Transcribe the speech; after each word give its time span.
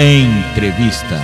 Entrevista. 0.00 1.16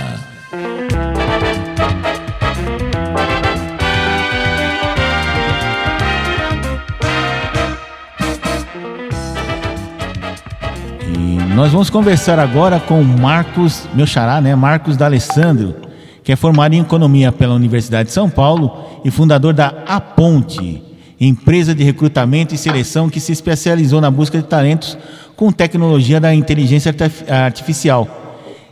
E 11.07 11.37
nós 11.53 11.71
vamos 11.71 11.89
conversar 11.89 12.39
agora 12.39 12.79
com 12.79 13.01
Marcos, 13.03 13.87
meu 13.93 14.05
xará, 14.05 14.41
né? 14.41 14.55
Marcos 14.55 14.97
D'Alessandro, 14.97 15.84
que 16.25 16.33
é 16.33 16.35
formado 16.35 16.73
em 16.73 16.81
Economia 16.81 17.31
pela 17.31 17.55
Universidade 17.55 18.09
de 18.09 18.13
São 18.13 18.29
Paulo 18.29 18.99
e 19.05 19.09
fundador 19.09 19.53
da 19.53 19.67
Aponte, 19.87 20.83
empresa 21.17 21.73
de 21.73 21.85
recrutamento 21.85 22.53
e 22.53 22.57
seleção 22.57 23.09
que 23.09 23.21
se 23.21 23.31
especializou 23.31 24.01
na 24.01 24.11
busca 24.11 24.37
de 24.37 24.43
talentos 24.43 24.97
com 25.37 25.49
tecnologia 25.53 26.19
da 26.19 26.35
inteligência 26.35 26.93
artificial 27.29 28.23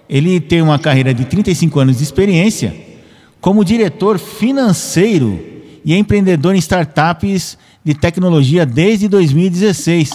ele 0.10 0.40
tem 0.40 0.62
uma 0.62 0.78
carreira 0.78 1.14
de 1.14 1.26
35 1.26 1.80
anos 1.80 1.98
de 1.98 2.04
experiência 2.04 2.76
como 3.42 3.66
diretor 3.66 4.20
financeiro 4.20 5.44
e 5.84 5.96
empreendedor 5.96 6.56
em 6.56 6.60
startups 6.60 7.58
de 7.84 7.94
tecnologia 7.94 8.66
desde 8.66 9.08
2016. 9.08 10.12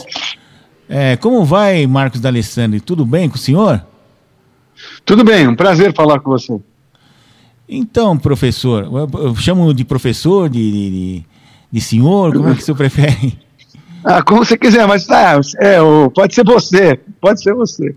É, 0.89 1.17
como 1.17 1.45
vai, 1.45 1.87
Marcos 1.87 2.21
D'Alessandro? 2.21 2.81
Tudo 2.81 3.05
bem 3.05 3.29
com 3.29 3.35
o 3.35 3.39
senhor? 3.39 3.85
Tudo 5.05 5.25
bem, 5.25 5.49
um 5.49 5.57
prazer 5.57 5.93
falar 5.93 6.21
com 6.21 6.31
você. 6.31 6.59
Então, 7.69 8.17
professor, 8.17 8.89
eu 9.15 9.37
chamo 9.37 9.75
de 9.75 9.85
professor, 9.85 10.49
de, 10.49 10.59
de, 10.71 11.25
de 11.71 11.81
senhor, 11.81 12.33
como 12.33 12.49
é 12.49 12.55
que 12.55 12.63
o 12.63 12.65
senhor 12.65 12.77
prefere? 12.77 13.39
Ah, 14.05 14.23
como 14.23 14.45
você 14.45 14.57
quiser, 14.57 14.87
mas 14.87 15.05
tá, 15.07 15.41
é, 15.59 15.77
pode 16.15 16.33
ser 16.33 16.45
você, 16.45 16.99
pode 17.21 17.43
ser 17.43 17.53
você. 17.53 17.95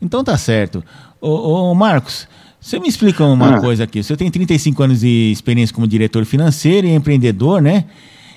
Então 0.00 0.22
tá 0.22 0.38
certo. 0.38 0.84
Ô, 1.20 1.70
ô 1.70 1.74
Marcos, 1.74 2.28
você 2.60 2.78
me 2.78 2.88
explica 2.88 3.24
uma 3.24 3.56
ah. 3.56 3.60
coisa 3.60 3.84
aqui. 3.84 4.02
Você 4.02 4.16
tem 4.16 4.30
35 4.30 4.82
anos 4.84 5.00
de 5.00 5.32
experiência 5.32 5.74
como 5.74 5.86
diretor 5.86 6.24
financeiro 6.24 6.86
e 6.86 6.94
empreendedor, 6.94 7.60
né? 7.60 7.84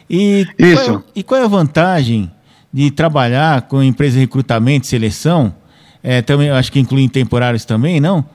E 0.09 0.47
Isso. 0.57 0.83
Qual 0.83 0.97
é, 0.97 1.03
e 1.15 1.23
qual 1.23 1.41
é 1.41 1.43
a 1.43 1.47
vantagem 1.47 2.29
de 2.73 2.89
trabalhar 2.89 3.61
com 3.63 3.83
empresa 3.83 4.15
de 4.15 4.21
recrutamento 4.21 4.85
e 4.85 4.89
seleção? 4.89 5.53
É, 6.01 6.23
também 6.23 6.49
acho 6.49 6.71
que 6.71 6.79
inclui 6.79 7.07
temporários 7.07 7.65
também, 7.65 7.99
não? 7.99 8.25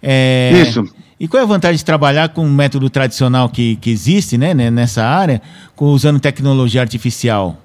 É, 0.00 0.52
Isso. 0.66 0.84
E 1.20 1.28
qual 1.28 1.42
é 1.42 1.44
a 1.44 1.46
vantagem 1.46 1.76
de 1.76 1.84
trabalhar 1.84 2.30
com 2.30 2.46
um 2.46 2.50
método 2.50 2.88
tradicional 2.88 3.50
que, 3.50 3.76
que 3.76 3.90
existe 3.90 4.38
né, 4.38 4.54
né 4.54 4.70
nessa 4.70 5.04
área, 5.04 5.42
com, 5.76 5.84
usando 5.88 6.18
tecnologia 6.18 6.80
artificial? 6.80 7.58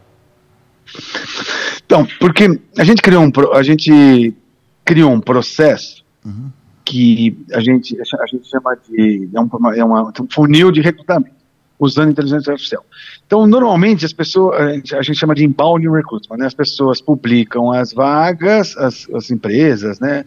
Então, 1.86 2.06
porque 2.20 2.60
a 2.78 2.84
gente 2.84 3.02
criou 3.02 3.24
um, 3.24 3.32
a 3.54 3.64
gente 3.64 4.36
criou 4.84 5.10
um 5.10 5.22
processo 5.22 6.04
uhum. 6.26 6.52
que 6.84 7.38
a 7.54 7.62
gente, 7.62 7.98
a 7.98 8.26
gente 8.28 8.46
chama 8.50 8.78
de 8.90 9.30
é, 9.34 9.40
um, 9.40 9.74
é 9.74 9.84
uma, 9.86 10.10
um 10.20 10.28
funil 10.30 10.70
de 10.70 10.82
recrutamento, 10.82 11.32
usando 11.80 12.12
inteligência 12.12 12.52
artificial. 12.52 12.86
Então, 13.26 13.48
normalmente, 13.48 14.06
as 14.06 14.12
pessoas, 14.12 14.60
a 14.60 14.74
gente, 14.74 14.96
a 14.96 15.02
gente 15.02 15.18
chama 15.18 15.34
de 15.34 15.46
inbound 15.46 15.88
recruitment, 15.88 16.38
né? 16.38 16.48
as 16.48 16.54
pessoas 16.54 17.00
publicam 17.00 17.72
as 17.72 17.94
vagas, 17.94 18.76
as, 18.76 19.08
as 19.12 19.32
empresas, 19.32 19.98
né? 20.02 20.26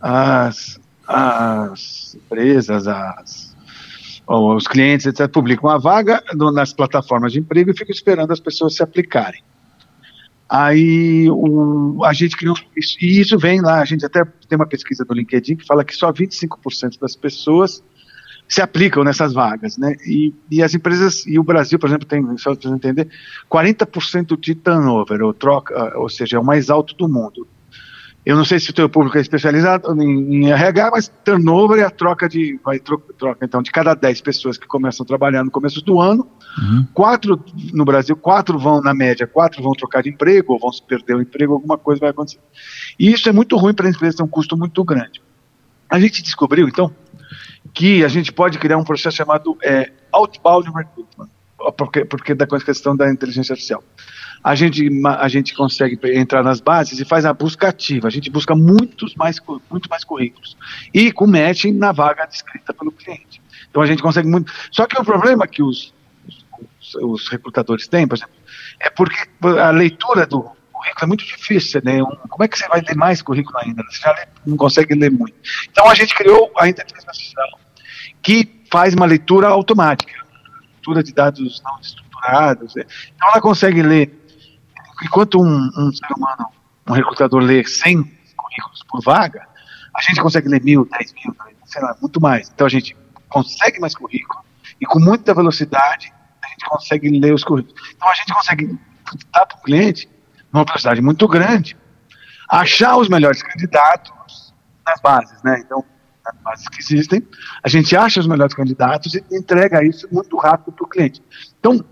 as, 0.00 0.80
as 1.06 2.14
empresas, 2.14 2.86
as, 2.86 3.56
os 4.26 4.66
clientes, 4.66 5.06
etc., 5.06 5.28
publicam 5.28 5.68
a 5.68 5.78
vaga 5.78 6.22
nas 6.34 6.72
plataformas 6.72 7.32
de 7.32 7.40
emprego 7.40 7.70
e 7.70 7.76
ficam 7.76 7.92
esperando 7.92 8.32
as 8.32 8.40
pessoas 8.40 8.74
se 8.74 8.82
aplicarem. 8.82 9.42
Aí 10.48 11.30
o, 11.30 12.04
a 12.04 12.12
gente 12.12 12.36
criou 12.36 12.54
isso, 12.76 12.98
e 13.00 13.20
isso 13.20 13.38
vem 13.38 13.62
lá, 13.62 13.80
a 13.80 13.84
gente 13.86 14.04
até 14.04 14.22
tem 14.48 14.56
uma 14.56 14.66
pesquisa 14.66 15.02
do 15.02 15.14
LinkedIn 15.14 15.56
que 15.56 15.66
fala 15.66 15.82
que 15.82 15.96
só 15.96 16.12
25% 16.12 17.00
das 17.00 17.16
pessoas 17.16 17.82
se 18.46 18.60
aplicam 18.60 19.02
nessas 19.02 19.32
vagas, 19.32 19.78
né? 19.78 19.96
E, 20.06 20.34
e 20.50 20.62
as 20.62 20.74
empresas, 20.74 21.26
e 21.26 21.38
o 21.38 21.42
Brasil, 21.42 21.78
por 21.78 21.88
exemplo, 21.88 22.06
tem, 22.06 22.36
só 22.36 22.54
para 22.54 22.70
entender, 22.70 23.08
40% 23.50 24.38
de 24.38 24.54
turnover, 24.54 25.22
ou 25.22 25.32
troca, 25.32 25.98
ou 25.98 26.10
seja, 26.10 26.36
é 26.36 26.40
o 26.40 26.44
mais 26.44 26.68
alto 26.68 26.94
do 26.94 27.08
mundo. 27.08 27.48
Eu 28.24 28.36
não 28.36 28.44
sei 28.44 28.60
se 28.60 28.70
o 28.70 28.72
teu 28.72 28.88
público 28.88 29.18
é 29.18 29.20
especializado 29.20 30.00
em, 30.00 30.44
em 30.44 30.50
RH, 30.52 30.90
mas 30.92 31.12
turnover 31.24 31.80
é 31.80 31.84
a 31.84 31.90
troca 31.90 32.28
de. 32.28 32.58
Vai, 32.64 32.78
troca, 32.78 33.12
troca, 33.18 33.44
então, 33.44 33.60
de 33.60 33.72
cada 33.72 33.94
10 33.94 34.20
pessoas 34.20 34.56
que 34.56 34.66
começam 34.66 35.02
a 35.02 35.06
trabalhar 35.06 35.42
no 35.42 35.50
começo 35.50 35.84
do 35.84 36.00
ano, 36.00 36.28
uhum. 36.56 36.86
quatro 36.94 37.44
no 37.72 37.84
Brasil, 37.84 38.14
quatro 38.14 38.60
vão, 38.60 38.80
na 38.80 38.94
média, 38.94 39.26
quatro 39.26 39.60
vão 39.60 39.72
trocar 39.72 40.04
de 40.04 40.10
emprego, 40.10 40.52
ou 40.52 40.60
vão 40.60 40.70
perder 40.86 41.16
o 41.16 41.20
emprego, 41.20 41.54
alguma 41.54 41.76
coisa 41.76 41.98
vai 41.98 42.10
acontecer. 42.10 42.38
E 42.96 43.10
isso 43.10 43.28
é 43.28 43.32
muito 43.32 43.56
ruim 43.56 43.74
para 43.74 43.88
a 43.88 43.90
empresa, 43.90 44.18
tem 44.18 44.26
um 44.26 44.28
custo 44.28 44.56
muito 44.56 44.84
grande. 44.84 45.20
A 45.90 45.98
gente 45.98 46.22
descobriu, 46.22 46.68
então, 46.68 46.94
que 47.74 48.04
a 48.04 48.08
gente 48.08 48.32
pode 48.32 48.56
criar 48.56 48.78
um 48.78 48.84
processo 48.84 49.16
chamado 49.16 49.58
é, 49.64 49.90
outbound 50.12 50.70
recruitment, 50.70 51.28
porque, 51.76 52.04
porque 52.04 52.34
da 52.36 52.46
questão 52.46 52.96
da 52.96 53.10
inteligência 53.10 53.52
artificial 53.52 53.82
a 54.42 54.54
gente, 54.54 54.88
a 55.04 55.28
gente 55.28 55.54
consegue 55.54 55.98
entrar 56.16 56.42
nas 56.42 56.60
bases 56.60 56.98
e 56.98 57.04
faz 57.04 57.24
a 57.24 57.32
busca 57.32 57.68
ativa. 57.68 58.08
A 58.08 58.10
gente 58.10 58.28
busca 58.28 58.54
muitos 58.54 59.14
mais, 59.14 59.40
muito 59.70 59.88
mais 59.88 60.02
currículos. 60.02 60.56
E 60.92 61.12
com 61.12 61.26
matching 61.26 61.72
na 61.72 61.92
vaga 61.92 62.26
descrita 62.26 62.74
pelo 62.74 62.90
cliente. 62.90 63.40
Então 63.70 63.82
a 63.82 63.86
gente 63.86 64.02
consegue 64.02 64.28
muito. 64.28 64.52
Só 64.70 64.86
que 64.86 65.00
o 65.00 65.04
problema 65.04 65.46
que 65.46 65.62
os, 65.62 65.94
os, 66.80 66.94
os 66.96 67.28
recrutadores 67.28 67.86
têm, 67.86 68.06
por 68.06 68.16
exemplo, 68.16 68.34
é 68.80 68.90
porque 68.90 69.16
a 69.60 69.70
leitura 69.70 70.26
do 70.26 70.42
currículo 70.72 71.04
é 71.04 71.06
muito 71.06 71.24
difícil, 71.24 71.80
né? 71.84 72.00
como 72.28 72.42
é 72.42 72.48
que 72.48 72.58
você 72.58 72.66
vai 72.66 72.80
ler 72.80 72.96
mais 72.96 73.22
currículo 73.22 73.56
ainda? 73.58 73.82
Você 73.84 74.00
já 74.00 74.12
lê, 74.12 74.26
não 74.44 74.56
consegue 74.56 74.94
ler 74.94 75.10
muito. 75.10 75.34
Então 75.70 75.88
a 75.88 75.94
gente 75.94 76.14
criou 76.14 76.50
a 76.58 76.68
inteligência 76.68 77.08
artificial 77.08 77.60
que 78.20 78.62
faz 78.70 78.94
uma 78.94 79.06
leitura 79.06 79.48
automática, 79.48 80.12
leitura 80.72 81.02
de 81.02 81.12
dados 81.12 81.62
não 81.64 81.78
estruturados. 81.80 82.74
Né? 82.74 82.84
Então 83.14 83.28
ela 83.28 83.40
consegue 83.40 83.82
ler 83.82 84.21
enquanto 85.02 85.40
um, 85.40 85.70
um 85.76 85.92
ser 85.92 86.12
humano, 86.16 86.46
um 86.88 86.92
recrutador 86.92 87.42
lê 87.42 87.64
100 87.64 88.02
currículos 88.36 88.84
por 88.88 89.02
vaga, 89.02 89.46
a 89.94 90.00
gente 90.02 90.20
consegue 90.20 90.48
ler 90.48 90.62
mil, 90.62 90.88
dez 90.90 91.12
mil, 91.12 91.34
sei 91.66 91.82
lá, 91.82 91.96
muito 92.00 92.20
mais. 92.20 92.50
Então 92.54 92.66
a 92.66 92.70
gente 92.70 92.96
consegue 93.28 93.80
mais 93.80 93.94
currículo 93.94 94.42
e 94.80 94.86
com 94.86 94.98
muita 94.98 95.34
velocidade 95.34 96.12
a 96.42 96.48
gente 96.48 96.64
consegue 96.66 97.08
ler 97.18 97.32
os 97.32 97.44
currículos. 97.44 97.80
Então 97.94 98.08
a 98.08 98.14
gente 98.14 98.32
consegue 98.32 98.78
dar 99.32 99.46
para 99.46 99.58
o 99.58 99.62
cliente, 99.62 100.08
numa 100.52 100.64
velocidade 100.64 101.00
muito 101.00 101.26
grande, 101.28 101.76
achar 102.48 102.96
os 102.96 103.08
melhores 103.08 103.42
candidatos 103.42 104.54
nas 104.84 105.00
bases, 105.00 105.42
né? 105.42 105.62
Então, 105.64 105.84
nas 106.24 106.36
bases 106.42 106.68
que 106.68 106.80
existem, 106.80 107.26
a 107.62 107.68
gente 107.68 107.96
acha 107.96 108.20
os 108.20 108.26
melhores 108.26 108.54
candidatos 108.54 109.14
e 109.14 109.24
entrega 109.32 109.84
isso 109.84 110.06
muito 110.12 110.36
rápido 110.36 110.72
para 110.72 110.84
o 110.84 110.88
cliente. 110.88 111.22
Então, 111.58 111.84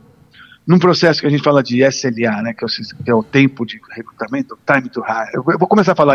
num 0.71 0.79
processo 0.79 1.21
que 1.21 1.27
a 1.27 1.31
gente 1.31 1.43
fala 1.43 1.65
de 1.65 1.83
SLA, 1.83 2.43
né, 2.43 2.55
que 2.55 2.63
é 2.63 2.67
o, 2.67 3.05
que 3.05 3.11
é 3.11 3.15
o 3.15 3.25
tempo 3.25 3.67
de 3.67 3.81
recrutamento, 3.91 4.57
time 4.65 4.89
to 4.89 5.01
hire. 5.01 5.31
Eu, 5.35 5.43
vou 5.43 5.67
começar 5.67 5.93
a 5.93 5.97
falar, 5.97 6.15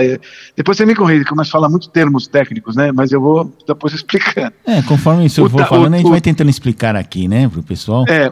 depois 0.55 0.77
você 0.77 0.85
me 0.85 0.95
corrige, 0.95 1.25
começa 1.25 1.49
a 1.49 1.51
falar 1.51 1.67
muitos 1.67 1.89
termos 1.89 2.25
técnicos, 2.25 2.73
né, 2.73 2.89
mas 2.93 3.11
eu 3.11 3.19
vou 3.19 3.53
depois 3.67 3.91
explicando. 3.93 4.53
É, 4.65 4.81
conforme 4.83 5.25
isso 5.25 5.41
eu 5.41 5.49
for 5.49 5.67
falando, 5.67 5.91
o, 5.91 5.95
a 5.95 5.97
gente 5.97 6.07
o, 6.07 6.11
vai 6.11 6.21
tentando 6.21 6.49
explicar 6.49 6.95
aqui, 6.95 7.27
né, 7.27 7.49
para 7.49 7.59
o 7.59 7.63
pessoal. 7.63 8.05
É, 8.07 8.31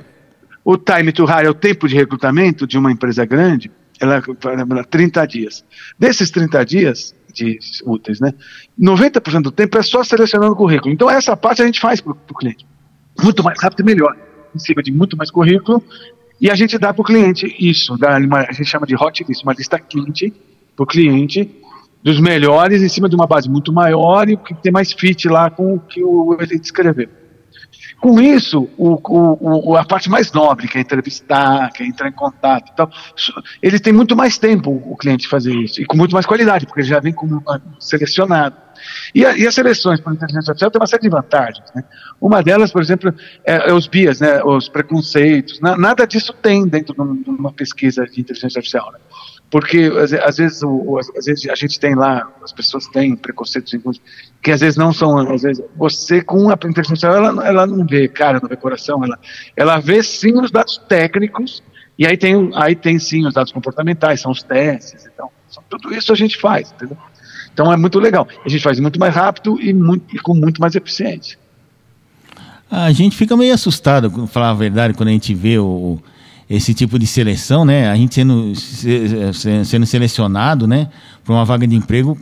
o 0.64 0.78
time 0.78 1.12
to 1.12 1.26
hire 1.26 1.46
é 1.46 1.50
o 1.50 1.54
tempo 1.54 1.90
de 1.90 1.96
recrutamento 1.96 2.66
de 2.66 2.78
uma 2.78 2.90
empresa 2.90 3.26
grande, 3.26 3.70
ela 4.00 4.24
é 4.80 4.84
30 4.90 5.26
dias. 5.28 5.66
Desses 6.00 6.32
30 6.32 6.66
dias, 6.66 7.14
de 7.34 7.60
úteis, 7.86 8.22
né? 8.22 8.34
90% 8.80 9.42
do 9.42 9.52
tempo 9.52 9.78
é 9.78 9.84
só 9.84 10.06
selecionando 10.06 10.54
o 10.54 10.56
currículo. 10.56 10.94
Então, 10.94 11.10
essa 11.10 11.36
parte 11.36 11.62
a 11.62 11.66
gente 11.66 11.82
faz 11.82 12.00
para 12.00 12.14
o 12.14 12.34
cliente. 12.34 12.66
Muito 13.22 13.44
mais 13.44 13.62
rápido 13.62 13.82
e 13.82 13.84
melhor 13.84 14.16
em 14.56 14.60
cima 14.60 14.82
de 14.82 14.92
muito 14.92 15.18
mais 15.18 15.32
currículo, 15.32 15.84
e 16.40 16.50
a 16.50 16.56
gente 16.56 16.78
dá 16.78 16.94
para 16.94 17.02
o 17.02 17.06
cliente 17.06 17.56
isso, 17.60 17.98
dá 17.98 18.18
uma, 18.18 18.40
a 18.40 18.52
gente 18.52 18.66
chama 18.66 18.86
de 18.86 18.96
hot 18.96 19.24
list, 19.28 19.44
uma 19.44 19.54
lista 19.54 19.80
quente 19.80 20.34
para 20.76 20.84
o 20.84 20.88
cliente 20.88 21.50
dos 22.04 22.20
melhores 22.20 22.82
em 22.82 22.90
cima 22.90 23.08
de 23.08 23.16
uma 23.16 23.26
base 23.26 23.50
muito 23.50 23.72
maior 23.72 24.28
e 24.28 24.36
que 24.36 24.54
tem 24.56 24.72
mais 24.72 24.92
fit 24.92 25.28
lá 25.30 25.50
com 25.50 25.76
o 25.76 25.80
que 25.80 26.04
o, 26.04 26.36
ele 26.40 26.60
descreveu. 26.60 27.08
Com 28.02 28.20
isso, 28.20 28.68
o, 28.78 29.00
o, 29.70 29.78
a 29.78 29.86
parte 29.86 30.10
mais 30.10 30.30
nobre, 30.34 30.68
que 30.68 30.78
é 30.78 30.82
entrevistar, 30.82 31.72
que 31.72 31.84
é 31.84 31.88
entrar 31.88 32.10
em 32.10 32.12
contato 32.12 32.76
tal, 32.76 32.92
ele 33.62 33.80
tem 33.80 33.94
muito 33.94 34.14
mais 34.14 34.38
tempo 34.38 34.70
o 34.86 34.98
cliente 34.98 35.30
fazer 35.30 35.56
isso, 35.56 35.82
e 35.82 35.86
com 35.86 35.96
muito 35.96 36.12
mais 36.12 36.26
qualidade, 36.26 36.66
porque 36.66 36.82
ele 36.82 36.90
já 36.90 37.00
vem 37.00 37.14
como 37.14 37.42
selecionado. 37.80 38.58
E, 39.14 39.26
a, 39.26 39.38
e 39.38 39.46
as 39.46 39.54
seleções 39.54 40.00
por 40.00 40.14
inteligência 40.14 40.52
artificial 40.52 40.72
têm 40.72 40.82
uma 40.82 40.88
série 40.88 41.04
de 41.04 41.10
vantagens. 41.10 41.66
Né? 41.76 41.84
Uma 42.20 42.42
delas, 42.42 42.72
por 42.72 42.82
exemplo, 42.82 43.14
é, 43.44 43.70
é 43.70 43.74
os 43.74 43.88
bias, 43.88 44.20
né, 44.20 44.44
os 44.44 44.68
preconceitos. 44.68 45.60
Na, 45.60 45.78
nada 45.78 46.06
disso 46.06 46.34
tem 46.34 46.68
dentro 46.68 46.94
de 46.96 47.30
uma 47.30 47.52
pesquisa 47.52 48.06
de 48.06 48.22
inteligência 48.22 48.60
artificial. 48.60 48.92
Né? 48.92 49.00
porque 49.54 49.92
às 50.24 50.38
vezes, 50.38 50.64
o, 50.64 50.98
às 50.98 51.26
vezes 51.26 51.48
a 51.48 51.54
gente 51.54 51.80
tem 51.80 51.94
lá, 51.94 52.28
as 52.44 52.52
pessoas 52.52 52.88
têm 52.88 53.16
preconceitos 53.16 53.72
que 54.42 54.50
às 54.50 54.62
vezes 54.62 54.76
não 54.76 54.92
são, 54.92 55.16
às 55.32 55.44
vezes 55.44 55.64
você 55.76 56.24
com 56.24 56.50
a 56.50 56.54
inteligência 56.54 57.06
ela, 57.06 57.48
ela 57.48 57.68
não 57.68 57.86
vê 57.86 58.08
cara, 58.08 58.40
não 58.42 58.50
vê 58.50 58.56
coração, 58.56 59.04
ela, 59.04 59.20
ela 59.56 59.80
vê 59.80 60.02
sim 60.02 60.40
os 60.40 60.50
dados 60.50 60.80
técnicos 60.90 61.62
e 62.00 62.08
aí 62.08 62.18
tem, 62.18 62.50
aí 62.56 62.76
tem 62.76 62.98
sim 62.98 63.28
os 63.28 63.34
dados 63.36 63.52
comportamentais, 63.52 64.22
são 64.22 64.32
os 64.32 64.42
testes, 64.42 65.06
então 65.06 65.30
tudo 65.70 65.94
isso 65.94 66.12
a 66.12 66.16
gente 66.16 66.40
faz, 66.40 66.72
entendeu? 66.72 66.98
Então 67.54 67.72
é 67.72 67.78
muito 67.78 68.00
legal. 68.00 68.28
A 68.46 68.50
gente 68.50 68.62
faz 68.62 68.80
muito 68.80 69.00
mais 69.00 69.16
rápido 69.16 69.62
e, 69.62 69.74
muito, 69.74 70.16
e 70.16 70.20
com 70.20 70.34
muito 70.34 70.60
mais 70.60 70.76
eficiência. 70.76 71.38
A 72.70 72.92
gente 72.92 73.16
fica 73.16 73.38
meio 73.38 73.54
assustado, 73.54 74.10
para 74.10 74.28
falar 74.28 74.50
a 74.50 74.54
verdade, 74.56 74.96
quando 74.96 75.10
a 75.10 75.12
gente 75.12 75.34
vê 75.36 75.60
o, 75.60 76.00
esse 76.50 76.74
tipo 76.74 76.98
de 76.98 77.06
seleção, 77.06 77.64
né? 77.64 77.90
A 77.90 77.96
gente 77.96 78.16
sendo, 78.16 78.54
sendo 79.64 79.86
selecionado, 79.86 80.66
né, 80.66 80.90
para 81.24 81.34
uma 81.36 81.46
vaga 81.46 81.68
de 81.68 81.76
emprego, 81.76 82.18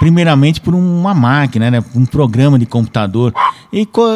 primeiramente 0.00 0.60
por 0.60 0.74
uma 0.74 1.14
máquina, 1.14 1.70
né, 1.70 1.84
um 1.94 2.04
programa 2.04 2.58
de 2.58 2.66
computador. 2.66 3.32
E 3.72 3.86
qual, 3.86 4.10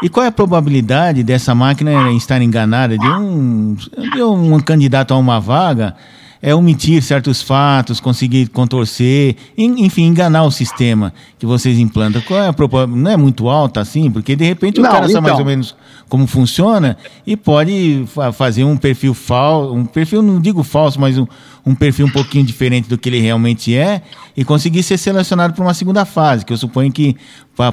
e 0.00 0.08
qual 0.08 0.24
é 0.24 0.28
a 0.28 0.32
probabilidade 0.32 1.24
dessa 1.24 1.54
máquina 1.54 2.12
estar 2.12 2.40
enganada 2.40 2.96
de 2.96 3.08
um, 3.08 3.74
de 4.14 4.22
um 4.22 4.60
candidato 4.60 5.12
a 5.12 5.16
uma 5.16 5.40
vaga? 5.40 5.96
É 6.42 6.54
omitir 6.54 7.02
certos 7.02 7.42
fatos, 7.42 8.00
conseguir 8.00 8.48
contorcer, 8.48 9.36
enfim, 9.56 10.04
enganar 10.04 10.44
o 10.44 10.50
sistema 10.50 11.12
que 11.38 11.44
vocês 11.44 11.78
implantam. 11.78 12.22
Qual 12.22 12.40
é 12.40 12.48
a 12.48 12.52
probabilidade? 12.52 13.02
Não 13.02 13.10
é 13.10 13.16
muito 13.16 13.48
alta 13.48 13.80
assim? 13.80 14.10
Porque 14.10 14.34
de 14.34 14.44
repente 14.44 14.80
o 14.80 14.82
não, 14.82 14.90
cara 14.90 15.04
então... 15.04 15.12
sabe 15.12 15.26
mais 15.26 15.38
ou 15.38 15.44
menos 15.44 15.76
como 16.08 16.26
funciona 16.26 16.96
e 17.26 17.36
pode 17.36 18.04
fa 18.06 18.32
fazer 18.32 18.64
um 18.64 18.76
perfil 18.76 19.12
falso, 19.12 19.74
um 19.74 19.84
perfil, 19.84 20.22
não 20.22 20.40
digo 20.40 20.62
falso, 20.62 20.98
mas 20.98 21.18
um, 21.18 21.26
um 21.64 21.74
perfil 21.74 22.06
um 22.06 22.10
pouquinho 22.10 22.44
diferente 22.44 22.88
do 22.88 22.96
que 22.96 23.08
ele 23.08 23.20
realmente 23.20 23.76
é 23.76 24.02
e 24.36 24.44
conseguir 24.44 24.82
ser 24.82 24.96
selecionado 24.96 25.52
para 25.52 25.62
uma 25.62 25.74
segunda 25.74 26.04
fase, 26.04 26.44
que 26.44 26.52
eu 26.52 26.56
suponho 26.56 26.90
que 26.90 27.16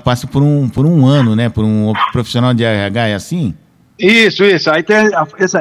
passe 0.04 0.28
por 0.28 0.44
um, 0.44 0.68
por 0.68 0.86
um 0.86 1.06
ano, 1.06 1.36
né? 1.36 1.48
Por 1.48 1.64
um 1.64 1.94
profissional 2.12 2.54
de 2.54 2.64
RH, 2.64 3.08
é 3.08 3.16
assim? 3.16 3.54
Isso, 3.98 4.44
isso. 4.44 4.70
Aí 4.70 4.84
tem, 4.84 5.10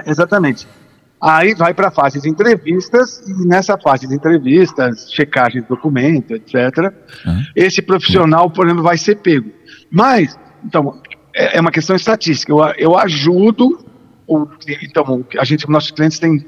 exatamente. 0.06 0.66
Aí 1.20 1.54
vai 1.54 1.72
para 1.72 1.88
a 1.88 1.90
fase 1.90 2.20
de 2.20 2.28
entrevistas, 2.28 3.22
e 3.26 3.46
nessa 3.46 3.78
fase 3.78 4.06
de 4.06 4.14
entrevistas, 4.14 5.10
checagem 5.10 5.62
de 5.62 5.68
documento, 5.68 6.34
etc., 6.34 6.92
uhum. 7.26 7.44
esse 7.54 7.80
profissional, 7.80 8.50
por 8.50 8.66
exemplo, 8.66 8.82
vai 8.82 8.98
ser 8.98 9.16
pego. 9.16 9.50
Mas, 9.90 10.38
então, 10.64 11.00
é, 11.34 11.56
é 11.56 11.60
uma 11.60 11.70
questão 11.70 11.96
estatística. 11.96 12.52
Eu, 12.52 12.60
eu 12.76 12.98
ajudo, 12.98 13.84
o, 14.26 14.46
então, 14.82 15.24
a 15.38 15.44
gente, 15.44 15.68
nossos 15.70 15.90
clientes 15.90 16.18
têm 16.18 16.44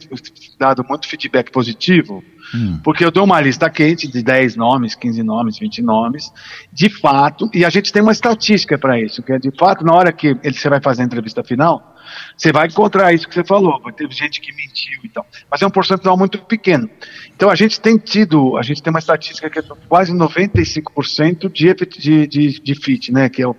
dado 0.58 0.84
muito 0.86 1.08
feedback 1.08 1.50
positivo, 1.50 2.22
hum. 2.54 2.78
porque 2.82 3.04
eu 3.04 3.10
dou 3.10 3.24
uma 3.24 3.40
lista 3.40 3.68
quente 3.70 4.08
de 4.08 4.22
10 4.22 4.56
nomes, 4.56 4.94
15 4.94 5.22
nomes, 5.22 5.58
20 5.58 5.82
nomes, 5.82 6.32
de 6.72 6.88
fato, 6.88 7.50
e 7.52 7.64
a 7.64 7.70
gente 7.70 7.92
tem 7.92 8.02
uma 8.02 8.12
estatística 8.12 8.78
para 8.78 9.00
isso, 9.00 9.22
que 9.22 9.32
é 9.32 9.38
de 9.38 9.50
fato, 9.56 9.84
na 9.84 9.94
hora 9.94 10.12
que 10.12 10.36
ele, 10.42 10.52
você 10.52 10.68
vai 10.68 10.80
fazer 10.80 11.02
a 11.02 11.04
entrevista 11.04 11.42
final, 11.42 11.96
você 12.36 12.52
vai 12.52 12.66
encontrar 12.66 13.12
isso 13.12 13.28
que 13.28 13.34
você 13.34 13.44
falou, 13.44 13.80
ter 13.92 14.10
gente 14.10 14.40
que 14.40 14.52
mentiu 14.54 14.98
e 15.04 15.08
tal, 15.08 15.26
mas 15.50 15.60
é 15.60 15.66
um 15.66 15.70
percentual 15.70 16.16
muito 16.16 16.38
pequeno. 16.38 16.88
Então 17.34 17.50
a 17.50 17.54
gente 17.54 17.80
tem 17.80 17.98
tido, 17.98 18.56
a 18.56 18.62
gente 18.62 18.82
tem 18.82 18.90
uma 18.90 18.98
estatística 18.98 19.48
que 19.50 19.58
é 19.58 19.62
quase 19.88 20.12
95% 20.12 21.52
de, 21.52 21.74
de, 21.74 22.26
de, 22.26 22.60
de 22.60 22.74
fit, 22.74 23.12
né, 23.12 23.28
que 23.28 23.42
é 23.42 23.46
o, 23.46 23.54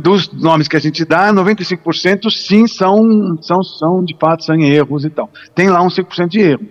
dos 0.00 0.32
nomes 0.32 0.68
que 0.68 0.76
a 0.76 0.80
gente 0.80 1.04
dá, 1.04 1.32
95% 1.32 2.30
sim 2.30 2.66
são, 2.66 3.36
são, 3.42 3.62
são 3.62 4.04
de 4.04 4.16
fato 4.18 4.44
são 4.44 4.54
erros 4.60 5.04
e 5.04 5.10
tal. 5.10 5.28
Tem 5.54 5.68
lá 5.68 5.82
uns 5.82 5.96
5% 5.96 6.28
de 6.28 6.40
erro 6.40 6.66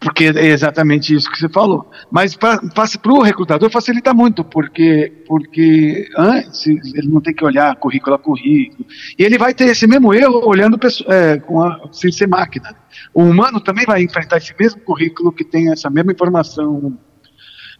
porque 0.00 0.24
é 0.24 0.46
exatamente 0.46 1.14
isso 1.14 1.30
que 1.30 1.38
você 1.38 1.48
falou. 1.48 1.90
Mas 2.10 2.34
para 2.34 2.58
o 3.06 3.22
recrutador 3.22 3.70
facilita 3.70 4.14
muito, 4.14 4.42
porque, 4.42 5.12
porque 5.26 6.08
antes 6.16 6.66
ele 6.94 7.08
não 7.08 7.20
tem 7.20 7.34
que 7.34 7.44
olhar 7.44 7.76
currículo 7.76 8.16
a 8.16 8.18
currículo. 8.18 8.86
E 9.18 9.22
ele 9.22 9.36
vai 9.36 9.52
ter 9.52 9.66
esse 9.66 9.86
mesmo 9.86 10.14
erro 10.14 10.42
olhando 10.48 10.78
é, 11.06 11.38
com 11.38 11.62
a, 11.62 11.88
sem 11.92 12.10
ser 12.10 12.26
máquina. 12.26 12.74
O 13.12 13.22
humano 13.22 13.60
também 13.60 13.84
vai 13.84 14.02
enfrentar 14.02 14.38
esse 14.38 14.54
mesmo 14.58 14.80
currículo 14.80 15.30
que 15.30 15.44
tem 15.44 15.70
essa 15.70 15.90
mesma 15.90 16.12
informação 16.12 16.98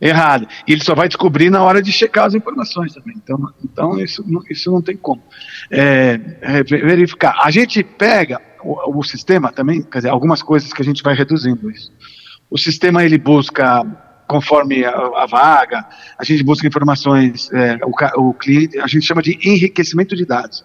errada. 0.01 0.47
E 0.67 0.73
ele 0.73 0.83
só 0.83 0.95
vai 0.95 1.09
descobrir 1.09 1.51
na 1.51 1.63
hora 1.63 1.83
de 1.83 1.93
checar 1.93 2.27
as 2.27 2.35
informações 2.35 2.95
também. 2.95 3.15
Então, 3.17 3.39
então 3.65 3.99
isso, 3.99 4.25
isso 4.49 4.71
não 4.71 4.83
tem 4.83 4.97
como 4.97 5.23
é, 5.71 6.21
é, 6.41 6.63
verificar. 6.63 7.39
A 7.43 7.51
gente 7.51 7.83
pega 7.83 8.41
o, 8.63 8.99
o, 8.99 9.03
sistema 9.03 9.53
também, 9.53 9.83
quer 9.83 9.99
dizer, 9.99 10.09
algumas 10.09 10.43
coisas 10.43 10.73
que 10.73 10.83
a 10.83 10.85
gente 10.85 11.03
vai 11.03 11.15
reduzindo 11.15 11.71
isso. 11.71 11.93
O 12.51 12.59
sistema 12.59 13.05
ele 13.05 13.17
busca 13.17 13.85
conforme 14.27 14.85
a, 14.85 14.93
a 14.93 15.27
vaga, 15.27 15.85
a 16.17 16.25
gente 16.25 16.45
busca 16.45 16.67
informações, 16.67 17.51
é, 17.53 17.79
o, 17.85 18.29
o, 18.29 18.35
cliente, 18.35 18.79
a 18.79 18.87
gente 18.87 19.05
chama 19.05 19.21
de 19.21 19.37
enriquecimento 19.43 20.15
de 20.15 20.25
dados. 20.25 20.65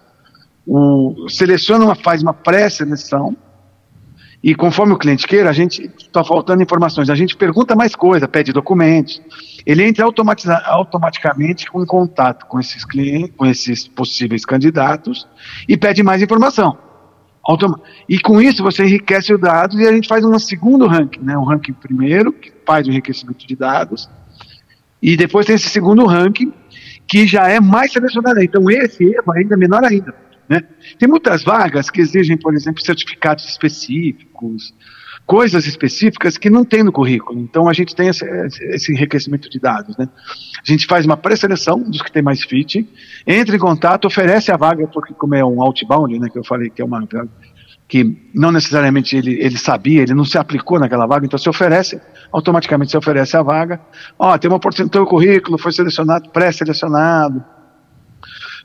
O, 0.64 1.28
seleciona 1.28 1.84
uma, 1.84 1.96
faz 1.96 2.22
uma 2.22 2.32
pré-seleção 2.32 3.36
e 4.42 4.54
conforme 4.54 4.92
o 4.92 4.96
cliente 4.96 5.26
queira, 5.26 5.50
a 5.50 5.52
gente 5.52 5.90
está 5.98 6.22
faltando 6.22 6.62
informações, 6.62 7.10
a 7.10 7.16
gente 7.16 7.36
pergunta 7.36 7.74
mais 7.74 7.96
coisa, 7.96 8.28
pede 8.28 8.52
documentos, 8.52 9.20
ele 9.66 9.82
entra 9.82 10.04
automaticamente 10.04 11.66
em 11.74 11.84
contato 11.84 12.46
com 12.46 12.60
esses 12.60 12.84
clientes, 12.84 13.34
com 13.36 13.44
esses 13.44 13.88
possíveis 13.88 14.44
candidatos 14.44 15.26
e 15.68 15.76
pede 15.76 16.04
mais 16.04 16.22
informação. 16.22 16.85
E 18.08 18.18
com 18.18 18.40
isso 18.40 18.62
você 18.62 18.84
enriquece 18.84 19.32
os 19.32 19.40
dados 19.40 19.78
e 19.78 19.86
a 19.86 19.92
gente 19.92 20.08
faz 20.08 20.24
um 20.24 20.38
segundo 20.38 20.86
ranking, 20.86 21.20
né? 21.20 21.38
Um 21.38 21.44
ranking 21.44 21.72
primeiro, 21.72 22.32
que 22.32 22.52
faz 22.66 22.86
o 22.86 22.90
enriquecimento 22.90 23.46
de 23.46 23.54
dados, 23.54 24.08
e 25.00 25.16
depois 25.16 25.46
tem 25.46 25.54
esse 25.54 25.68
segundo 25.68 26.04
ranking, 26.06 26.52
que 27.06 27.26
já 27.26 27.48
é 27.48 27.60
mais 27.60 27.92
selecionado. 27.92 28.42
Então 28.42 28.68
esse 28.70 29.04
erro 29.04 29.32
ainda 29.32 29.54
é 29.54 29.56
menor 29.56 29.84
ainda. 29.84 30.14
Né? 30.48 30.62
Tem 30.98 31.08
muitas 31.08 31.42
vagas 31.42 31.90
que 31.90 32.00
exigem, 32.00 32.36
por 32.36 32.54
exemplo, 32.54 32.82
certificados 32.82 33.44
específicos, 33.48 34.74
coisas 35.26 35.66
específicas 35.66 36.38
que 36.38 36.48
não 36.48 36.64
tem 36.64 36.84
no 36.84 36.92
currículo. 36.92 37.40
Então 37.40 37.68
a 37.68 37.72
gente 37.72 37.94
tem 37.94 38.08
esse, 38.08 38.24
esse 38.70 38.92
enriquecimento 38.92 39.50
de 39.50 39.58
dados. 39.58 39.96
Né? 39.96 40.08
A 40.64 40.70
gente 40.70 40.86
faz 40.86 41.04
uma 41.04 41.16
pré-seleção 41.16 41.82
dos 41.82 42.00
que 42.00 42.12
tem 42.12 42.22
mais 42.22 42.42
fit, 42.44 42.88
entra 43.26 43.56
em 43.56 43.58
contato, 43.58 44.06
oferece 44.06 44.52
a 44.52 44.56
vaga, 44.56 44.86
porque 44.86 45.12
como 45.12 45.34
é 45.34 45.44
um 45.44 45.60
outbound, 45.60 46.18
né, 46.18 46.28
que 46.30 46.38
eu 46.38 46.44
falei 46.44 46.70
que 46.70 46.80
é 46.80 46.84
uma 46.84 47.06
que 47.88 48.30
não 48.34 48.50
necessariamente 48.50 49.16
ele, 49.16 49.40
ele 49.40 49.56
sabia, 49.56 50.02
ele 50.02 50.14
não 50.14 50.24
se 50.24 50.36
aplicou 50.36 50.78
naquela 50.78 51.06
vaga, 51.06 51.24
então 51.24 51.38
se 51.38 51.48
oferece, 51.48 52.00
automaticamente 52.32 52.90
se 52.90 52.96
oferece 52.96 53.36
a 53.36 53.42
vaga. 53.42 53.80
Ó, 54.18 54.34
oh, 54.34 54.38
tem 54.38 54.50
uma 54.50 54.56
oportunidade, 54.56 54.90
teu 54.90 55.06
currículo 55.06 55.56
foi 55.56 55.70
selecionado, 55.70 56.28
pré-selecionado, 56.30 57.44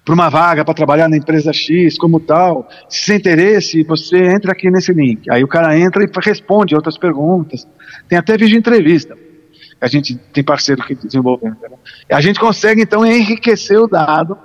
para 0.04 0.14
uma 0.14 0.30
vaga 0.30 0.66
para 0.66 0.74
trabalhar 0.74 1.08
na 1.08 1.18
empresa 1.18 1.54
X, 1.54 1.98
como 1.98 2.20
tal. 2.20 2.68
Se 2.90 3.08
tem 3.08 3.18
interesse, 3.18 3.84
você 3.84 4.18
entra 4.18 4.52
aqui 4.52 4.70
nesse 4.72 4.92
link. 4.94 5.30
Aí 5.30 5.44
o 5.44 5.48
cara 5.48 5.78
entra 5.78 6.04
e 6.04 6.10
responde 6.24 6.76
outras 6.76 6.98
perguntas. 6.98 7.68
Tem 8.08 8.18
até 8.18 8.36
vídeo 8.38 8.58
entrevista. 8.58 9.16
A 9.80 9.88
gente 9.88 10.16
tem 10.16 10.44
parceiro 10.44 10.84
que 10.84 10.96
desenvolve. 10.96 11.46
Né? 11.46 11.56
A 12.12 12.22
gente 12.22 12.40
consegue 12.40 12.82
então 12.82 13.06
enriquecer 13.06 13.80
o 13.80 13.88
dado 13.88 14.38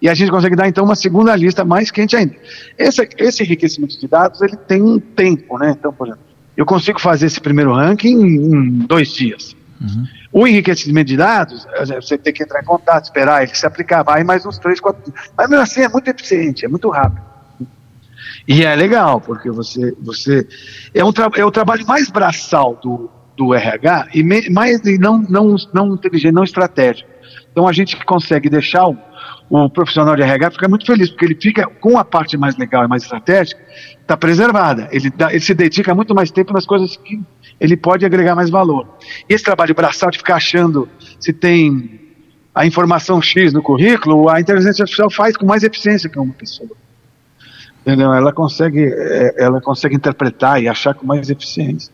e 0.00 0.08
a 0.08 0.14
gente 0.14 0.30
consegue 0.30 0.56
dar 0.56 0.68
então 0.68 0.84
uma 0.84 0.94
segunda 0.94 1.34
lista 1.34 1.64
mais 1.64 1.90
quente 1.90 2.16
ainda. 2.16 2.34
Esse, 2.76 3.08
esse 3.18 3.42
enriquecimento 3.42 3.98
de 3.98 4.06
dados 4.06 4.40
ele 4.42 4.56
tem 4.56 4.82
um 4.82 4.98
tempo, 4.98 5.58
né? 5.58 5.74
Então, 5.78 5.92
por 5.92 6.06
exemplo, 6.06 6.24
eu 6.56 6.64
consigo 6.64 7.00
fazer 7.00 7.26
esse 7.26 7.40
primeiro 7.40 7.72
ranking 7.72 8.16
em 8.16 8.70
dois 8.86 9.12
dias. 9.12 9.56
Uhum. 9.80 10.04
O 10.30 10.46
enriquecimento 10.46 11.08
de 11.08 11.16
dados, 11.16 11.66
você 11.94 12.18
tem 12.18 12.32
que 12.32 12.42
entrar 12.42 12.60
em 12.60 12.64
contato, 12.64 13.04
esperar 13.04 13.42
ele 13.42 13.54
se 13.54 13.66
aplicar, 13.66 14.02
vai 14.02 14.22
mais 14.24 14.44
uns 14.44 14.58
três, 14.58 14.78
quatro. 14.78 15.12
Mas 15.36 15.48
mesmo 15.48 15.62
assim 15.62 15.80
é 15.82 15.88
muito 15.88 16.08
eficiente, 16.08 16.66
é 16.66 16.68
muito 16.68 16.90
rápido. 16.90 17.22
E 18.46 18.64
é 18.64 18.74
legal, 18.74 19.20
porque 19.20 19.50
você. 19.50 19.94
você 20.00 20.46
é, 20.94 21.04
um 21.04 21.12
é 21.36 21.44
o 21.44 21.50
trabalho 21.50 21.86
mais 21.86 22.10
braçal 22.10 22.78
do, 22.82 23.10
do 23.36 23.54
RH 23.54 24.08
e 24.14 24.50
mais 24.50 24.80
não, 24.98 25.18
não, 25.18 25.56
não 25.72 25.94
inteligente, 25.94 26.32
não 26.32 26.44
estratégico. 26.44 27.08
Então 27.52 27.68
a 27.68 27.72
gente 27.72 27.96
consegue 28.04 28.48
deixar 28.48 28.86
o, 28.86 28.96
o 29.50 29.68
profissional 29.68 30.16
de 30.16 30.22
RH 30.22 30.52
ficar 30.52 30.68
muito 30.68 30.86
feliz, 30.86 31.10
porque 31.10 31.24
ele 31.24 31.34
fica 31.34 31.66
com 31.66 31.98
a 31.98 32.04
parte 32.04 32.36
mais 32.36 32.56
legal 32.56 32.84
e 32.84 32.88
mais 32.88 33.02
estratégica, 33.02 33.60
está 34.00 34.16
preservada. 34.16 34.88
Ele, 34.90 35.10
dá, 35.10 35.30
ele 35.30 35.40
se 35.40 35.54
dedica 35.54 35.94
muito 35.94 36.14
mais 36.14 36.30
tempo 36.30 36.52
nas 36.52 36.64
coisas 36.64 36.96
que 36.96 37.20
ele 37.60 37.76
pode 37.76 38.04
agregar 38.04 38.34
mais 38.34 38.50
valor. 38.50 38.86
E 39.28 39.34
esse 39.34 39.44
trabalho 39.44 39.74
braçal 39.74 40.10
de 40.10 40.18
ficar 40.18 40.36
achando 40.36 40.88
se 41.18 41.32
tem 41.32 42.00
a 42.54 42.66
informação 42.66 43.20
X 43.22 43.52
no 43.52 43.62
currículo, 43.62 44.28
a 44.28 44.40
inteligência 44.40 44.82
artificial 44.82 45.10
faz 45.10 45.36
com 45.36 45.46
mais 45.46 45.62
eficiência 45.62 46.08
que 46.08 46.18
uma 46.18 46.34
pessoa. 46.34 46.70
Entendeu? 47.82 48.12
Ela 48.12 48.32
consegue, 48.32 48.84
é, 48.84 49.34
ela 49.38 49.60
consegue 49.60 49.94
interpretar 49.94 50.62
e 50.62 50.68
achar 50.68 50.94
com 50.94 51.06
mais 51.06 51.30
eficiência. 51.30 51.92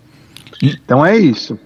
Então 0.63 1.05
é 1.05 1.17
isso. 1.17 1.59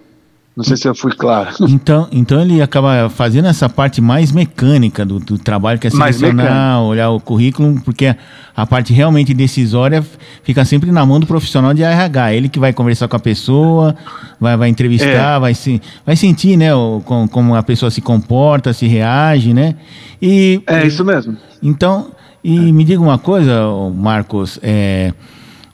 Não 0.58 0.64
sei 0.64 0.76
se 0.76 0.88
eu 0.88 0.94
fui 0.94 1.12
claro. 1.12 1.50
Então, 1.68 2.08
então 2.10 2.40
ele 2.40 2.60
acaba 2.60 3.08
fazendo 3.08 3.46
essa 3.46 3.68
parte 3.68 4.00
mais 4.00 4.32
mecânica 4.32 5.06
do, 5.06 5.20
do 5.20 5.38
trabalho, 5.38 5.78
que 5.78 5.86
é 5.86 5.90
selecionar, 5.90 6.82
olhar 6.82 7.10
o 7.10 7.20
currículo, 7.20 7.80
porque 7.82 8.12
a 8.56 8.66
parte 8.66 8.92
realmente 8.92 9.32
decisória 9.32 10.04
fica 10.42 10.64
sempre 10.64 10.90
na 10.90 11.06
mão 11.06 11.20
do 11.20 11.26
profissional 11.26 11.72
de 11.72 11.84
RH. 11.84 12.32
Ele 12.34 12.48
que 12.48 12.58
vai 12.58 12.72
conversar 12.72 13.06
com 13.06 13.14
a 13.14 13.20
pessoa, 13.20 13.94
vai, 14.40 14.56
vai 14.56 14.68
entrevistar, 14.68 15.36
é. 15.36 15.38
vai, 15.38 15.54
se, 15.54 15.80
vai 16.04 16.16
sentir 16.16 16.56
né, 16.56 16.74
o, 16.74 17.00
com, 17.04 17.28
como 17.28 17.54
a 17.54 17.62
pessoa 17.62 17.88
se 17.88 18.00
comporta, 18.00 18.72
se 18.72 18.88
reage, 18.88 19.54
né? 19.54 19.76
E, 20.20 20.60
é 20.66 20.84
isso 20.84 21.04
mesmo. 21.04 21.36
Então, 21.62 22.10
e 22.42 22.72
me 22.72 22.82
diga 22.82 23.00
uma 23.00 23.18
coisa, 23.18 23.62
Marcos, 23.94 24.58
é, 24.60 25.12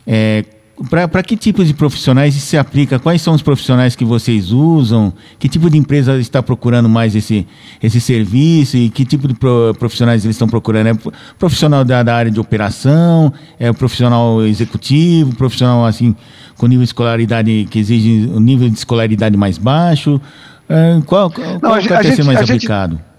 é, 0.07 0.45
para 0.91 1.23
que 1.23 1.37
tipo 1.37 1.65
de 1.65 1.73
profissionais 1.73 2.35
isso 2.35 2.47
se 2.47 2.59
aplica? 2.59 2.99
Quais 2.99 3.23
são 3.23 3.35
os 3.35 3.43
profissionais 3.43 3.95
que 3.95 4.05
vocês 4.05 4.51
usam? 4.51 5.13
Que 5.39 5.49
tipo 5.49 5.71
de 5.71 5.79
empresa 5.79 6.19
está 6.19 6.43
procurando 6.43 6.89
mais 6.89 7.15
esse, 7.15 7.47
esse 7.83 8.01
serviço? 8.01 8.77
E 8.77 8.91
que 8.91 9.05
tipo 9.05 9.29
de 9.29 9.35
profissionais 9.79 10.25
eles 10.25 10.35
estão 10.35 10.49
procurando? 10.49 10.89
É 10.89 10.95
profissional 11.39 11.85
da, 11.85 12.03
da 12.03 12.15
área 12.15 12.31
de 12.31 12.41
operação? 12.41 13.33
É 13.59 13.73
profissional 13.73 14.45
executivo? 14.45 15.35
Profissional 15.37 15.85
assim 15.87 16.15
com 16.57 16.67
nível 16.67 16.83
de 16.83 16.89
escolaridade 16.89 17.69
que 17.71 17.79
exige 17.79 18.29
um 18.33 18.41
nível 18.41 18.69
de 18.69 18.77
escolaridade 18.77 19.37
mais 19.37 19.59
baixo? 19.59 20.21
É, 20.69 21.01
qual 21.07 21.31
qual, 21.31 21.49
Não, 21.53 21.61
qual 21.61 21.75
a, 21.75 21.79
a 21.79 22.03
ser 22.03 22.25
mais 22.25 22.41
aplicado? 22.41 22.97
Gente 22.97 23.14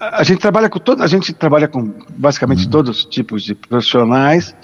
a 0.00 0.22
gente 0.22 0.40
trabalha 0.40 0.70
com 0.70 0.78
todo, 0.78 1.02
a 1.02 1.06
gente 1.06 1.32
trabalha 1.34 1.68
com 1.68 1.92
basicamente 2.16 2.64
uhum. 2.64 2.70
todos 2.70 2.98
os 2.98 3.04
tipos 3.04 3.42
de 3.42 3.54
profissionais, 3.54 4.54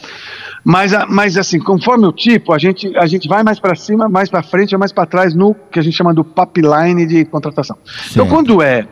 mas, 0.65 0.93
mas 1.11 1.37
assim, 1.37 1.59
conforme 1.59 2.07
o 2.07 2.13
tipo, 2.13 2.55
a 2.55 2.59
gente, 2.59 2.97
a 2.97 3.07
gente 3.07 3.29
vai 3.29 3.43
mais 3.43 3.61
para 3.61 3.75
cima, 3.75 4.09
mais 4.09 4.31
para 4.31 4.43
frente 4.43 4.75
ou 4.75 4.79
mais 4.79 4.93
para 4.93 5.05
trás 5.05 5.35
no 5.35 5.55
que 5.71 5.79
a 5.79 5.83
gente 5.83 5.95
chama 5.95 6.15
do 6.15 6.25
pipeline 6.25 7.05
de 7.07 7.27
contratação. 7.27 7.77
Então, 7.83 7.95
certo. 7.95 8.13
Então, 8.13 8.27
quando 8.27 8.63
é 8.63 8.89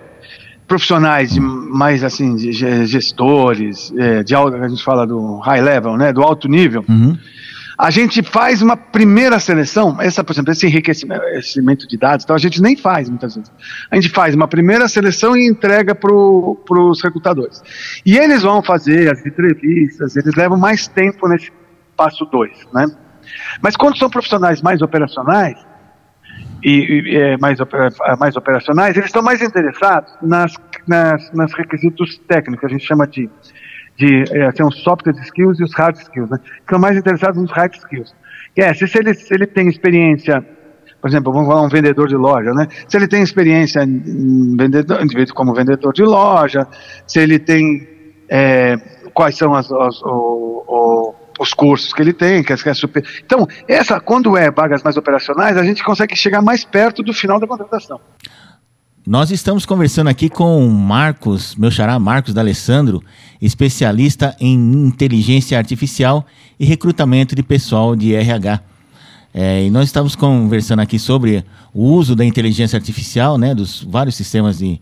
profissionais 0.68 1.32
de 1.32 1.40
mais 1.40 2.04
assim, 2.04 2.36
de 2.36 2.52
gestores, 2.52 3.92
é, 3.96 4.22
de 4.22 4.34
alto, 4.34 4.56
a 4.56 4.68
gente 4.68 4.84
fala 4.84 5.06
do 5.06 5.38
high 5.38 5.62
level, 5.62 5.96
né, 5.96 6.12
do 6.12 6.22
alto 6.22 6.46
nível, 6.46 6.84
uhum 6.86 7.16
a 7.76 7.90
gente 7.90 8.22
faz 8.22 8.62
uma 8.62 8.76
primeira 8.76 9.38
seleção, 9.38 10.00
essa, 10.00 10.22
por 10.22 10.32
exemplo, 10.32 10.52
esse 10.52 10.66
enriquecimento 10.66 11.88
de 11.88 11.96
dados, 11.96 12.24
então 12.24 12.36
a 12.36 12.38
gente 12.38 12.62
nem 12.62 12.76
faz 12.76 13.08
muitas 13.08 13.34
vezes. 13.34 13.52
A 13.90 13.96
gente 13.96 14.10
faz 14.10 14.34
uma 14.34 14.46
primeira 14.46 14.88
seleção 14.88 15.36
e 15.36 15.48
entrega 15.48 15.94
para 15.94 16.12
os 16.14 17.02
recrutadores. 17.02 17.62
E 18.06 18.16
eles 18.16 18.42
vão 18.42 18.62
fazer 18.62 19.10
as 19.12 19.24
entrevistas, 19.26 20.16
eles 20.16 20.34
levam 20.34 20.58
mais 20.58 20.86
tempo 20.86 21.28
nesse 21.28 21.50
passo 21.96 22.24
2, 22.26 22.50
né? 22.72 22.86
Mas 23.60 23.76
quando 23.76 23.96
são 23.98 24.08
profissionais 24.08 24.62
mais 24.62 24.82
operacionais, 24.82 25.58
e, 26.62 27.12
e 27.12 27.16
é, 27.16 27.36
mais, 27.36 27.58
mais 28.18 28.36
operacionais, 28.36 28.96
eles 28.96 29.08
estão 29.08 29.22
mais 29.22 29.42
interessados 29.42 30.12
nas, 30.22 30.54
nas, 30.86 31.32
nas 31.32 31.52
requisitos 31.52 32.18
técnicos, 32.26 32.64
a 32.64 32.68
gente 32.68 32.86
chama 32.86 33.06
de 33.06 33.28
de 33.96 34.24
é, 34.30 34.46
assim, 34.46 34.62
os 34.62 34.82
soft 34.82 35.06
skills 35.06 35.60
e 35.60 35.64
os 35.64 35.74
hard 35.74 35.96
skills, 35.96 36.30
né? 36.30 36.38
Ficam 36.60 36.78
mais 36.78 36.96
interessados 36.96 37.40
nos 37.40 37.50
hard 37.50 37.74
skills. 37.74 38.14
É, 38.56 38.72
se, 38.74 38.86
se, 38.86 38.98
ele, 38.98 39.14
se 39.14 39.34
ele 39.34 39.46
tem 39.46 39.68
experiência, 39.68 40.44
por 41.00 41.08
exemplo, 41.08 41.32
vamos 41.32 41.48
falar 41.48 41.62
um 41.62 41.68
vendedor 41.68 42.08
de 42.08 42.16
loja, 42.16 42.52
né? 42.52 42.66
Se 42.88 42.96
ele 42.96 43.08
tem 43.08 43.22
experiência 43.22 43.84
vendedor, 43.86 44.98
como 45.34 45.54
vendedor 45.54 45.92
de 45.92 46.02
loja, 46.02 46.66
se 47.06 47.18
ele 47.20 47.38
tem 47.38 47.88
é, 48.28 48.76
quais 49.12 49.36
são 49.36 49.54
as, 49.54 49.70
as, 49.70 50.02
o, 50.02 50.64
o, 50.66 51.14
os 51.38 51.52
cursos 51.52 51.92
que 51.92 52.02
ele 52.02 52.12
tem, 52.12 52.42
que 52.42 52.52
é 52.52 52.74
super. 52.74 53.04
Então, 53.24 53.46
essa, 53.68 54.00
quando 54.00 54.36
é 54.36 54.50
vagas 54.50 54.82
mais 54.82 54.96
operacionais, 54.96 55.56
a 55.56 55.62
gente 55.62 55.82
consegue 55.82 56.16
chegar 56.16 56.42
mais 56.42 56.64
perto 56.64 57.02
do 57.02 57.12
final 57.12 57.38
da 57.38 57.46
contratação. 57.46 58.00
Nós 59.06 59.30
estamos 59.30 59.66
conversando 59.66 60.08
aqui 60.08 60.30
com 60.30 60.66
Marcos, 60.66 61.54
meu 61.56 61.70
xará 61.70 61.98
Marcos 61.98 62.32
D'Alessandro, 62.32 63.04
especialista 63.38 64.34
em 64.40 64.54
inteligência 64.54 65.58
artificial 65.58 66.26
e 66.58 66.64
recrutamento 66.64 67.34
de 67.36 67.42
pessoal 67.42 67.94
de 67.94 68.14
RH. 68.14 68.62
É, 69.34 69.66
e 69.66 69.70
nós 69.70 69.88
estamos 69.88 70.16
conversando 70.16 70.80
aqui 70.80 70.98
sobre 70.98 71.44
o 71.74 71.82
uso 71.82 72.16
da 72.16 72.24
inteligência 72.24 72.78
artificial, 72.78 73.36
né, 73.36 73.54
dos 73.54 73.82
vários 73.82 74.14
sistemas 74.14 74.56
de, 74.56 74.80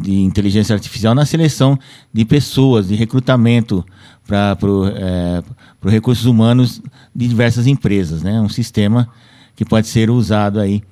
de 0.00 0.20
inteligência 0.22 0.72
artificial 0.72 1.14
na 1.14 1.26
seleção 1.26 1.78
de 2.10 2.24
pessoas, 2.24 2.88
de 2.88 2.94
recrutamento 2.94 3.84
para 4.26 4.56
é, 4.94 5.42
recursos 5.86 6.24
humanos 6.24 6.80
de 7.14 7.28
diversas 7.28 7.66
empresas, 7.66 8.22
né, 8.22 8.40
um 8.40 8.48
sistema 8.48 9.06
que 9.54 9.66
pode 9.66 9.86
ser 9.86 10.08
usado 10.08 10.58
aí. 10.58 10.82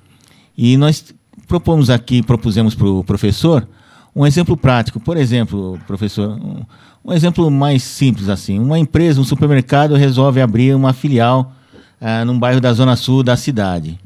E 0.54 0.76
nós 0.76 1.14
propomos 1.50 1.90
aqui, 1.90 2.22
propusemos 2.22 2.76
para 2.76 2.86
o 2.86 3.02
professor 3.02 3.66
um 4.14 4.24
exemplo 4.24 4.56
prático. 4.56 5.00
Por 5.00 5.16
exemplo, 5.16 5.80
professor, 5.84 6.30
um, 6.30 6.62
um, 7.04 7.12
exemplo 7.12 7.50
mais 7.50 7.82
simples 7.82 8.28
assim. 8.28 8.56
Uma 8.60 8.78
empresa, 8.78 9.20
um 9.20 9.24
supermercado 9.24 9.96
resolve 9.96 10.40
abrir 10.40 10.76
uma 10.76 10.92
filial 10.92 11.52
ah, 12.00 12.24
num 12.24 12.38
bairro 12.38 12.60
da 12.60 12.72
zona 12.72 12.94
sul 12.94 13.24
da 13.24 13.36
cidade 13.36 13.98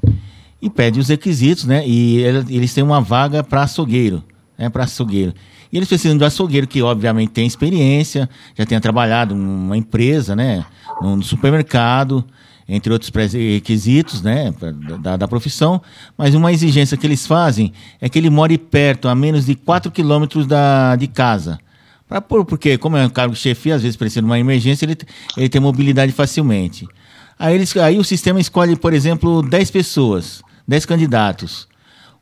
e 0.61 0.71
pede 0.71 0.99
os 0.99 1.09
requisitos, 1.09 1.67
né? 1.67 1.87
E 1.87 2.23
eles 2.49 2.73
têm 2.73 2.83
uma 2.83 3.03
vaga 3.03 3.45
para 3.45 3.65
açougueiro, 3.65 4.25
né? 4.57 4.71
Para 4.71 4.85
açougueiro. 4.85 5.35
E 5.71 5.77
eles 5.77 5.87
precisam 5.87 6.17
de 6.17 6.25
um 6.25 6.27
açougueiro 6.27 6.67
que, 6.67 6.81
obviamente, 6.81 7.31
tem 7.31 7.47
experiência, 7.47 8.27
já 8.57 8.65
tenha 8.65 8.81
trabalhado 8.81 9.35
numa 9.35 9.77
empresa, 9.77 10.35
né? 10.35 10.65
No 11.03 11.23
supermercado, 11.23 12.25
entre 12.68 12.92
outros 12.92 13.11
requisitos 13.33 14.23
né, 14.23 14.52
da, 15.00 15.16
da, 15.16 15.28
profissão, 15.28 15.83
mas 16.16 16.35
uma 16.35 16.52
exigência 16.52 16.97
que 16.97 17.06
eles 17.06 17.26
fazem 17.26 17.73
é 18.00 18.09
que 18.09 18.18
ele 18.18 18.30
more 18.30 18.56
perto, 18.56 19.09
a 19.09 19.14
menos 19.14 19.47
de 19.47 19.54
4 19.54 19.90
quilômetros 19.90 20.47
da, 20.47 20.97
de 20.97 21.06
casa. 21.06 21.59
Pra, 22.09 22.21
por, 22.21 22.44
porque, 22.44 22.78
como 22.78 22.97
é 22.97 23.06
um 23.06 23.11
cargo 23.11 23.35
de 23.35 23.40
chefia, 23.40 23.75
às 23.75 23.83
vezes 23.83 23.97
precisa 23.97 24.21
de 24.21 24.26
uma 24.26 24.38
emergência, 24.38 24.85
ele, 24.85 24.97
ele 25.37 25.49
tem 25.49 25.61
mobilidade 25.61 26.12
facilmente. 26.12 26.87
Aí, 27.38 27.54
eles, 27.54 27.76
aí 27.76 27.99
o 27.99 28.04
sistema 28.04 28.40
escolhe, 28.40 28.76
por 28.76 28.92
exemplo, 28.92 29.42
10 29.42 29.71
pessoas, 29.71 30.42
10 30.66 30.87
candidatos. 30.87 31.68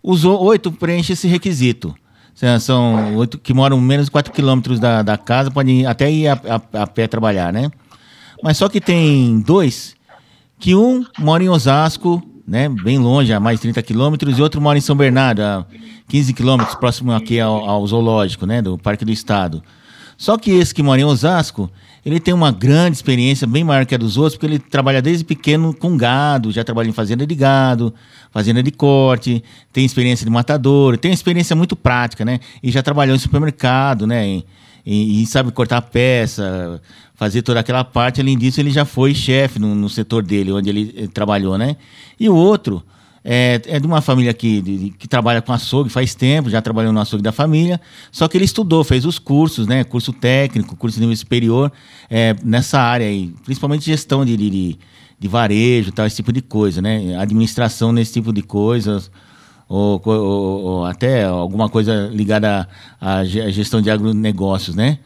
Os 0.02 0.25
oito 0.25 0.72
preenchem 0.72 1.14
esse 1.14 1.28
requisito. 1.28 1.94
São 2.61 3.16
oito 3.16 3.38
que 3.38 3.54
moram 3.54 3.80
menos 3.80 4.06
de 4.06 4.11
4 4.11 4.32
quilômetros 4.32 4.80
da, 4.80 5.02
da 5.02 5.16
casa, 5.16 5.50
podem 5.50 5.87
até 5.87 6.11
ir 6.11 6.26
a, 6.26 6.32
a, 6.72 6.82
a 6.82 6.87
pé 6.87 7.06
trabalhar, 7.06 7.52
né? 7.52 7.70
Mas 8.42 8.56
só 8.56 8.68
que 8.68 8.80
tem 8.80 9.40
dois 9.40 9.94
que 10.62 10.76
um 10.76 11.04
mora 11.19 11.42
em 11.42 11.49
Osasco, 11.49 12.23
né, 12.47 12.69
bem 12.69 12.97
longe, 12.97 13.33
a 13.33 13.40
mais 13.40 13.59
de 13.59 13.62
30 13.62 13.83
quilômetros, 13.83 14.38
e 14.38 14.42
outro 14.42 14.61
mora 14.61 14.78
em 14.78 14.81
São 14.81 14.95
Bernardo, 14.95 15.40
a 15.40 15.66
15 16.07 16.33
quilômetros, 16.33 16.76
próximo 16.76 17.11
aqui 17.11 17.40
ao, 17.40 17.69
ao, 17.69 17.85
zoológico, 17.85 18.47
né, 18.47 18.62
do 18.62 18.78
Parque 18.78 19.04
do 19.04 19.11
Estado. 19.11 19.61
Só 20.16 20.38
que 20.38 20.52
esse 20.52 20.73
que 20.73 20.81
mora 20.81 21.00
em 21.00 21.04
Osasco, 21.04 21.69
ele 22.07 22.21
tem 22.21 22.33
uma 22.33 22.52
grande 22.52 22.97
experiência, 22.97 23.45
bem 23.45 23.64
maior 23.64 23.85
que 23.85 23.92
a 23.92 23.99
dos 23.99 24.16
outros, 24.16 24.37
porque 24.37 24.47
ele 24.47 24.61
trabalha 24.61 25.02
desde 25.02 25.25
pequeno 25.25 25.75
com 25.75 25.97
gado, 25.97 26.52
já 26.52 26.62
trabalha 26.62 26.88
em 26.88 26.92
fazenda 26.92 27.26
de 27.26 27.35
gado, 27.35 27.92
fazenda 28.31 28.62
de 28.62 28.71
corte, 28.71 29.42
tem 29.73 29.85
experiência 29.85 30.25
de 30.25 30.31
matador, 30.31 30.97
tem 30.97 31.12
experiência 31.12 31.57
muito 31.57 31.75
prática, 31.75 32.25
né, 32.25 32.38
e 32.62 32.71
já 32.71 32.85
trabalhou 32.85 33.16
em 33.16 33.19
supermercado, 33.19 34.07
né, 34.07 34.28
e, 34.28 34.45
e, 34.87 35.23
e 35.23 35.26
sabe 35.26 35.50
cortar 35.50 35.83
peça, 35.83 36.81
fazer 37.23 37.43
toda 37.43 37.61
aquela 37.61 37.85
parte. 37.85 38.21
Além 38.21 38.37
disso, 38.37 38.61
ele 38.61 38.73
já 38.73 38.85
foi 38.85 39.14
chefe 39.14 39.61
no, 39.61 39.76
no, 39.76 39.88
setor 39.88 40.25
dele, 40.25 40.50
onde 40.50 40.69
ele, 40.69 40.93
ele, 40.97 41.07
trabalhou, 41.07 41.57
né? 41.57 41.76
E 42.19 42.29
o 42.29 42.35
outro 42.35 42.83
é, 43.25 43.62
é 43.67 43.79
de 43.79 43.87
uma 43.87 44.00
família 44.00 44.35
que, 44.35 44.61
de, 44.61 44.91
que 44.99 45.07
trabalha 45.07 45.41
com 45.41 45.52
açougue 45.52 45.88
faz 45.88 46.17
tempo, 46.17 46.50
já 46.50 46.61
trabalhou 46.61 46.93
no 46.93 46.99
açougue 46.99 47.23
da 47.23 47.31
família, 47.31 47.81
só 48.11 48.26
que 48.26 48.37
ele 48.37 48.45
estudou, 48.45 48.83
fez 48.83 49.05
os 49.05 49.21
cursos, 49.21 49.69
né? 49.69 49.85
Curso 49.85 50.12
técnico, 50.12 50.75
curso 50.75 50.97
de 50.97 51.02
nível 51.02 51.17
superior, 51.17 51.71
é, 52.11 52.35
nessa 52.43 52.81
área 52.81 53.07
aí, 53.07 53.33
principalmente 53.45 53.85
gestão 53.85 54.25
de, 54.25 54.37
de, 54.37 54.76
de 55.17 55.29
varejo, 55.29 55.93
tal, 55.93 56.05
esse 56.05 56.17
tipo 56.17 56.33
de 56.33 56.43
coisa, 56.43 56.83
né? 56.83 57.17
Administração 57.17 57.93
nesse 57.93 58.14
tipo 58.14 58.33
de 58.33 58.43
coisas. 58.43 59.12
Ou, 59.69 60.02
ou, 60.05 60.62
ou, 60.64 60.85
até 60.85 61.25
alguma 61.25 61.69
coisa 61.69 62.11
ligada 62.12 62.69
à, 63.00 63.25
gestão 63.25 63.81
de 63.81 63.91
agronegócios, 63.91 64.75
né? 64.75 64.99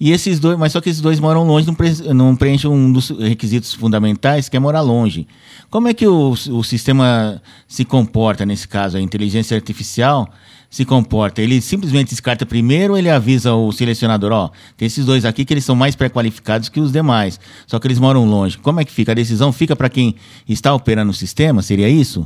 E 0.00 0.12
esses 0.12 0.38
dois, 0.38 0.56
mas 0.56 0.72
só 0.72 0.80
que 0.80 0.88
esses 0.88 1.02
dois 1.02 1.18
moram 1.18 1.44
longe, 1.44 1.66
não, 1.66 1.74
pre, 1.74 1.90
não 2.14 2.36
preenchem 2.36 2.70
um 2.70 2.92
dos 2.92 3.10
requisitos 3.10 3.74
fundamentais, 3.74 4.48
que 4.48 4.56
é 4.56 4.60
morar 4.60 4.80
longe. 4.80 5.26
Como 5.68 5.88
é 5.88 5.94
que 5.94 6.06
o, 6.06 6.30
o 6.30 6.62
sistema 6.62 7.42
se 7.66 7.84
comporta 7.84 8.46
nesse 8.46 8.68
caso? 8.68 8.96
A 8.96 9.00
inteligência 9.00 9.56
artificial 9.56 10.28
se 10.70 10.84
comporta? 10.84 11.42
Ele 11.42 11.60
simplesmente 11.60 12.10
descarta 12.10 12.46
primeiro 12.46 12.92
ou 12.92 12.98
ele 12.98 13.10
avisa 13.10 13.54
o 13.54 13.72
selecionador, 13.72 14.30
ó, 14.30 14.50
tem 14.76 14.86
esses 14.86 15.04
dois 15.04 15.24
aqui 15.24 15.44
que 15.44 15.52
eles 15.52 15.64
são 15.64 15.74
mais 15.74 15.96
pré-qualificados 15.96 16.68
que 16.68 16.78
os 16.78 16.92
demais, 16.92 17.40
só 17.66 17.80
que 17.80 17.88
eles 17.88 17.98
moram 17.98 18.24
longe. 18.24 18.56
Como 18.56 18.78
é 18.78 18.84
que 18.84 18.92
fica? 18.92 19.10
A 19.10 19.14
decisão 19.16 19.52
fica 19.52 19.74
para 19.74 19.88
quem 19.88 20.14
está 20.48 20.72
operando 20.72 21.10
o 21.10 21.14
sistema? 21.14 21.60
Seria 21.60 21.88
isso? 21.88 22.24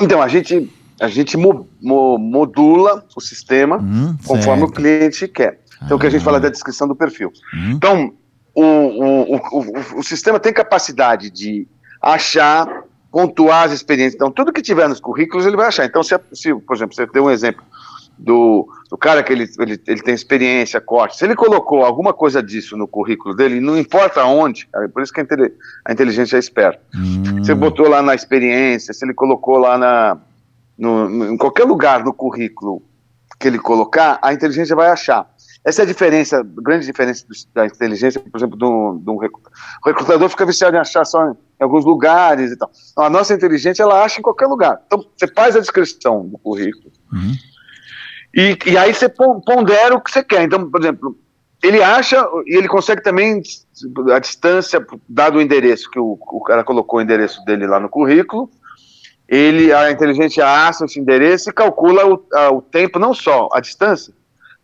Então, 0.00 0.20
a 0.20 0.26
gente, 0.26 0.68
a 1.00 1.06
gente 1.06 1.36
mo, 1.36 1.68
mo, 1.80 2.18
modula 2.18 3.06
o 3.14 3.20
sistema 3.20 3.78
hum, 3.78 4.16
conforme 4.26 4.64
o 4.64 4.68
cliente 4.68 5.28
quer. 5.28 5.60
Então, 5.82 5.96
o 5.96 6.00
que 6.00 6.06
a 6.06 6.10
gente 6.10 6.24
fala 6.24 6.40
da 6.40 6.48
descrição 6.48 6.86
do 6.86 6.94
perfil. 6.94 7.32
Uhum. 7.52 7.70
Então, 7.72 8.14
o, 8.54 8.62
o, 8.62 9.36
o, 9.36 9.98
o, 9.98 10.02
sistema 10.02 10.38
tem 10.38 10.52
capacidade 10.52 11.30
de 11.30 11.66
achar 12.00 12.84
pontuar 13.10 13.64
as 13.64 13.72
experiências. 13.72 14.14
Então, 14.14 14.30
tudo 14.30 14.52
que 14.52 14.62
tiver 14.62 14.88
nos 14.88 15.00
currículos 15.00 15.46
ele 15.46 15.56
vai 15.56 15.66
achar. 15.66 15.84
Então, 15.84 16.02
se, 16.02 16.18
se 16.32 16.54
por 16.54 16.76
exemplo, 16.76 16.94
você 16.94 17.06
deu 17.06 17.24
um 17.24 17.30
exemplo 17.30 17.64
do, 18.18 18.68
do 18.88 18.96
cara 18.96 19.22
que 19.22 19.32
ele, 19.32 19.48
ele, 19.58 19.80
ele 19.86 20.02
tem 20.02 20.14
experiência, 20.14 20.80
corte, 20.80 21.16
se 21.16 21.24
ele 21.24 21.34
colocou 21.34 21.84
alguma 21.84 22.12
coisa 22.12 22.42
disso 22.42 22.76
no 22.76 22.86
currículo 22.86 23.34
dele, 23.34 23.60
não 23.60 23.76
importa 23.76 24.24
onde, 24.24 24.68
é 24.74 24.88
por 24.88 25.02
isso 25.02 25.12
que 25.12 25.20
a 25.20 25.92
inteligência 25.92 26.36
é 26.36 26.38
esperta. 26.38 26.80
Hum. 26.94 27.42
Você 27.42 27.54
botou 27.54 27.88
lá 27.88 28.02
na 28.02 28.14
experiência, 28.14 28.94
se 28.94 29.04
ele 29.04 29.14
colocou 29.14 29.58
lá 29.58 29.76
na, 29.76 30.18
no, 30.78 31.32
em 31.32 31.36
qualquer 31.36 31.64
lugar 31.64 32.04
no 32.04 32.12
currículo 32.12 32.82
que 33.38 33.48
ele 33.48 33.58
colocar, 33.58 34.18
a 34.22 34.32
inteligência 34.32 34.76
vai 34.76 34.88
achar. 34.88 35.28
Essa 35.64 35.82
é 35.82 35.84
a 35.84 35.86
diferença, 35.86 36.40
a 36.40 36.42
grande 36.42 36.84
diferença 36.84 37.24
da 37.54 37.64
inteligência, 37.64 38.20
por 38.20 38.36
exemplo, 38.36 38.56
do, 38.56 38.98
do 38.98 39.16
recrutador. 39.16 39.58
O 39.82 39.88
recrutador 39.88 40.28
fica 40.28 40.44
viciado 40.44 40.76
em 40.76 40.80
achar 40.80 41.04
só 41.06 41.30
em 41.30 41.36
alguns 41.58 41.86
lugares 41.86 42.52
e 42.52 42.56
tal. 42.56 42.70
a 42.98 43.08
nossa 43.08 43.32
inteligência, 43.32 43.82
ela 43.82 44.04
acha 44.04 44.20
em 44.20 44.22
qualquer 44.22 44.46
lugar. 44.46 44.82
Então, 44.86 45.06
você 45.16 45.26
faz 45.26 45.56
a 45.56 45.60
descrição 45.60 46.26
do 46.26 46.36
currículo. 46.38 46.92
Uhum. 47.10 47.32
E, 48.34 48.58
e 48.66 48.76
aí 48.76 48.92
você 48.92 49.08
pondera 49.08 49.94
o 49.94 50.00
que 50.00 50.10
você 50.10 50.22
quer. 50.22 50.42
Então, 50.42 50.70
por 50.70 50.80
exemplo, 50.80 51.16
ele 51.62 51.82
acha 51.82 52.22
e 52.46 52.56
ele 52.56 52.68
consegue 52.68 53.02
também 53.02 53.40
a 54.12 54.18
distância, 54.18 54.84
dado 55.08 55.38
o 55.38 55.40
endereço, 55.40 55.90
que 55.90 55.98
o, 55.98 56.18
o 56.20 56.40
cara 56.42 56.62
colocou 56.62 56.98
o 56.98 57.02
endereço 57.02 57.42
dele 57.46 57.66
lá 57.66 57.80
no 57.80 57.88
currículo, 57.88 58.50
ele, 59.26 59.72
a 59.72 59.90
inteligência 59.90 60.46
acha 60.46 60.84
esse 60.84 61.00
endereço 61.00 61.48
e 61.48 61.52
calcula 61.54 62.06
o, 62.06 62.22
a, 62.34 62.50
o 62.50 62.60
tempo, 62.60 62.98
não 62.98 63.14
só 63.14 63.48
a 63.50 63.60
distância, 63.60 64.12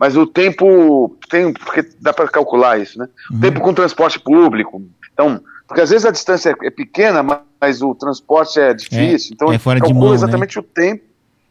mas 0.01 0.17
o 0.17 0.27
tempo, 0.27 1.15
tem, 1.29 1.53
porque 1.53 1.87
dá 2.01 2.11
para 2.11 2.27
calcular 2.27 2.81
isso, 2.81 2.99
né? 2.99 3.07
Uhum. 3.31 3.37
O 3.37 3.41
tempo 3.43 3.61
com 3.61 3.75
transporte 3.75 4.19
público. 4.19 4.83
Então, 5.13 5.43
porque 5.69 5.83
às 5.83 5.91
vezes 5.91 6.07
a 6.07 6.11
distância 6.11 6.57
é 6.63 6.71
pequena, 6.71 7.23
mas 7.61 7.83
o 7.83 7.95
transporte 7.95 8.59
é 8.59 8.73
difícil. 8.73 9.33
É, 9.33 9.35
então, 9.35 9.53
é 9.53 9.59
fora 9.59 9.79
de 9.79 9.93
mão, 9.93 10.09
né? 10.09 10.15
exatamente 10.15 10.57
né? 10.57 10.63
o 10.63 10.65
tempo. 10.65 11.05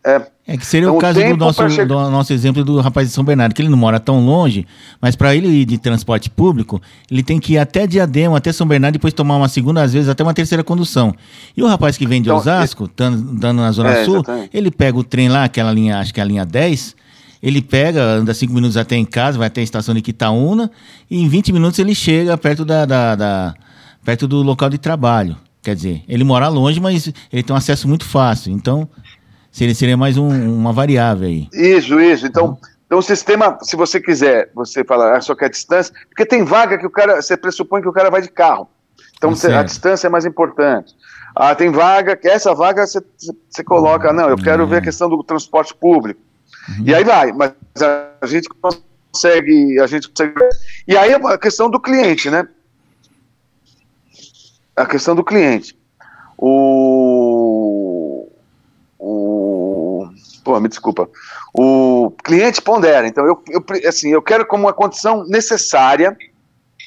É, 0.03 0.21
é 0.47 0.57
que 0.57 0.65
seria 0.65 0.87
então, 0.87 0.97
o 0.97 0.99
caso 0.99 1.19
do 1.19 1.37
nosso, 1.37 1.85
do 1.85 2.09
nosso 2.09 2.33
exemplo 2.33 2.63
do 2.63 2.79
rapaz 2.79 3.07
de 3.07 3.13
São 3.13 3.23
Bernardo, 3.23 3.53
que 3.53 3.61
ele 3.61 3.69
não 3.69 3.77
mora 3.77 3.99
tão 3.99 4.25
longe, 4.25 4.65
mas 4.99 5.15
para 5.15 5.35
ele 5.35 5.47
ir 5.47 5.65
de 5.65 5.77
transporte 5.77 6.29
público, 6.29 6.81
ele 7.11 7.21
tem 7.21 7.39
que 7.39 7.53
ir 7.53 7.57
até 7.59 7.85
Diadema, 7.85 8.37
até 8.37 8.51
São 8.51 8.65
Bernardo, 8.65 8.93
depois 8.93 9.13
tomar 9.13 9.35
uma 9.35 9.49
segunda, 9.49 9.83
às 9.83 9.93
vezes 9.93 10.09
até 10.09 10.23
uma 10.23 10.33
terceira 10.33 10.63
condução. 10.63 11.13
E 11.55 11.61
o 11.61 11.67
rapaz 11.67 11.97
que 11.97 12.07
vem 12.07 12.21
de 12.21 12.29
então, 12.29 12.37
Osasco, 12.37 12.89
dando 12.95 13.53
na 13.53 13.71
Zona 13.71 13.91
é, 13.91 14.05
Sul, 14.05 14.15
exatamente. 14.15 14.49
ele 14.53 14.71
pega 14.71 14.97
o 14.97 15.03
trem 15.03 15.29
lá, 15.29 15.43
aquela 15.43 15.71
linha, 15.71 15.99
acho 15.99 16.13
que 16.13 16.19
é 16.19 16.23
a 16.23 16.25
linha 16.25 16.45
10, 16.45 16.95
ele 17.41 17.61
pega, 17.61 18.01
anda 18.01 18.33
cinco 18.33 18.53
minutos 18.53 18.77
até 18.77 18.95
em 18.95 19.05
casa, 19.05 19.37
vai 19.37 19.47
até 19.47 19.61
a 19.61 19.63
estação 19.63 19.95
de 19.95 20.01
Quitaúna, 20.01 20.69
e 21.09 21.21
em 21.21 21.27
20 21.27 21.53
minutos 21.53 21.79
ele 21.79 21.95
chega 21.95 22.37
perto, 22.37 22.65
da, 22.65 22.85
da, 22.85 23.15
da, 23.15 23.55
perto 24.03 24.27
do 24.27 24.41
local 24.41 24.69
de 24.69 24.77
trabalho. 24.77 25.37
Quer 25.61 25.75
dizer, 25.75 26.03
ele 26.07 26.23
mora 26.23 26.47
longe, 26.47 26.79
mas 26.79 27.11
ele 27.31 27.43
tem 27.43 27.53
um 27.53 27.57
acesso 27.57 27.87
muito 27.87 28.05
fácil. 28.05 28.51
Então, 28.51 28.89
seria, 29.51 29.75
seria 29.75 29.97
mais 29.97 30.17
um, 30.17 30.27
uma 30.27 30.73
variável 30.73 31.27
aí. 31.27 31.47
Isso, 31.53 31.99
isso. 31.99 32.25
Então, 32.25 32.57
então, 32.85 32.97
o 32.97 33.03
sistema, 33.03 33.57
se 33.61 33.75
você 33.75 34.01
quiser, 34.01 34.49
você 34.55 34.83
fala, 34.83 35.15
ah, 35.15 35.21
só 35.21 35.35
quer 35.35 35.49
distância, 35.49 35.93
porque 36.07 36.25
tem 36.25 36.43
vaga 36.43 36.77
que 36.77 36.87
o 36.87 36.89
cara, 36.89 37.21
você 37.21 37.37
pressupõe 37.37 37.81
que 37.81 37.87
o 37.87 37.93
cara 37.93 38.09
vai 38.09 38.21
de 38.21 38.29
carro. 38.29 38.67
Então, 39.15 39.29
você, 39.29 39.51
a 39.51 39.63
distância 39.63 40.07
é 40.07 40.09
mais 40.09 40.25
importante. 40.25 40.95
Ah, 41.35 41.53
tem 41.53 41.69
vaga, 41.71 42.15
que 42.15 42.27
essa 42.27 42.55
vaga 42.55 42.87
você, 42.87 42.99
você 43.49 43.63
coloca, 43.63 44.11
não, 44.11 44.29
eu 44.29 44.37
quero 44.37 44.65
ver 44.65 44.77
a 44.77 44.81
questão 44.81 45.07
do 45.09 45.23
transporte 45.23 45.73
público. 45.75 46.19
Uhum. 46.77 46.85
E 46.85 46.93
aí 46.93 47.03
vai, 47.03 47.31
mas 47.31 47.53
a 48.21 48.25
gente 48.25 48.49
consegue, 48.49 49.79
a 49.79 49.87
gente 49.87 50.09
consegue. 50.09 50.33
E 50.87 50.95
aí 50.97 51.13
a 51.13 51.37
questão 51.37 51.69
do 51.69 51.79
cliente, 51.79 52.29
né? 52.29 52.47
A 54.75 54.85
questão 54.85 55.15
do 55.15 55.23
cliente. 55.23 55.77
O. 56.37 58.29
O. 58.97 60.09
Pô, 60.43 60.59
me 60.59 60.69
desculpa. 60.69 61.09
O 61.53 62.11
cliente 62.23 62.61
pondera. 62.61 63.07
Então, 63.07 63.25
eu, 63.25 63.43
eu, 63.49 63.63
assim, 63.87 64.09
eu 64.09 64.21
quero 64.21 64.45
como 64.45 64.65
uma 64.65 64.73
condição 64.73 65.25
necessária 65.25 66.15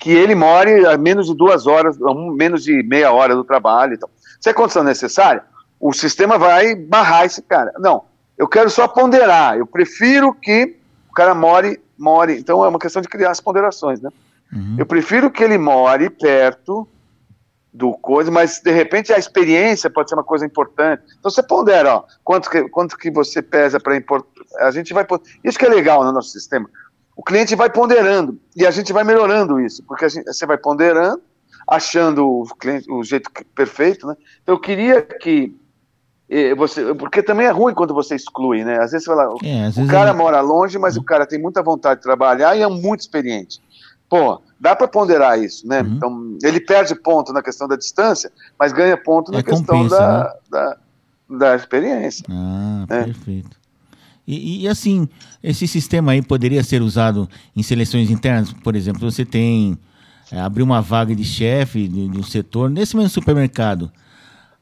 que 0.00 0.10
ele 0.10 0.34
more 0.34 0.86
a 0.86 0.96
menos 0.96 1.26
de 1.26 1.34
duas 1.34 1.66
horas, 1.66 1.96
menos 2.34 2.64
de 2.64 2.82
meia 2.82 3.12
hora 3.12 3.34
do 3.34 3.44
trabalho. 3.44 3.94
Então. 3.94 4.08
Se 4.40 4.50
é 4.50 4.52
condição 4.52 4.82
necessária, 4.82 5.44
o 5.78 5.92
sistema 5.92 6.38
vai 6.38 6.74
barrar 6.74 7.26
esse 7.26 7.42
cara. 7.42 7.72
Não, 7.78 8.04
eu 8.36 8.48
quero 8.48 8.70
só 8.70 8.88
ponderar. 8.88 9.56
Eu 9.56 9.66
prefiro 9.66 10.34
que 10.34 10.76
o 11.10 11.12
cara 11.12 11.34
more, 11.34 11.80
more. 11.98 12.36
Então 12.36 12.64
é 12.64 12.68
uma 12.68 12.78
questão 12.78 13.02
de 13.02 13.08
criar 13.08 13.30
as 13.30 13.40
ponderações, 13.40 14.00
né? 14.00 14.10
Uhum. 14.52 14.76
Eu 14.78 14.86
prefiro 14.86 15.30
que 15.30 15.42
ele 15.42 15.58
more 15.58 16.10
perto 16.10 16.88
do 17.72 17.92
coisa, 17.94 18.30
mas 18.30 18.61
de 18.61 18.70
repente 18.70 19.12
a 19.12 19.18
experiência 19.18 19.88
pode 19.88 20.11
ser 20.11 20.14
uma 20.14 20.24
coisa 20.24 20.44
importante. 20.44 21.02
Então 21.18 21.30
você 21.30 21.42
pondera, 21.42 21.96
ó, 21.96 22.04
quanto 22.22 22.50
que, 22.50 22.68
quanto 22.68 22.98
que 22.98 23.11
você 23.11 23.40
pesa 23.40 23.80
para 23.80 23.96
importar. 23.96 24.28
A 24.61 24.70
gente 24.70 24.92
vai. 24.92 25.07
Isso 25.42 25.59
que 25.59 25.64
é 25.64 25.68
legal 25.68 26.04
no 26.04 26.12
nosso 26.12 26.28
sistema. 26.28 26.68
O 27.16 27.22
cliente 27.22 27.54
vai 27.54 27.70
ponderando 27.70 28.38
e 28.57 28.66
a 28.66 28.70
gente 28.70 28.92
vai 28.92 29.04
melhorando 29.04 29.61
isso, 29.61 29.83
porque 29.85 30.09
gente, 30.09 30.24
você 30.24 30.44
vai 30.46 30.59
ponderando, 30.59 31.22
achando 31.66 32.26
o, 32.26 32.44
cliente, 32.57 32.90
o 32.90 33.02
jeito 33.02 33.30
perfeito, 33.54 34.07
né? 34.07 34.16
Então 34.42 34.54
eu 34.54 34.61
queria 34.61 35.02
que 35.02 35.54
você, 36.56 36.94
porque 36.94 37.22
também 37.22 37.46
é 37.46 37.50
ruim 37.50 37.74
quando 37.74 37.92
você 37.92 38.14
exclui, 38.14 38.64
né? 38.64 38.78
Às 38.78 38.92
vezes 38.92 39.04
você 39.04 39.11
fala, 39.11 39.35
é, 39.44 39.68
o 39.80 39.87
cara 39.87 40.11
é... 40.11 40.12
mora 40.14 40.40
longe, 40.40 40.78
mas 40.78 40.96
uhum. 40.96 41.02
o 41.02 41.04
cara 41.04 41.26
tem 41.26 41.40
muita 41.40 41.62
vontade 41.62 42.00
de 42.00 42.02
trabalhar 42.02 42.56
e 42.56 42.62
é 42.62 42.68
muito 42.68 43.00
experiente. 43.00 43.61
Pô, 44.08 44.40
dá 44.61 44.76
para 44.76 44.87
ponderar 44.87 45.38
isso, 45.38 45.66
né? 45.66 45.82
Uhum. 45.82 45.94
Então, 45.94 46.38
ele 46.42 46.61
perde 46.61 46.94
ponto 46.94 47.32
na 47.32 47.42
questão 47.42 47.66
da 47.66 47.76
distância, 47.76 48.30
mas 48.58 48.72
ganha 48.72 48.96
ponto 48.96 49.32
na 49.32 49.38
é 49.38 49.42
questão 49.42 49.78
compensa, 49.78 49.96
da, 49.98 50.24
né? 50.68 50.76
da, 51.28 51.38
da, 51.38 51.56
experiência. 51.56 52.24
Ah, 52.30 52.87
né? 52.88 53.04
perfeito. 53.04 53.56
E, 54.26 54.62
e, 54.62 54.68
assim, 54.68 55.08
esse 55.42 55.66
sistema 55.66 56.12
aí 56.12 56.22
poderia 56.22 56.62
ser 56.62 56.80
usado 56.80 57.28
em 57.56 57.62
seleções 57.62 58.11
internas, 58.11 58.52
por 58.52 58.76
exemplo, 58.76 59.11
você 59.11 59.24
tem 59.24 59.78
é, 60.30 60.40
abrir 60.40 60.62
uma 60.62 60.80
vaga 60.80 61.14
de 61.14 61.24
chefe 61.24 61.88
de, 61.88 62.08
de 62.08 62.18
um 62.18 62.22
setor 62.22 62.70
nesse 62.70 62.96
mesmo 62.96 63.11
supermercado. 63.11 63.90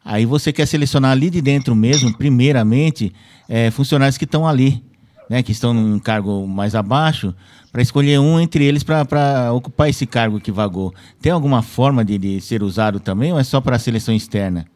Aí 0.04 0.24
você 0.24 0.52
quer 0.52 0.66
selecionar 0.66 1.12
ali 1.12 1.30
de 1.30 1.40
dentro 1.40 1.74
mesmo, 1.74 2.16
primeiramente, 2.16 3.12
é, 3.48 3.70
funcionários 3.70 4.16
que 4.16 4.24
estão 4.24 4.46
ali, 4.46 4.82
né, 5.28 5.42
que 5.42 5.52
estão 5.52 5.74
num 5.74 5.98
cargo 5.98 6.46
mais 6.46 6.74
abaixo, 6.74 7.34
para 7.70 7.82
escolher 7.82 8.18
um 8.18 8.40
entre 8.40 8.64
eles 8.64 8.82
para 8.82 9.52
ocupar 9.52 9.88
esse 9.88 10.06
cargo 10.06 10.40
que 10.40 10.50
vagou. 10.50 10.92
Tem 11.20 11.30
alguma 11.30 11.62
forma 11.62 12.04
de, 12.04 12.18
de 12.18 12.40
ser 12.40 12.62
usado 12.62 12.98
também 12.98 13.32
ou 13.32 13.38
é 13.38 13.44
só 13.44 13.60
para 13.60 13.76
a 13.76 13.78
seleção 13.78 14.14
externa? 14.14 14.66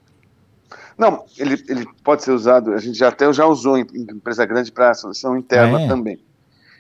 Não, 0.97 1.25
ele, 1.37 1.61
ele 1.69 1.85
pode 2.05 2.23
ser 2.23 2.31
usado, 2.31 2.73
a 2.73 2.79
gente 2.79 2.97
já 2.97 3.09
até 3.09 3.33
já 3.33 3.47
usou 3.47 3.77
em, 3.77 3.85
em 3.95 4.03
empresa 4.03 4.47
grande 4.47 4.71
para 4.71 4.91
a 4.91 4.95
seleção 4.95 5.37
interna 5.37 5.81
é. 5.81 5.89
também. 5.89 6.21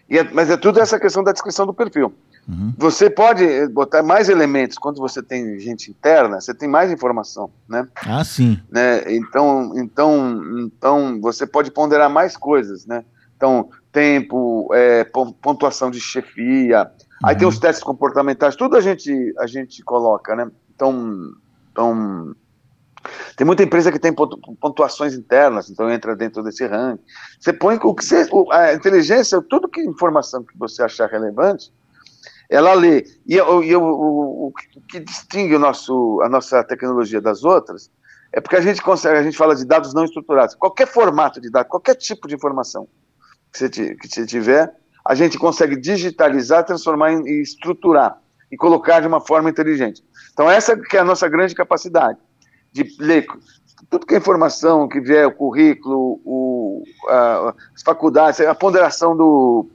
É, 0.09 0.23
mas 0.23 0.51
é 0.51 0.57
tudo 0.57 0.81
essa 0.81 1.01
questão 1.01 1.25
da 1.25 1.33
descrição 1.33 1.67
do 1.67 1.75
perfil. 1.75 2.15
Uhum. 2.49 2.75
Você 2.77 3.09
pode 3.09 3.69
botar 3.69 4.03
mais 4.03 4.29
elementos 4.29 4.77
quando 4.77 4.99
você 4.99 5.23
tem 5.23 5.59
gente 5.59 5.91
interna, 5.91 6.41
você 6.41 6.55
tem 6.55 6.69
mais 6.69 6.93
informação, 6.93 7.51
né? 7.69 7.89
Ah, 8.07 8.25
sim. 8.25 8.61
Né? 8.71 9.15
Então, 9.15 9.73
então, 9.77 10.41
então 10.67 11.21
você 11.21 11.47
pode 11.47 11.71
ponderar 11.71 12.11
mais 12.11 12.37
coisas, 12.37 12.87
né? 12.87 13.05
Então, 13.37 13.69
tempo, 13.91 14.69
é, 14.75 15.05
pontuação 15.05 15.91
de 15.91 16.01
chefia, 16.01 16.83
uhum. 16.83 17.29
aí 17.29 17.35
tem 17.35 17.47
uhum. 17.47 17.53
os 17.53 17.59
testes 17.59 17.83
comportamentais, 17.83 18.57
tudo 18.57 18.77
a 18.77 18.81
gente 18.81 19.35
a 19.39 19.47
gente 19.47 19.83
coloca, 19.83 20.37
né? 20.37 20.51
Então, 20.75 21.33
então 21.73 22.35
tem 23.37 23.47
muita 23.47 23.63
empresa 23.63 23.93
que 23.93 23.99
tem 23.99 24.15
pontuações 24.15 25.15
internas, 25.15 25.69
então 25.69 25.91
entra 25.91 26.17
dentro 26.17 26.43
desse 26.43 26.67
ranking. 26.67 27.03
Você 27.39 27.53
põe 27.53 27.79
o 27.83 27.95
que 27.95 28.05
você, 28.05 28.27
a 28.51 28.73
inteligência, 28.73 29.43
tudo 29.43 29.69
que 29.69 29.81
informação 29.83 30.43
que 30.43 30.57
você 30.57 30.83
achar 30.83 31.09
relevante, 31.09 31.73
ela 32.51 32.75
lê. 32.75 33.05
E, 33.27 33.37
e 33.37 33.41
o, 33.41 33.81
o, 33.81 34.47
o, 34.49 34.53
que 34.89 35.01
distingue 35.01 35.55
o 35.55 35.59
nosso, 35.59 36.21
a 36.23 36.29
nossa 36.29 36.63
tecnologia 36.65 37.21
das 37.21 37.45
outras 37.45 37.91
é 38.33 38.41
porque 38.41 38.57
a 38.57 38.61
gente 38.61 38.83
consegue, 38.83 39.19
a 39.19 39.23
gente 39.23 39.37
fala 39.37 39.55
de 39.55 39.65
dados 39.65 39.95
não 39.95 40.05
estruturados. 40.05 40.55
Qualquer 40.55 40.87
formato 40.87 41.41
de 41.41 41.51
dados, 41.51 41.71
qualquer 41.71 41.95
tipo 41.95 42.27
de 42.27 42.35
informação 42.35 42.89
que 43.53 43.59
você, 43.59 43.69
que 43.69 44.09
você 44.09 44.27
tiver, 44.27 44.75
a 45.07 45.15
gente 45.15 45.39
consegue 45.39 45.77
digitalizar, 45.77 46.65
transformar 46.65 47.13
e 47.13 47.43
estruturar 47.43 48.19
e 48.51 48.57
colocar 48.57 49.01
de 49.01 49.07
uma 49.07 49.21
forma 49.21 49.51
inteligente. 49.51 50.03
Então 50.33 50.51
essa 50.51 50.77
que 50.77 50.97
é 50.97 51.01
a 51.01 51.05
nossa 51.05 51.29
grande 51.29 51.55
capacidade 51.55 52.19
de 52.73 52.85
ler 52.99 53.27
tudo 53.91 54.07
que 54.07 54.15
é 54.15 54.19
informação 54.19 54.89
que 54.89 55.01
vier, 55.01 55.27
o 55.27 55.33
currículo, 55.33 56.21
o, 56.25 56.83
a, 57.09 57.55
as 57.75 57.83
faculdades, 57.83 58.41
a 58.41 58.55
ponderação 58.55 59.17
do, 59.17 59.69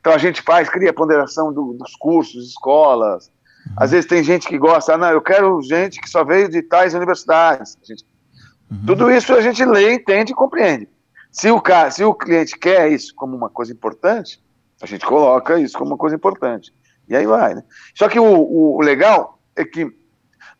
então 0.00 0.12
a 0.12 0.18
gente 0.18 0.42
faz, 0.42 0.68
cria 0.68 0.92
ponderação 0.92 1.52
do, 1.52 1.74
dos 1.74 1.94
cursos, 1.96 2.48
escolas. 2.48 3.26
Uhum. 3.66 3.74
Às 3.78 3.90
vezes 3.90 4.06
tem 4.06 4.22
gente 4.22 4.46
que 4.48 4.58
gosta, 4.58 4.94
ah, 4.94 4.98
não, 4.98 5.10
eu 5.10 5.20
quero 5.20 5.60
gente 5.62 6.00
que 6.00 6.08
só 6.08 6.24
veio 6.24 6.48
de 6.48 6.62
tais 6.62 6.94
universidades. 6.94 7.76
Gente, 7.82 8.04
uhum. 8.70 8.86
Tudo 8.86 9.10
isso 9.10 9.32
a 9.32 9.40
gente 9.40 9.64
lê, 9.64 9.94
entende 9.94 10.32
e 10.32 10.34
compreende. 10.34 10.88
Se 11.30 11.50
o, 11.50 11.60
cara, 11.60 11.90
se 11.90 12.02
o 12.02 12.14
cliente 12.14 12.58
quer 12.58 12.90
isso 12.90 13.14
como 13.14 13.36
uma 13.36 13.48
coisa 13.48 13.72
importante, 13.72 14.42
a 14.82 14.86
gente 14.86 15.04
coloca 15.04 15.58
isso 15.58 15.78
como 15.78 15.92
uma 15.92 15.98
coisa 15.98 16.16
importante. 16.16 16.72
E 17.08 17.14
aí 17.14 17.26
vai, 17.26 17.54
né? 17.54 17.62
Só 17.94 18.08
que 18.08 18.18
o, 18.18 18.24
o, 18.24 18.76
o 18.76 18.80
legal 18.80 19.38
é 19.54 19.64
que 19.64 19.99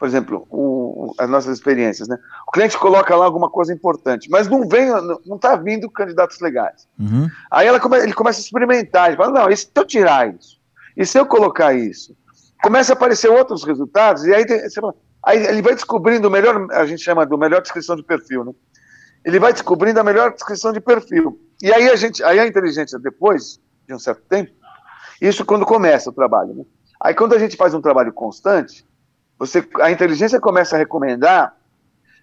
por 0.01 0.09
exemplo, 0.09 0.47
o, 0.49 1.15
as 1.19 1.29
nossas 1.29 1.59
experiências, 1.59 2.09
né? 2.09 2.19
O 2.49 2.51
cliente 2.51 2.79
coloca 2.79 3.15
lá 3.15 3.27
alguma 3.27 3.51
coisa 3.51 3.71
importante, 3.71 4.31
mas 4.31 4.49
não 4.49 4.67
vem, 4.67 4.89
não 5.27 5.37
está 5.37 5.55
vindo 5.57 5.91
candidatos 5.91 6.41
legais. 6.41 6.89
Uhum. 6.99 7.29
Aí 7.51 7.67
ela 7.67 7.79
come, 7.79 7.99
ele 7.99 8.15
começa 8.15 8.41
a 8.41 8.43
experimentar, 8.43 9.09
ele 9.09 9.19
fala, 9.19 9.31
não, 9.31 9.51
e 9.51 9.57
se 9.59 9.71
eu 9.75 9.85
tirar 9.85 10.35
isso? 10.35 10.59
E 10.97 11.05
se 11.05 11.19
eu 11.19 11.27
colocar 11.27 11.75
isso? 11.75 12.17
Começa 12.63 12.95
a 12.95 12.97
aparecer 12.97 13.29
outros 13.31 13.63
resultados, 13.63 14.25
e 14.25 14.33
aí, 14.33 14.47
tem, 14.47 14.63
aí 15.23 15.47
ele 15.49 15.61
vai 15.61 15.75
descobrindo 15.75 16.29
o 16.29 16.31
melhor, 16.31 16.67
a 16.73 16.87
gente 16.87 17.03
chama 17.03 17.27
do 17.27 17.37
melhor 17.37 17.61
descrição 17.61 17.95
de 17.95 18.03
perfil, 18.03 18.43
né? 18.43 18.53
Ele 19.23 19.39
vai 19.39 19.53
descobrindo 19.53 20.01
a 20.01 20.05
melhor 20.05 20.33
descrição 20.33 20.73
de 20.73 20.81
perfil. 20.81 21.39
E 21.63 21.71
aí 21.71 21.91
a 21.91 21.97
gente, 21.97 22.25
aí 22.25 22.41
a 22.41 22.47
inteligência, 22.47 22.99
depois 22.99 23.61
de 23.87 23.95
um 23.95 23.99
certo 23.99 24.23
tempo, 24.23 24.51
isso 25.21 25.45
quando 25.45 25.67
começa 25.67 26.09
o 26.09 26.13
trabalho, 26.13 26.55
né? 26.55 26.65
Aí 26.99 27.13
quando 27.13 27.35
a 27.35 27.39
gente 27.39 27.55
faz 27.55 27.75
um 27.75 27.83
trabalho 27.83 28.15
constante, 28.15 28.89
você, 29.40 29.66
a 29.81 29.90
inteligência 29.90 30.38
começa 30.38 30.76
a 30.76 30.79
recomendar, 30.79 31.57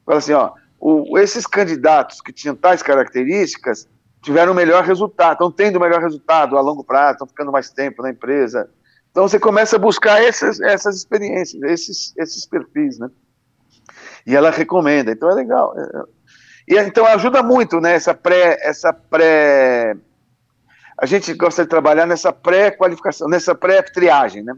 fala 0.05 0.19
assim, 0.19 0.33
ó, 0.33 0.51
o, 0.79 1.17
esses 1.17 1.47
candidatos 1.47 2.21
que 2.21 2.31
tinham 2.31 2.55
tais 2.55 2.83
características 2.83 3.89
tiveram 4.21 4.51
o 4.51 4.55
melhor 4.55 4.83
resultado, 4.83 5.33
estão 5.33 5.51
tendo 5.51 5.77
o 5.77 5.79
melhor 5.79 5.99
resultado 5.99 6.55
a 6.55 6.61
longo 6.61 6.83
prazo, 6.83 7.13
estão 7.13 7.27
ficando 7.27 7.51
mais 7.51 7.71
tempo 7.71 8.03
na 8.03 8.11
empresa. 8.11 8.69
Então 9.09 9.27
você 9.27 9.39
começa 9.39 9.77
a 9.77 9.79
buscar 9.79 10.23
essas, 10.23 10.61
essas 10.61 10.95
experiências, 10.97 11.59
esses, 11.63 12.13
esses 12.17 12.45
perfis, 12.45 12.99
né? 12.99 13.09
E 14.23 14.35
ela 14.35 14.51
recomenda, 14.51 15.11
então 15.11 15.27
é 15.27 15.33
legal. 15.33 15.73
É, 15.75 15.81
é. 15.81 16.03
E 16.67 16.79
então 16.79 17.07
ajuda 17.07 17.41
muito, 17.41 17.81
né? 17.81 17.93
Essa 17.93 18.13
pré, 18.13 18.59
essa 18.61 18.93
pré, 18.93 19.97
a 20.99 21.05
gente 21.07 21.33
gosta 21.33 21.63
de 21.63 21.69
trabalhar 21.69 22.05
nessa 22.05 22.31
pré-qualificação, 22.31 23.27
nessa 23.27 23.55
pré-triagem, 23.55 24.43
né? 24.43 24.53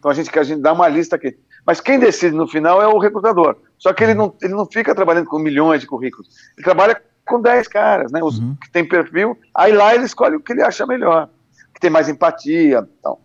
Então 0.00 0.10
a 0.10 0.14
gente 0.14 0.36
a 0.36 0.42
gente 0.42 0.62
dá 0.62 0.72
uma 0.72 0.88
lista 0.88 1.14
aqui. 1.14 1.38
Mas 1.64 1.80
quem 1.80 1.98
decide 1.98 2.34
no 2.34 2.48
final 2.48 2.82
é 2.82 2.88
o 2.88 2.98
recrutador. 2.98 3.56
Só 3.78 3.92
que 3.92 4.02
ele 4.02 4.14
não, 4.14 4.34
ele 4.42 4.54
não 4.54 4.66
fica 4.66 4.94
trabalhando 4.94 5.26
com 5.26 5.38
milhões 5.38 5.82
de 5.82 5.86
currículos. 5.86 6.28
Ele 6.56 6.64
trabalha 6.64 7.00
com 7.26 7.40
10 7.40 7.68
caras, 7.68 8.10
né? 8.10 8.20
Os 8.22 8.38
uhum. 8.38 8.56
que 8.56 8.70
tem 8.70 8.86
perfil, 8.86 9.38
aí 9.54 9.72
lá 9.72 9.94
ele 9.94 10.04
escolhe 10.04 10.36
o 10.36 10.40
que 10.40 10.52
ele 10.52 10.62
acha 10.62 10.86
melhor, 10.86 11.28
que 11.72 11.80
tem 11.80 11.90
mais 11.90 12.08
empatia. 12.08 12.88
Então. 12.98 13.18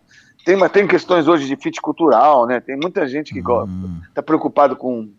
Tem, 0.44 0.56
tem 0.68 0.86
questões 0.86 1.26
hoje 1.26 1.48
de 1.48 1.56
fit 1.56 1.80
cultural, 1.80 2.46
né? 2.46 2.60
Tem 2.60 2.76
muita 2.76 3.08
gente 3.08 3.32
que 3.32 3.40
está 3.40 3.52
uhum. 3.52 4.00
preocupado 4.24 4.76
com 4.76 5.10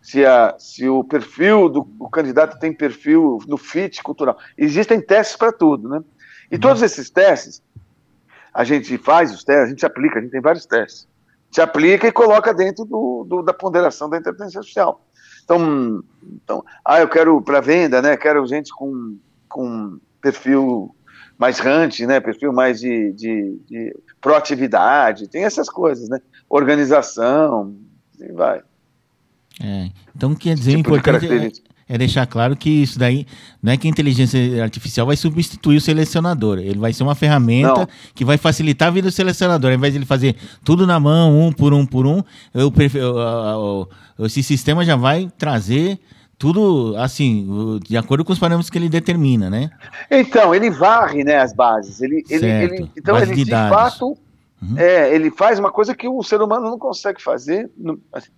se, 0.00 0.24
a, 0.24 0.54
se 0.58 0.88
o 0.88 1.02
perfil 1.02 1.68
do 1.68 1.88
o 1.98 2.08
candidato 2.10 2.58
tem 2.60 2.72
perfil 2.72 3.38
no 3.48 3.56
fit 3.56 4.02
cultural. 4.02 4.38
Existem 4.56 5.00
testes 5.00 5.36
para 5.36 5.50
tudo, 5.50 5.88
né? 5.88 6.04
E 6.52 6.54
uhum. 6.54 6.60
todos 6.60 6.82
esses 6.82 7.10
testes, 7.10 7.62
a 8.54 8.64
gente 8.64 8.96
faz 8.96 9.34
os 9.34 9.42
testes, 9.42 9.66
a 9.66 9.70
gente 9.70 9.84
aplica, 9.84 10.18
a 10.18 10.22
gente 10.22 10.30
tem 10.30 10.40
vários 10.40 10.64
testes 10.64 11.08
se 11.54 11.60
aplica 11.60 12.08
e 12.08 12.12
coloca 12.12 12.52
dentro 12.52 12.84
do, 12.84 13.24
do, 13.28 13.40
da 13.40 13.54
ponderação 13.54 14.10
da 14.10 14.18
inteligência 14.18 14.58
artificial. 14.58 15.06
Então, 15.44 16.02
então 16.42 16.64
ah, 16.84 16.98
eu 17.00 17.08
quero 17.08 17.40
para 17.40 17.60
venda, 17.60 18.02
né? 18.02 18.16
Quero 18.16 18.44
gente 18.44 18.74
com, 18.74 19.16
com 19.48 20.00
perfil 20.20 20.92
mais 21.38 21.60
hunt, 21.60 22.00
né? 22.00 22.18
Perfil 22.18 22.52
mais 22.52 22.80
de, 22.80 23.12
de, 23.12 23.60
de 23.68 23.96
proatividade, 24.20 25.28
tem 25.28 25.44
essas 25.44 25.68
coisas, 25.68 26.08
né? 26.08 26.18
Organização, 26.48 27.76
e 28.18 28.32
vai. 28.32 28.60
É, 29.62 29.90
então 30.16 30.34
quer 30.34 30.56
dizer, 30.56 30.76
tipo 30.78 30.88
importante 30.88 31.62
é, 31.88 31.98
deixar 31.98 32.26
claro 32.26 32.56
que 32.56 32.70
isso 32.70 32.98
daí 32.98 33.26
não 33.62 33.72
é 33.72 33.76
que 33.76 33.86
a 33.86 33.90
inteligência 33.90 34.62
artificial 34.62 35.06
vai 35.06 35.16
substituir 35.16 35.76
o 35.76 35.80
selecionador. 35.80 36.58
Ele 36.58 36.78
vai 36.78 36.92
ser 36.92 37.02
uma 37.02 37.14
ferramenta 37.14 37.80
não. 37.80 37.88
que 38.14 38.24
vai 38.24 38.38
facilitar 38.38 38.88
a 38.88 38.90
vida 38.90 39.08
do 39.08 39.12
selecionador. 39.12 39.70
Ao 39.70 39.76
invés 39.76 39.92
de 39.92 39.98
ele 39.98 40.06
fazer 40.06 40.34
tudo 40.64 40.86
na 40.86 40.98
mão, 40.98 41.38
um 41.38 41.52
por 41.52 41.74
um 41.74 41.84
por 41.84 42.06
um, 42.06 42.22
eu 42.54 42.70
prefiro, 42.72 43.14
esse 44.20 44.42
sistema 44.42 44.84
já 44.84 44.96
vai 44.96 45.30
trazer 45.36 45.98
tudo 46.38 46.94
assim, 46.96 47.78
de 47.86 47.96
acordo 47.96 48.24
com 48.24 48.32
os 48.32 48.38
parâmetros 48.38 48.70
que 48.70 48.78
ele 48.78 48.88
determina, 48.88 49.48
né? 49.48 49.70
Então, 50.10 50.54
ele 50.54 50.70
varre 50.70 51.22
né, 51.22 51.36
as 51.36 51.52
bases. 51.52 52.00
Ele, 52.00 52.24
ele, 52.28 52.46
ele 52.46 52.90
então, 52.96 53.14
Base 53.14 53.30
ele 53.30 53.44
de, 53.44 53.50
fato, 53.50 54.16
uhum. 54.60 54.76
é, 54.76 55.14
ele 55.14 55.30
faz 55.30 55.58
uma 55.58 55.70
coisa 55.70 55.94
que 55.94 56.08
o 56.08 56.22
ser 56.22 56.40
humano 56.40 56.68
não 56.68 56.78
consegue 56.78 57.22
fazer. 57.22 57.70
Assim, 58.12 58.30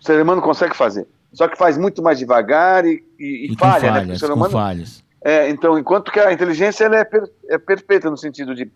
o 0.00 0.04
ser 0.04 0.20
humano 0.20 0.42
consegue 0.42 0.76
fazer 0.76 1.06
só 1.32 1.48
que 1.48 1.56
faz 1.56 1.78
muito 1.78 2.02
mais 2.02 2.18
devagar 2.18 2.84
e, 2.84 3.04
e, 3.18 3.52
e, 3.52 3.56
falha, 3.56 3.88
falhas, 3.88 4.08
né? 4.08 4.14
O 4.14 4.18
ser 4.18 4.32
humano, 4.32 4.50
falhas. 4.50 5.04
É, 5.22 5.48
então, 5.48 5.78
enquanto 5.78 6.10
que 6.10 6.18
a 6.18 6.32
inteligência 6.32 6.84
ela 6.84 6.96
é, 6.96 7.04
per, 7.04 7.22
é 7.48 7.58
perfeita 7.58 8.10
no 8.10 8.16
sentido 8.16 8.54
de 8.54 8.70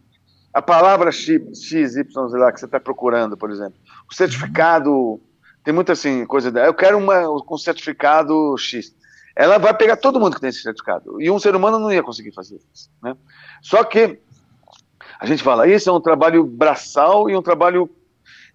a 0.52 0.62
palavra 0.62 1.10
X, 1.10 1.40
X 1.64 1.96
Y, 1.96 2.38
lá, 2.38 2.52
que 2.52 2.60
você 2.60 2.66
está 2.66 2.78
procurando, 2.78 3.36
por 3.36 3.50
exemplo. 3.50 3.74
O 4.08 4.14
certificado, 4.14 5.20
tem 5.64 5.74
muita 5.74 5.92
assim, 5.92 6.24
coisa. 6.26 6.48
Eu 6.60 6.74
quero 6.74 6.96
uma 6.96 7.24
com 7.44 7.58
certificado 7.58 8.56
X. 8.56 8.94
Ela 9.34 9.58
vai 9.58 9.74
pegar 9.74 9.96
todo 9.96 10.20
mundo 10.20 10.36
que 10.36 10.40
tem 10.40 10.50
esse 10.50 10.62
certificado. 10.62 11.20
E 11.20 11.28
um 11.28 11.40
ser 11.40 11.56
humano 11.56 11.80
não 11.80 11.92
ia 11.92 12.04
conseguir 12.04 12.32
fazer 12.32 12.60
isso. 12.72 12.88
Né? 13.02 13.16
Só 13.60 13.82
que 13.82 14.20
a 15.18 15.26
gente 15.26 15.42
fala, 15.42 15.66
isso 15.66 15.90
é 15.90 15.92
um 15.92 16.00
trabalho 16.00 16.44
braçal 16.44 17.28
e 17.28 17.36
um 17.36 17.42
trabalho 17.42 17.90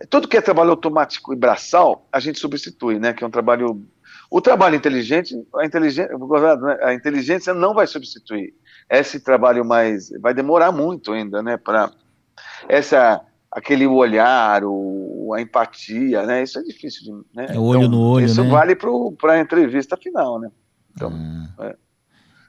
tudo 0.08 0.28
que 0.28 0.38
é 0.38 0.42
trabalho 0.42 0.72
automático 0.72 1.34
e 1.34 1.36
braçal, 1.36 2.08
a 2.12 2.20
gente 2.20 2.40
substitui, 2.40 3.00
né? 3.00 3.14
Que 3.14 3.24
é 3.24 3.28
um 3.28 3.32
trabalho. 3.32 3.86
O 4.32 4.40
trabalho 4.40 4.76
inteligente, 4.76 5.36
a 5.56 5.66
inteligência, 5.66 6.16
né, 6.16 6.78
a 6.84 6.94
inteligência 6.94 7.54
não 7.54 7.74
vai 7.74 7.88
substituir. 7.88 8.54
Esse 8.90 9.20
trabalho 9.20 9.66
mais. 9.66 10.10
Vai 10.22 10.34
demorar 10.34 10.72
muito 10.72 11.12
ainda, 11.12 11.42
né? 11.42 11.58
Para 11.58 11.92
essa 12.68 13.22
aquele 13.52 13.88
olhar, 13.88 14.64
o, 14.64 15.34
a 15.36 15.42
empatia, 15.42 16.26
né? 16.26 16.44
Isso 16.44 16.60
é 16.60 16.64
difícil 16.64 17.04
de, 17.04 17.12
né? 17.36 17.48
É 17.50 17.60
olho 17.60 17.80
então, 17.80 17.92
no 17.92 18.02
olho, 18.02 18.26
isso 18.26 18.44
né? 18.44 18.50
vale 18.50 18.76
para 18.76 19.34
a 19.34 19.40
entrevista 19.40 19.98
final, 19.98 20.40
né? 20.40 20.52
Então, 20.96 21.12
ah. 21.58 21.66
é. 21.66 21.76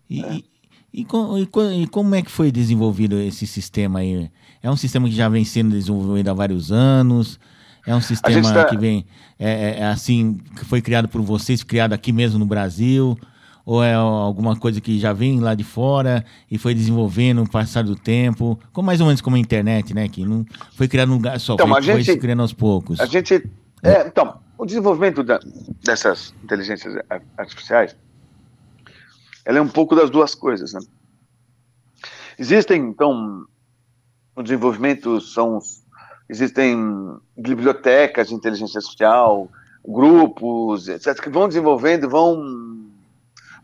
E, 0.08 0.22
é. 0.22 0.42
E, 0.92 1.02
e, 1.02 1.82
e, 1.82 1.86
como 1.86 2.14
é 2.14 2.22
que 2.22 2.30
foi 2.30 2.50
desenvolvido 2.50 3.18
esse 3.18 3.46
sistema 3.46 4.00
aí? 4.00 4.30
É 4.62 4.70
um 4.70 4.76
sistema 4.76 5.08
que 5.08 5.14
já 5.14 5.28
vem 5.28 5.44
sendo 5.44 5.70
desenvolvido 5.70 6.28
há 6.28 6.34
vários 6.34 6.72
anos? 6.72 7.38
É 7.86 7.94
um 7.94 8.00
sistema 8.00 8.52
tá... 8.52 8.64
que 8.66 8.76
vem, 8.76 9.06
é, 9.38 9.50
é, 9.50 9.80
é, 9.80 9.86
assim, 9.86 10.38
que 10.56 10.64
foi 10.64 10.82
criado 10.82 11.08
por 11.08 11.22
vocês, 11.22 11.62
criado 11.62 11.92
aqui 11.92 12.12
mesmo 12.12 12.38
no 12.38 12.46
Brasil? 12.46 13.16
Ou 13.64 13.84
é 13.84 13.94
alguma 13.94 14.56
coisa 14.56 14.80
que 14.80 14.98
já 14.98 15.12
vem 15.12 15.38
lá 15.38 15.54
de 15.54 15.62
fora 15.62 16.24
e 16.50 16.58
foi 16.58 16.74
desenvolvendo 16.74 17.38
no 17.38 17.48
passar 17.48 17.84
do 17.84 17.94
tempo? 17.94 18.58
Como 18.72 18.86
mais 18.86 19.00
ou 19.00 19.06
menos 19.06 19.20
como 19.20 19.36
a 19.36 19.38
internet, 19.38 19.94
né? 19.94 20.08
Que 20.08 20.24
não 20.24 20.44
foi 20.74 20.88
criado 20.88 21.08
num 21.08 21.14
lugar 21.14 21.38
só, 21.38 21.54
então, 21.54 21.68
foi, 21.68 21.82
gente, 21.82 22.04
foi 22.06 22.16
criando 22.16 22.42
aos 22.42 22.52
poucos. 22.52 22.98
A 22.98 23.06
gente, 23.06 23.48
é, 23.82 24.06
então, 24.06 24.40
o 24.58 24.66
desenvolvimento 24.66 25.22
da, 25.22 25.38
dessas 25.84 26.34
inteligências 26.42 26.94
artificiais 27.38 27.94
ela 29.50 29.58
é 29.58 29.62
um 29.62 29.68
pouco 29.68 29.96
das 29.96 30.08
duas 30.08 30.32
coisas. 30.32 30.72
Né? 30.72 30.80
Existem, 32.38 32.80
então, 32.82 33.44
no 34.36 34.44
desenvolvimento 34.44 35.20
são 35.20 35.58
existem 36.28 36.78
bibliotecas 37.36 38.28
de 38.28 38.34
inteligência 38.34 38.78
artificial, 38.78 39.50
grupos, 39.84 40.86
etc., 40.86 41.20
que 41.20 41.28
vão 41.28 41.48
desenvolvendo, 41.48 42.08
vão 42.08 42.40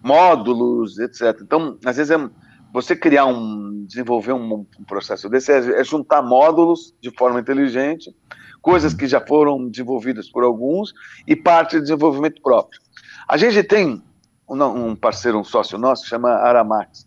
módulos, 0.02 0.98
etc. 0.98 1.38
Então, 1.40 1.78
às 1.84 1.96
vezes 1.96 2.10
é 2.10 2.30
você 2.72 2.96
criar 2.96 3.26
um, 3.26 3.84
desenvolver 3.86 4.32
um, 4.32 4.66
um 4.80 4.84
processo 4.84 5.28
desse 5.28 5.52
é, 5.52 5.80
é, 5.80 5.84
juntar 5.84 6.20
módulos 6.20 6.92
de 7.00 7.12
forma 7.16 7.38
inteligente, 7.38 8.12
coisas 8.60 8.92
que 8.92 9.06
já 9.06 9.20
foram 9.20 9.68
desenvolvidas 9.68 10.28
por 10.28 10.42
alguns 10.42 10.92
e 11.28 11.36
parte 11.36 11.76
de 11.76 11.82
desenvolvimento 11.82 12.42
próprio. 12.42 12.80
A 13.28 13.36
gente 13.36 13.62
tem 13.62 14.02
um, 14.48 14.94
parceiro, 14.94 15.38
um 15.38 15.44
sócio 15.44 15.78
nosso, 15.78 16.06
chama 16.06 16.30
Aramax. 16.30 17.06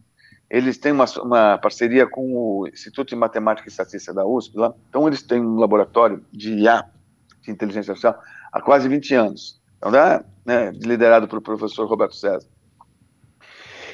Eles 0.49 0.77
têm 0.77 0.91
uma, 0.91 1.05
uma, 1.21 1.57
parceria 1.57 2.07
com 2.07 2.33
o 2.33 2.67
Instituto 2.67 3.09
de 3.09 3.15
Matemática 3.15 3.67
e 3.67 3.71
Estatística 3.71 4.13
da 4.13 4.25
USP, 4.25 4.57
lá. 4.57 4.73
então 4.89 5.07
eles 5.07 5.21
têm 5.21 5.39
um 5.39 5.59
laboratório 5.59 6.25
de 6.31 6.53
IA, 6.53 6.85
de 7.41 7.51
inteligência 7.51 7.91
artificial, 7.91 8.19
há 8.51 8.61
quase 8.61 8.89
20 8.89 9.13
anos. 9.13 9.61
Então, 9.77 9.91
né, 10.45 10.71
liderado 10.71 11.27
pelo 11.27 11.41
professor 11.41 11.87
Roberto 11.87 12.15
César. 12.15 12.47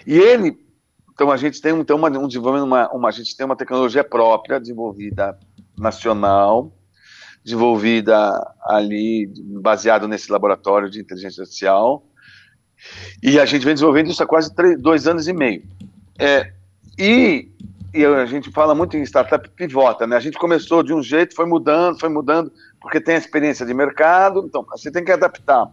E 0.07 0.17
ele, 0.17 0.57
então 1.13 1.29
a 1.29 1.37
gente 1.37 1.61
tem 1.61 1.77
então, 1.77 1.97
uma, 1.97 2.09
um 2.09 2.27
desenvolvimento, 2.27 2.67
uma, 2.67 2.89
uma, 2.91 3.09
a 3.09 3.11
gente 3.11 3.35
tem 3.35 3.45
uma 3.45 3.55
tecnologia 3.55 4.03
própria, 4.03 4.59
desenvolvida 4.59 5.37
nacional, 5.77 6.71
desenvolvida 7.43 8.17
ali, 8.63 9.31
baseado 9.61 10.07
nesse 10.07 10.31
laboratório 10.31 10.89
de 10.89 10.99
inteligência 10.99 11.41
artificial, 11.41 12.07
e 13.21 13.39
a 13.39 13.45
gente 13.45 13.65
vem 13.65 13.73
desenvolvendo 13.73 14.09
isso 14.09 14.23
há 14.23 14.27
quase 14.27 14.53
três, 14.53 14.79
dois 14.79 15.07
anos 15.07 15.27
e 15.27 15.33
meio. 15.33 15.63
É, 16.19 16.51
e, 16.97 17.49
e, 17.93 18.05
a 18.05 18.25
gente 18.25 18.51
fala 18.51 18.73
muito 18.73 18.95
em 18.95 19.03
startup 19.03 19.49
pivota, 19.49 20.07
né? 20.07 20.15
A 20.15 20.19
gente 20.19 20.37
começou 20.37 20.83
de 20.83 20.93
um 20.93 21.01
jeito, 21.01 21.35
foi 21.35 21.45
mudando, 21.45 21.99
foi 21.99 22.09
mudando, 22.09 22.51
porque 22.79 23.01
tem 23.01 23.15
a 23.15 23.17
experiência 23.17 23.65
de 23.65 23.73
mercado, 23.73 24.45
então 24.45 24.63
você 24.63 24.91
tem 24.91 25.03
que 25.03 25.11
adaptar 25.11 25.69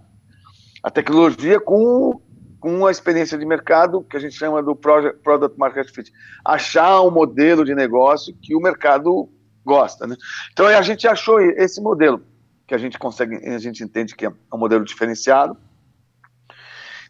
a 0.82 0.90
tecnologia 0.90 1.60
com, 1.60 2.20
com 2.58 2.86
a 2.86 2.90
experiência 2.90 3.38
de 3.38 3.46
mercado, 3.46 4.02
que 4.02 4.16
a 4.16 4.20
gente 4.20 4.34
chama 4.34 4.62
do 4.62 4.74
Product 4.74 5.58
Market 5.58 5.94
Fit. 5.94 6.12
Achar 6.44 7.02
um 7.02 7.10
modelo 7.10 7.64
de 7.64 7.74
negócio 7.74 8.34
que 8.42 8.56
o 8.56 8.60
mercado 8.60 9.28
gosta, 9.64 10.06
né? 10.06 10.16
Então 10.52 10.66
a 10.66 10.82
gente 10.82 11.06
achou 11.06 11.40
esse 11.40 11.80
modelo, 11.80 12.22
que 12.66 12.74
a 12.74 12.78
gente 12.78 12.98
consegue, 12.98 13.36
a 13.46 13.58
gente 13.58 13.84
entende 13.84 14.16
que 14.16 14.26
é 14.26 14.32
um 14.52 14.58
modelo 14.58 14.84
diferenciado, 14.84 15.56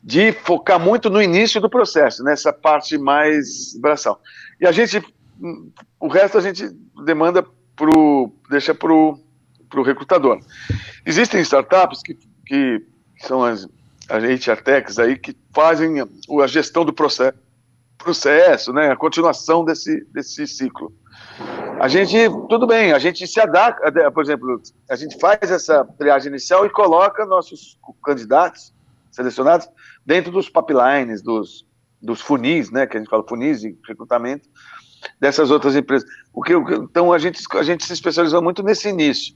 de 0.02 0.32
focar 0.32 0.80
muito 0.80 1.08
no 1.08 1.22
início 1.22 1.60
do 1.60 1.70
processo, 1.70 2.24
nessa 2.24 2.52
parte 2.52 2.98
mais 2.98 3.78
braçal. 3.78 4.20
E 4.60 4.66
a 4.66 4.72
gente, 4.72 5.00
o 6.00 6.08
resto 6.08 6.38
a 6.38 6.40
gente 6.40 6.68
demanda 7.04 7.46
pro, 7.76 8.32
deixa 8.50 8.74
para 8.74 8.92
o 8.92 9.18
recrutador. 9.84 10.40
Existem 11.06 11.40
startups 11.42 12.02
que, 12.02 12.18
que 12.44 12.84
são 13.20 13.44
as, 13.44 13.68
as 14.08 14.22
HR 14.24 15.00
aí 15.00 15.16
que 15.16 15.36
fazem 15.54 16.00
a 16.00 16.46
gestão 16.48 16.84
do 16.84 16.92
processo, 16.92 17.38
processo, 17.96 18.72
né, 18.72 18.90
a 18.90 18.96
continuação 18.96 19.64
desse, 19.64 20.04
desse 20.12 20.46
ciclo. 20.48 20.92
A 21.80 21.86
gente, 21.86 22.16
tudo 22.48 22.66
bem, 22.66 22.92
a 22.92 22.98
gente 22.98 23.26
se 23.26 23.40
adapta, 23.40 24.10
por 24.10 24.24
exemplo, 24.24 24.60
a 24.90 24.96
gente 24.96 25.18
faz 25.18 25.50
essa 25.50 25.84
triagem 25.96 26.28
inicial 26.28 26.66
e 26.66 26.70
coloca 26.70 27.24
nossos 27.24 27.78
candidatos 28.04 28.72
selecionados 29.12 29.68
dentro 30.04 30.32
dos 30.32 30.48
pipelines, 30.48 31.22
dos, 31.22 31.66
dos 32.00 32.20
funis, 32.20 32.70
né, 32.70 32.86
que 32.86 32.96
a 32.96 33.00
gente 33.00 33.08
fala 33.08 33.24
funis 33.26 33.60
de 33.60 33.76
recrutamento, 33.86 34.48
dessas 35.20 35.50
outras 35.50 35.76
empresas. 35.76 36.08
O 36.32 36.42
que, 36.42 36.52
então 36.52 37.12
a 37.12 37.18
gente, 37.18 37.40
a 37.52 37.62
gente 37.62 37.84
se 37.84 37.92
especializou 37.92 38.42
muito 38.42 38.62
nesse 38.62 38.88
início. 38.88 39.34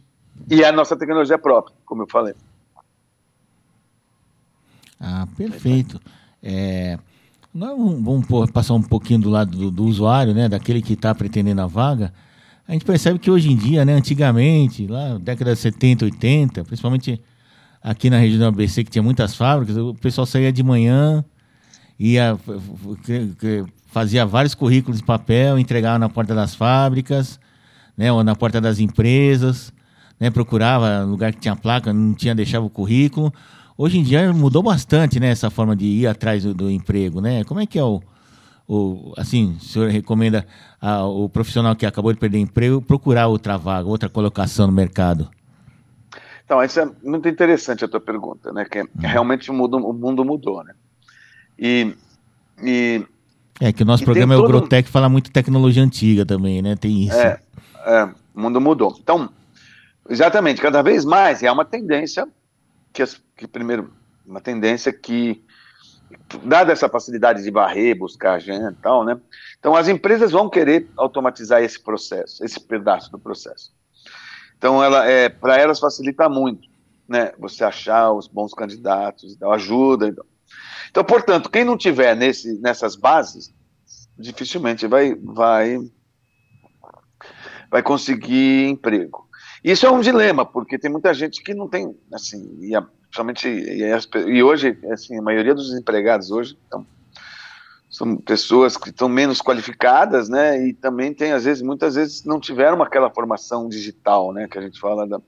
E 0.51 0.63
é 0.63 0.69
a 0.69 0.73
nossa 0.73 0.97
tecnologia 0.97 1.39
própria, 1.39 1.75
como 1.85 2.03
eu 2.03 2.07
falei. 2.09 2.35
Ah, 5.01 5.27
perfeito. 5.37 6.01
É, 6.43 6.99
vamos 7.55 8.27
passar 8.51 8.75
um 8.75 8.83
pouquinho 8.83 9.21
do 9.21 9.31
lado 9.31 9.57
do, 9.57 9.71
do 9.71 9.85
usuário, 9.85 10.35
né, 10.35 10.49
daquele 10.49 10.83
que 10.83 10.93
está 10.93 11.15
pretendendo 11.15 11.63
a 11.63 11.67
vaga. 11.67 12.13
A 12.69 12.73
gente 12.73 12.85
percebe 12.85 13.19
que 13.19 13.31
hoje 13.31 13.51
em 13.51 13.57
dia, 13.57 13.85
né, 13.85 13.95
antigamente, 13.95 14.87
lá 14.87 15.19
década 15.19 15.55
de 15.55 15.61
70, 15.61 16.05
80, 16.07 16.65
principalmente 16.65 17.23
aqui 17.87 18.11
na 18.11 18.19
região 18.19 18.41
do 18.41 18.47
ABC, 18.47 18.83
que 18.83 18.91
tinha 18.91 19.03
muitas 19.03 19.37
fábricas, 19.37 19.77
o 19.77 19.95
pessoal 19.95 20.27
saía 20.27 20.53
de 20.53 20.61
manhã, 20.61 21.25
ia, 21.97 22.37
fazia 23.87 24.27
vários 24.27 24.57
currículos 24.57 24.99
de 24.99 25.07
papel, 25.07 25.57
entregava 25.57 25.97
na 25.97 26.09
porta 26.09 26.35
das 26.35 26.53
fábricas, 26.53 27.39
né, 27.97 28.11
ou 28.11 28.25
na 28.25 28.35
porta 28.35 28.61
das 28.61 28.81
empresas, 28.81 29.73
né, 30.19 30.31
procurava 30.31 31.05
lugar 31.05 31.33
que 31.33 31.39
tinha 31.39 31.55
placa, 31.55 31.93
não 31.93 32.13
tinha, 32.13 32.35
deixava 32.35 32.67
o 32.67 32.71
currículo. 32.71 33.33
Hoje 33.79 33.99
em 33.99 34.03
dia 34.03 34.33
mudou 34.33 34.65
bastante, 34.65 35.21
né, 35.21 35.29
essa 35.29 35.49
forma 35.49 35.77
de 35.77 35.85
ir 35.85 36.09
atrás 36.09 36.43
do, 36.43 36.53
do 36.53 36.69
emprego, 36.69 37.21
né? 37.21 37.45
Como 37.45 37.61
é 37.61 37.67
que 37.67 37.79
é 37.79 37.85
o, 37.85 38.03
o 38.67 39.13
assim, 39.17 39.57
o 39.61 39.65
senhor 39.65 39.91
recomenda 39.91 40.45
ao 40.81 41.29
profissional 41.29 41.77
que 41.77 41.87
acabou 41.87 42.13
de 42.13 42.19
perder 42.19 42.39
emprego 42.39 42.83
procurar 42.83 43.29
outra 43.29 43.57
vaga, 43.57 43.87
outra 43.87 44.09
colocação 44.09 44.67
no 44.67 44.73
mercado? 44.73 45.31
Então, 46.47 46.63
isso 46.63 46.81
é 46.81 46.89
muito 47.03 47.29
interessante 47.29 47.85
a 47.85 47.89
tua 47.89 48.01
pergunta, 48.01 48.53
né? 48.53 48.65
Que 48.65 48.81
uhum. 48.81 48.89
realmente 49.01 49.51
o 49.51 49.55
mundo, 49.55 49.77
o 49.77 49.93
mundo 49.93 50.25
mudou, 50.25 50.65
né? 50.65 50.73
E, 51.59 51.95
e 52.63 53.05
é 53.61 53.73
que 53.73 53.83
o 53.83 53.87
nosso 53.87 54.05
programa 54.05 54.35
é 54.35 54.37
o. 54.37 54.47
Grotec, 54.47 54.89
fala 54.89 55.09
muito 55.09 55.31
tecnologia 55.31 55.83
antiga 55.83 56.25
também, 56.25 56.63
né? 56.63 56.77
Tem 56.77 57.05
isso. 57.05 57.17
É, 57.17 57.41
é, 57.85 58.05
o 58.35 58.41
mundo 58.41 58.61
mudou. 58.61 58.97
Então, 59.01 59.31
exatamente, 60.09 60.61
cada 60.61 60.83
vez 60.83 61.05
mais 61.05 61.43
é 61.43 61.51
uma 61.51 61.65
tendência 61.65 62.29
que, 62.93 63.03
que 63.37 63.47
primeiro, 63.47 63.91
uma 64.27 64.41
tendência 64.41 64.93
que 64.93 65.43
dada 66.45 66.73
essa 66.73 66.89
facilidade 66.89 67.43
de 67.43 67.51
varrer, 67.51 67.99
buscar 67.99 68.39
gente 68.39 68.73
e 68.73 68.83
tal, 68.83 69.05
né? 69.05 69.19
Então 69.59 69.75
as 69.75 69.89
empresas 69.89 70.31
vão 70.31 70.49
querer 70.49 70.89
automatizar 70.97 71.63
esse 71.63 71.83
processo, 71.83 72.45
esse 72.45 72.61
pedaço 72.61 73.11
do 73.11 73.19
processo. 73.19 73.73
Então, 74.59 74.83
ela, 74.83 75.07
é, 75.07 75.29
para 75.29 75.59
elas 75.59 75.79
facilita 75.79 76.29
muito, 76.29 76.69
né? 77.09 77.33
Você 77.39 77.63
achar 77.63 78.13
os 78.13 78.27
bons 78.27 78.55
candidatos, 78.55 79.35
então, 79.35 79.53
ajuda. 79.53 80.09
Então. 80.09 80.25
então, 80.91 81.05
portanto, 81.05 81.51
quem 81.51 81.65
não 81.65 81.77
tiver 81.77 82.17
nesse, 82.17 82.59
nessas 82.59 82.97
bases, 82.97 83.55
dificilmente 84.19 84.87
vai, 84.87 85.15
vai, 85.15 85.79
vai 87.71 87.83
conseguir 87.83 88.69
emprego. 88.69 89.27
Isso 89.63 89.85
é 89.85 89.91
um 89.91 90.01
dilema, 90.01 90.47
porque 90.47 90.79
tem 90.79 90.91
muita 90.91 91.13
gente 91.13 91.43
que 91.43 91.53
não 91.53 91.69
tem, 91.69 91.97
assim, 92.13 92.57
e 92.61 92.75
a, 92.75 92.87
e, 93.45 94.37
e 94.37 94.43
hoje, 94.43 94.79
assim, 94.93 95.19
a 95.19 95.23
maioria 95.23 95.55
dos 95.55 95.73
empregados 95.75 96.31
hoje 96.31 96.57
estão 96.63 96.87
são 97.97 98.15
pessoas 98.19 98.77
que 98.77 98.91
estão 98.91 99.09
menos 99.09 99.41
qualificadas, 99.41 100.29
né? 100.29 100.69
E 100.69 100.75
também 100.75 101.15
tem, 101.15 101.33
às 101.33 101.45
vezes, 101.45 101.63
muitas 101.63 101.95
vezes 101.95 102.25
não 102.25 102.39
tiveram 102.39 102.83
aquela 102.83 103.09
formação 103.09 103.71
digital, 103.71 104.35
né? 104.35 104.47
Que 104.47 104.59
a 104.59 104.63
gente 104.63 104.79
fala 104.79 105.07
da. 105.07 105.19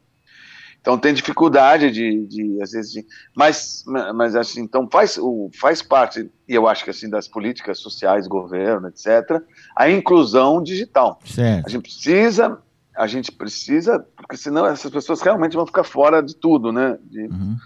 Então 0.78 0.98
tem 0.98 1.14
dificuldade 1.14 1.90
de, 1.90 2.26
de 2.26 2.62
às 2.62 2.72
vezes, 2.72 2.92
de, 2.92 3.06
mas, 3.34 3.84
mas 4.14 4.36
assim, 4.36 4.60
então 4.60 4.86
faz, 4.90 5.18
o, 5.18 5.50
faz 5.58 5.82
parte, 5.82 6.30
e 6.46 6.54
eu 6.54 6.68
acho 6.68 6.84
que 6.84 6.90
assim, 6.90 7.08
das 7.10 7.26
políticas 7.26 7.78
sociais, 7.78 8.28
governo, 8.28 8.88
etc., 8.88 9.42
a 9.74 9.90
inclusão 9.90 10.62
digital. 10.62 11.18
Certo. 11.24 11.66
A 11.66 11.70
gente 11.70 11.82
precisa, 11.82 12.58
a 12.94 13.06
gente 13.06 13.32
precisa, 13.32 14.06
porque 14.16 14.36
senão 14.36 14.66
essas 14.66 14.90
pessoas 14.90 15.20
realmente 15.20 15.56
vão 15.56 15.66
ficar 15.66 15.84
fora 15.84 16.22
de 16.22 16.36
tudo, 16.36 16.70
né? 16.70 16.98
De, 17.02 17.22
uhum. 17.22 17.56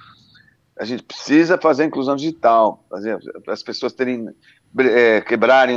A 0.79 0.85
gente 0.85 1.03
precisa 1.03 1.59
fazer 1.59 1.83
a 1.83 1.87
inclusão 1.87 2.17
digital, 2.17 2.85
fazer 2.89 3.19
as 3.47 3.63
pessoas 3.63 3.93
terem 3.93 4.29
é, 4.79 5.21
quebrarem, 5.21 5.77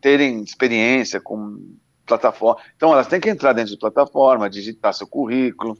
terem 0.00 0.42
experiência 0.42 1.20
com 1.20 1.76
plataforma. 2.06 2.60
Então, 2.76 2.92
elas 2.92 3.06
têm 3.06 3.20
que 3.20 3.28
entrar 3.28 3.52
dentro 3.52 3.72
de 3.72 3.78
plataforma, 3.78 4.48
digitar 4.48 4.94
seu 4.94 5.06
currículo. 5.06 5.76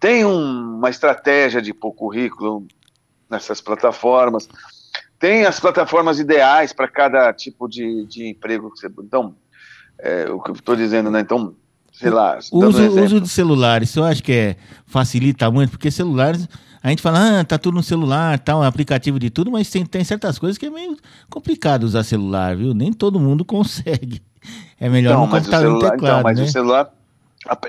Tem 0.00 0.24
um, 0.24 0.76
uma 0.76 0.90
estratégia 0.90 1.62
de 1.62 1.72
pôr 1.72 1.92
currículo 1.92 2.66
nessas 3.30 3.60
plataformas. 3.60 4.48
Tem 5.18 5.44
as 5.44 5.60
plataformas 5.60 6.18
ideais 6.18 6.72
para 6.72 6.88
cada 6.88 7.32
tipo 7.32 7.68
de, 7.68 8.04
de 8.06 8.28
emprego 8.28 8.70
que 8.70 8.80
você. 8.80 8.88
Então, 9.00 9.36
é, 9.98 10.28
o 10.30 10.40
que 10.40 10.50
eu 10.50 10.54
estou 10.54 10.74
dizendo, 10.76 11.10
né? 11.10 11.20
Então, 11.20 11.54
sei 11.92 12.10
lá. 12.10 12.38
O 12.50 12.64
uso, 12.64 12.82
um 12.82 13.04
uso 13.04 13.20
de 13.20 13.28
celulares, 13.28 13.94
eu 13.94 14.04
acho 14.04 14.22
que 14.22 14.32
é, 14.32 14.56
facilita 14.86 15.50
muito, 15.50 15.70
porque 15.70 15.90
celulares 15.90 16.48
a 16.84 16.90
gente 16.90 17.00
fala, 17.00 17.40
ah, 17.40 17.44
tá 17.44 17.56
tudo 17.56 17.76
no 17.76 17.82
celular, 17.82 18.38
tá 18.38 18.54
um 18.54 18.62
aplicativo 18.62 19.18
de 19.18 19.30
tudo, 19.30 19.50
mas 19.50 19.70
tem, 19.70 19.86
tem 19.86 20.04
certas 20.04 20.38
coisas 20.38 20.58
que 20.58 20.66
é 20.66 20.70
meio 20.70 20.98
complicado 21.30 21.84
usar 21.84 22.04
celular, 22.04 22.54
viu? 22.54 22.74
Nem 22.74 22.92
todo 22.92 23.18
mundo 23.18 23.42
consegue. 23.42 24.20
É 24.78 24.86
melhor 24.86 25.12
então, 25.12 25.24
no 25.24 25.32
computador 25.32 25.72
no 25.72 25.78
teclado, 25.78 25.96
então, 26.02 26.22
mas 26.22 26.38
né? 26.38 26.44
o 26.44 26.48
celular... 26.48 26.92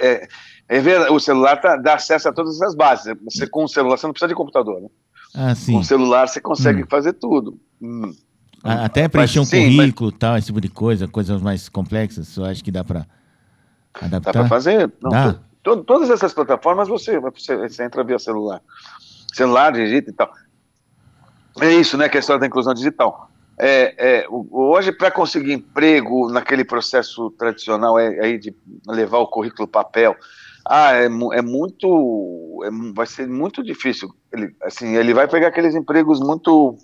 É, 0.02 0.28
é 0.68 0.82
verdade, 0.82 1.14
o 1.14 1.20
celular 1.20 1.62
tá, 1.62 1.78
dá 1.78 1.94
acesso 1.94 2.28
a 2.28 2.34
todas 2.34 2.56
essas 2.56 2.76
bases. 2.76 3.16
Você 3.24 3.48
com 3.48 3.64
o 3.64 3.68
celular, 3.70 3.98
você 3.98 4.06
não 4.06 4.12
precisa 4.12 4.28
de 4.28 4.36
computador, 4.36 4.82
né? 4.82 4.90
Ah, 5.34 5.56
sim. 5.56 5.72
Com 5.72 5.80
o 5.80 5.84
celular 5.84 6.28
você 6.28 6.42
consegue 6.42 6.84
hum. 6.84 6.88
fazer 6.90 7.14
tudo. 7.14 7.58
Hum. 7.82 8.14
Até 8.62 9.08
preencher 9.08 9.40
um 9.40 9.46
sim, 9.46 9.78
currículo 9.78 10.10
mas... 10.12 10.20
tal, 10.20 10.38
esse 10.38 10.48
tipo 10.48 10.60
de 10.60 10.68
coisa, 10.68 11.08
coisas 11.08 11.42
mais 11.42 11.70
complexas, 11.70 12.36
eu 12.36 12.44
acho 12.44 12.62
que 12.62 12.72
dá 12.72 12.84
para 12.84 13.06
adaptar. 13.94 14.34
Dá 14.34 14.40
para 14.40 14.48
fazer? 14.50 14.92
Não, 15.02 15.10
dá. 15.10 15.36
todas 15.64 16.10
essas 16.10 16.34
plataformas 16.34 16.90
você, 16.90 17.18
você, 17.18 17.56
você 17.56 17.86
entra 17.86 18.04
via 18.04 18.20
celular 18.20 18.62
celular, 19.36 19.72
digita 19.72 20.10
e 20.10 20.14
tal. 20.14 20.32
É 21.62 21.74
isso, 21.74 21.98
né, 21.98 22.10
que 22.10 22.18
é 22.18 22.20
a 22.20 22.22
história 22.22 22.40
da 22.40 22.48
inclusão 22.48 22.74
digital. 22.74 23.30
É, 23.58 23.96
é, 23.98 24.28
hoje, 24.30 24.92
para 24.92 25.10
conseguir 25.10 25.54
emprego 25.54 26.30
naquele 26.30 26.66
processo 26.66 27.32
tradicional 27.32 27.98
é, 27.98 28.34
é, 28.34 28.38
de 28.38 28.54
levar 28.88 29.20
o 29.20 29.28
currículo 29.28 29.68
papel, 29.68 30.16
ah, 30.68 30.94
é, 30.94 31.06
é 31.06 31.42
muito, 31.42 32.62
é, 32.66 32.70
vai 32.94 33.06
ser 33.06 33.28
muito 33.28 33.64
difícil. 33.64 34.14
Ele, 34.34 34.54
assim, 34.62 34.96
ele 34.96 35.14
vai 35.14 35.28
pegar 35.28 35.48
aqueles 35.48 35.76
empregos 35.76 36.20
muito 36.20 36.78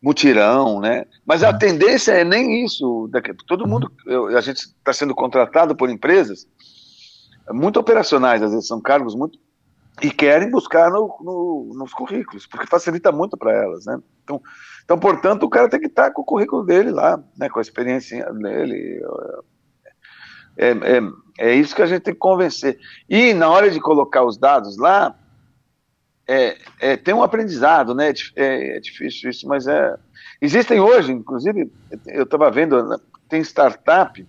mutirão, 0.00 0.80
né? 0.80 1.04
Mas 1.24 1.42
a 1.42 1.50
uhum. 1.50 1.58
tendência 1.58 2.12
é 2.12 2.24
nem 2.24 2.64
isso. 2.64 3.08
Todo 3.46 3.66
mundo, 3.66 3.90
eu, 4.06 4.36
a 4.36 4.40
gente 4.40 4.58
está 4.58 4.92
sendo 4.92 5.14
contratado 5.14 5.74
por 5.74 5.90
empresas 5.90 6.46
muito 7.50 7.78
operacionais, 7.78 8.42
às 8.42 8.52
vezes 8.52 8.68
são 8.68 8.80
cargos 8.80 9.14
muito 9.14 9.38
e 10.00 10.10
querem 10.10 10.50
buscar 10.50 10.90
no, 10.90 11.18
no, 11.20 11.74
nos 11.74 11.92
currículos, 11.92 12.46
porque 12.46 12.66
facilita 12.66 13.12
muito 13.12 13.36
para 13.36 13.52
elas, 13.52 13.84
né? 13.84 13.98
Então, 14.22 14.40
então, 14.84 14.98
portanto, 14.98 15.44
o 15.44 15.50
cara 15.50 15.68
tem 15.68 15.80
que 15.80 15.86
estar 15.86 16.04
tá 16.04 16.10
com 16.10 16.22
o 16.22 16.24
currículo 16.24 16.64
dele 16.64 16.90
lá, 16.90 17.22
né, 17.36 17.48
com 17.48 17.58
a 17.58 17.62
experiência 17.62 18.24
dele. 18.32 19.00
É, 20.56 20.70
é, 20.70 21.00
é 21.38 21.54
isso 21.54 21.74
que 21.74 21.82
a 21.82 21.86
gente 21.86 22.02
tem 22.02 22.14
que 22.14 22.20
convencer. 22.20 22.78
E 23.08 23.32
na 23.34 23.48
hora 23.48 23.70
de 23.70 23.80
colocar 23.80 24.24
os 24.24 24.38
dados 24.38 24.76
lá, 24.78 25.16
é, 26.26 26.56
é, 26.80 26.96
tem 26.96 27.14
um 27.14 27.22
aprendizado, 27.22 27.94
né? 27.94 28.12
É, 28.36 28.76
é, 28.76 28.80
difícil 28.80 29.30
isso, 29.30 29.46
mas 29.46 29.66
é. 29.66 29.96
Existem 30.40 30.80
hoje, 30.80 31.12
inclusive, 31.12 31.70
eu 32.06 32.24
estava 32.24 32.50
vendo, 32.50 32.82
né, 32.84 32.96
tem 33.28 33.40
startup 33.42 34.26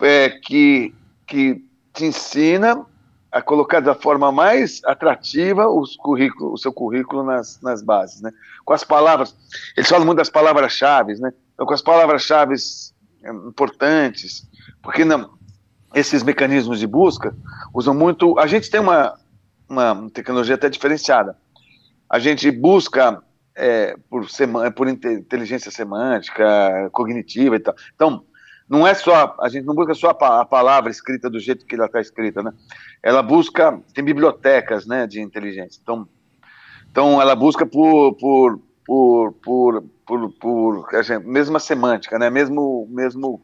é, 0.00 0.30
que, 0.30 0.94
que 1.26 1.64
te 1.92 2.04
ensina 2.04 2.86
a 3.34 3.42
colocar 3.42 3.80
da 3.80 3.96
forma 3.96 4.30
mais 4.30 4.80
atrativa 4.84 5.68
os 5.68 5.98
o 5.98 6.56
seu 6.56 6.72
currículo 6.72 7.24
nas, 7.24 7.60
nas 7.60 7.82
bases, 7.82 8.22
né? 8.22 8.30
Com 8.64 8.72
as 8.72 8.84
palavras, 8.84 9.34
eles 9.76 9.88
falam 9.88 10.06
muito 10.06 10.18
das 10.18 10.30
palavras-chave, 10.30 11.14
né? 11.14 11.32
Então, 11.52 11.66
com 11.66 11.74
as 11.74 11.82
palavras-chave 11.82 12.54
importantes, 13.48 14.48
porque 14.80 15.04
não, 15.04 15.36
esses 15.92 16.22
mecanismos 16.22 16.78
de 16.78 16.86
busca 16.86 17.34
usam 17.74 17.92
muito. 17.92 18.38
A 18.38 18.46
gente 18.46 18.70
tem 18.70 18.78
uma, 18.78 19.18
uma 19.68 20.08
tecnologia 20.10 20.54
até 20.54 20.68
diferenciada. 20.68 21.36
A 22.08 22.20
gente 22.20 22.48
busca 22.52 23.20
é, 23.56 23.96
por, 24.08 24.30
sema, 24.30 24.70
por 24.70 24.86
inteligência 24.86 25.72
semântica, 25.72 26.88
cognitiva 26.92 27.56
e 27.56 27.58
tal. 27.58 27.74
Então, 27.96 28.24
não 28.68 28.86
é 28.86 28.94
só, 28.94 29.36
a 29.40 29.48
gente 29.48 29.64
não 29.64 29.74
busca 29.74 29.94
só 29.94 30.10
a, 30.10 30.44
palavra 30.44 30.90
escrita 30.90 31.28
do 31.28 31.38
jeito 31.38 31.66
que 31.66 31.74
ela 31.74 31.86
está 31.86 32.00
escrita, 32.00 32.42
né? 32.42 32.52
Ela 33.02 33.22
busca, 33.22 33.78
tem 33.92 34.02
bibliotecas, 34.02 34.86
né, 34.86 35.06
de 35.06 35.20
inteligência. 35.20 35.78
Então, 35.82 36.08
então 36.90 37.20
ela 37.20 37.36
busca 37.36 37.66
por, 37.66 38.14
por, 38.14 38.60
por, 38.86 39.32
por, 39.32 39.82
por, 40.06 40.32
por 40.32 40.86
mesma 41.24 41.60
semântica, 41.60 42.18
né, 42.18 42.30
mesmo, 42.30 42.88
mesmo 42.90 43.42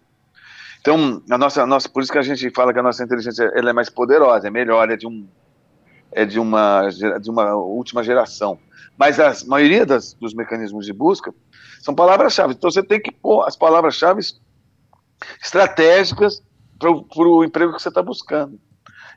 então, 0.81 1.23
a 1.31 1.37
nossa, 1.37 1.63
a 1.63 1.67
nossa, 1.67 1.89
por 1.89 2.03
isso 2.03 2.11
que 2.11 2.19
a 2.19 2.23
gente 2.23 2.49
fala 2.51 2.73
que 2.73 2.79
a 2.79 2.83
nossa 2.83 3.05
inteligência 3.05 3.53
ela 3.55 3.71
é 3.71 3.73
mais 3.73 3.91
poderosa, 3.91 4.47
é 4.47 4.51
melhor, 4.51 4.91
é 4.91 4.97
de, 4.97 5.07
um, 5.07 5.29
é 6.11 6.25
de, 6.25 6.41
uma, 6.41 6.89
de 6.89 7.31
uma 7.31 7.55
última 7.55 8.03
geração. 8.03 8.59
Mas 8.97 9.21
a 9.21 9.35
maioria 9.47 9.85
das, 9.85 10.15
dos 10.15 10.33
mecanismos 10.33 10.87
de 10.87 10.93
busca 10.93 11.35
são 11.83 11.95
palavras-chave. 11.95 12.55
Então, 12.55 12.71
você 12.71 12.83
tem 12.83 12.99
que 12.99 13.13
pôr 13.13 13.47
as 13.47 13.57
palavras-chave 13.57 14.23
estratégicas 15.43 16.43
para 16.79 16.91
o 16.91 17.45
emprego 17.45 17.75
que 17.75 17.83
você 17.83 17.89
está 17.89 18.03
buscando. 18.03 18.59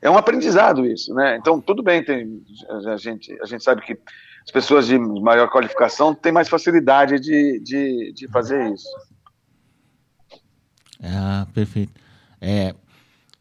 É 0.01 0.09
um 0.09 0.17
aprendizado 0.17 0.85
isso, 0.85 1.13
né? 1.13 1.37
Então, 1.37 1.61
tudo 1.61 1.81
bem, 1.81 2.03
tem, 2.03 2.43
a, 2.87 2.97
gente, 2.97 3.35
a 3.41 3.45
gente 3.45 3.63
sabe 3.63 3.81
que 3.81 3.97
as 4.43 4.51
pessoas 4.51 4.87
de 4.87 4.99
maior 4.99 5.49
qualificação 5.49 6.13
têm 6.13 6.31
mais 6.31 6.49
facilidade 6.49 7.19
de, 7.19 7.61
de, 7.61 8.13
de 8.13 8.27
fazer 8.27 8.73
isso. 8.73 8.89
Ah, 11.01 11.47
perfeito. 11.53 11.93
É, 12.41 12.75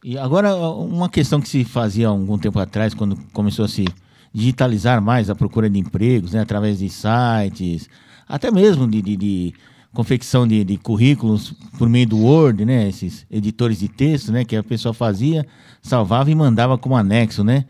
e 0.04 0.16
agora, 0.16 0.54
uma 0.54 1.08
questão 1.08 1.40
que 1.40 1.48
se 1.48 1.64
fazia 1.64 2.08
algum 2.08 2.38
tempo 2.38 2.58
atrás, 2.58 2.94
quando 2.94 3.16
começou 3.32 3.64
a 3.64 3.68
se 3.68 3.84
digitalizar 4.32 5.02
mais 5.02 5.28
a 5.28 5.34
procura 5.34 5.68
de 5.68 5.78
empregos, 5.78 6.32
né, 6.32 6.40
através 6.40 6.78
de 6.78 6.88
sites, 6.88 7.88
até 8.26 8.50
mesmo 8.50 8.88
de, 8.88 9.02
de, 9.02 9.16
de 9.16 9.54
confecção 9.92 10.46
de, 10.46 10.64
de, 10.64 10.76
currículos 10.76 11.52
por 11.78 11.88
meio 11.88 12.06
do 12.06 12.18
Word, 12.18 12.64
né, 12.64 12.88
esses 12.88 13.26
editores 13.30 13.78
de 13.78 13.88
texto, 13.88 14.32
né, 14.32 14.44
que 14.44 14.56
a 14.56 14.62
pessoa 14.62 14.94
fazia, 14.94 15.46
salvava 15.82 16.30
e 16.30 16.34
mandava 16.34 16.78
como 16.78 16.96
anexo, 16.96 17.44
né. 17.44 17.64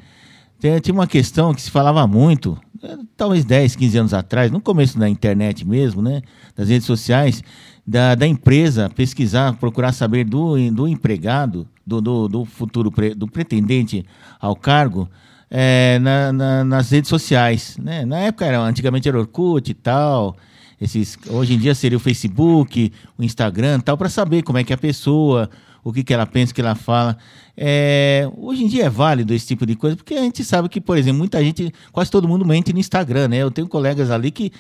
Tinha 0.80 0.94
uma 0.94 1.08
questão 1.08 1.52
que 1.52 1.61
se 1.61 1.70
falava 1.70 2.06
muito, 2.06 2.56
é, 2.80 2.96
talvez 3.16 3.44
10, 3.44 3.74
15 3.74 3.98
anos 3.98 4.14
atrás, 4.14 4.50
no 4.52 4.61
começo 4.61 4.96
da 4.96 5.08
internet 5.08 5.66
mesmo, 5.66 6.00
né, 6.00 6.22
das 6.54 6.68
redes 6.68 6.87
sociais, 6.87 7.42
da, 7.85 8.14
da 8.14 8.26
empresa 8.26 8.88
pesquisar, 8.88 9.54
procurar 9.54 9.92
saber 9.92 10.24
do, 10.24 10.56
do 10.70 10.87
empregado, 10.87 11.66
do, 11.85 12.00
do, 12.00 12.28
do 12.28 12.44
futuro, 12.44 12.92
pre, 12.92 13.14
do 13.14 13.26
pretendente 13.26 14.06
ao 14.40 14.54
cargo, 14.54 15.08
é, 15.50 15.98
na, 15.98 16.32
na, 16.32 16.64
nas 16.64 16.90
redes 16.90 17.08
sociais. 17.08 17.76
Né? 17.82 18.06
Na 18.06 18.20
época, 18.20 18.46
era, 18.46 18.61
antigamente 18.61 19.08
era 19.08 19.18
Orkut 19.18 19.70
e 19.70 19.74
tal, 19.74 20.37
esses, 20.83 21.16
hoje 21.29 21.55
em 21.55 21.59
dia 21.59 21.77
seria 21.77 21.97
o 21.97 22.01
Facebook, 22.01 22.92
o 23.16 23.23
Instagram 23.23 23.79
tal, 23.79 23.97
para 23.97 24.09
saber 24.09 24.42
como 24.42 24.59
é 24.59 24.64
que 24.64 24.73
é 24.73 24.75
a 24.75 24.79
pessoa, 24.79 25.49
o 25.85 25.92
que, 25.92 26.03
que 26.03 26.12
ela 26.12 26.27
pensa, 26.27 26.51
o 26.51 26.55
que 26.57 26.61
ela 26.61 26.75
fala. 26.75 27.16
É, 27.57 28.29
hoje 28.37 28.64
em 28.64 28.66
dia 28.66 28.87
é 28.87 28.90
válido 28.90 29.33
esse 29.33 29.47
tipo 29.47 29.64
de 29.64 29.77
coisa, 29.77 29.95
porque 29.95 30.14
a 30.14 30.23
gente 30.23 30.42
sabe 30.42 30.68
que, 30.68 30.81
por 30.81 30.99
exemplo, 30.99 31.18
muita 31.18 31.40
gente, 31.45 31.73
quase 31.92 32.11
todo 32.11 32.27
mundo 32.27 32.45
mente 32.45 32.73
no 32.73 32.81
Instagram, 32.81 33.29
né? 33.29 33.37
Eu 33.37 33.51
tenho 33.53 33.68
colegas 33.68 34.11
ali 34.11 34.33
que 34.33 34.51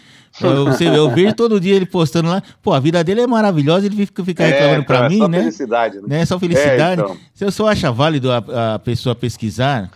eu, 0.40 0.66
você, 0.66 0.86
eu 0.86 1.10
vejo 1.10 1.34
todo 1.34 1.58
dia 1.58 1.74
ele 1.74 1.86
postando 1.86 2.28
lá, 2.28 2.40
pô, 2.62 2.72
a 2.72 2.78
vida 2.78 3.02
dele 3.02 3.22
é 3.22 3.26
maravilhosa, 3.26 3.86
ele 3.86 4.06
fica, 4.06 4.24
fica 4.24 4.44
é, 4.44 4.50
reclamando 4.50 4.82
é, 4.82 4.84
para 4.84 5.08
mim, 5.08 5.18
só 5.18 5.28
né? 5.28 5.38
Felicidade, 5.40 5.96
né? 5.96 6.02
né? 6.06 6.24
Só 6.24 6.38
felicidade. 6.38 7.00
É, 7.00 7.04
então. 7.04 7.16
Se 7.34 7.44
eu 7.44 7.50
só 7.50 7.66
acha 7.66 7.90
válido 7.90 8.30
a, 8.30 8.74
a 8.74 8.78
pessoa 8.78 9.16
pesquisar, 9.16 9.90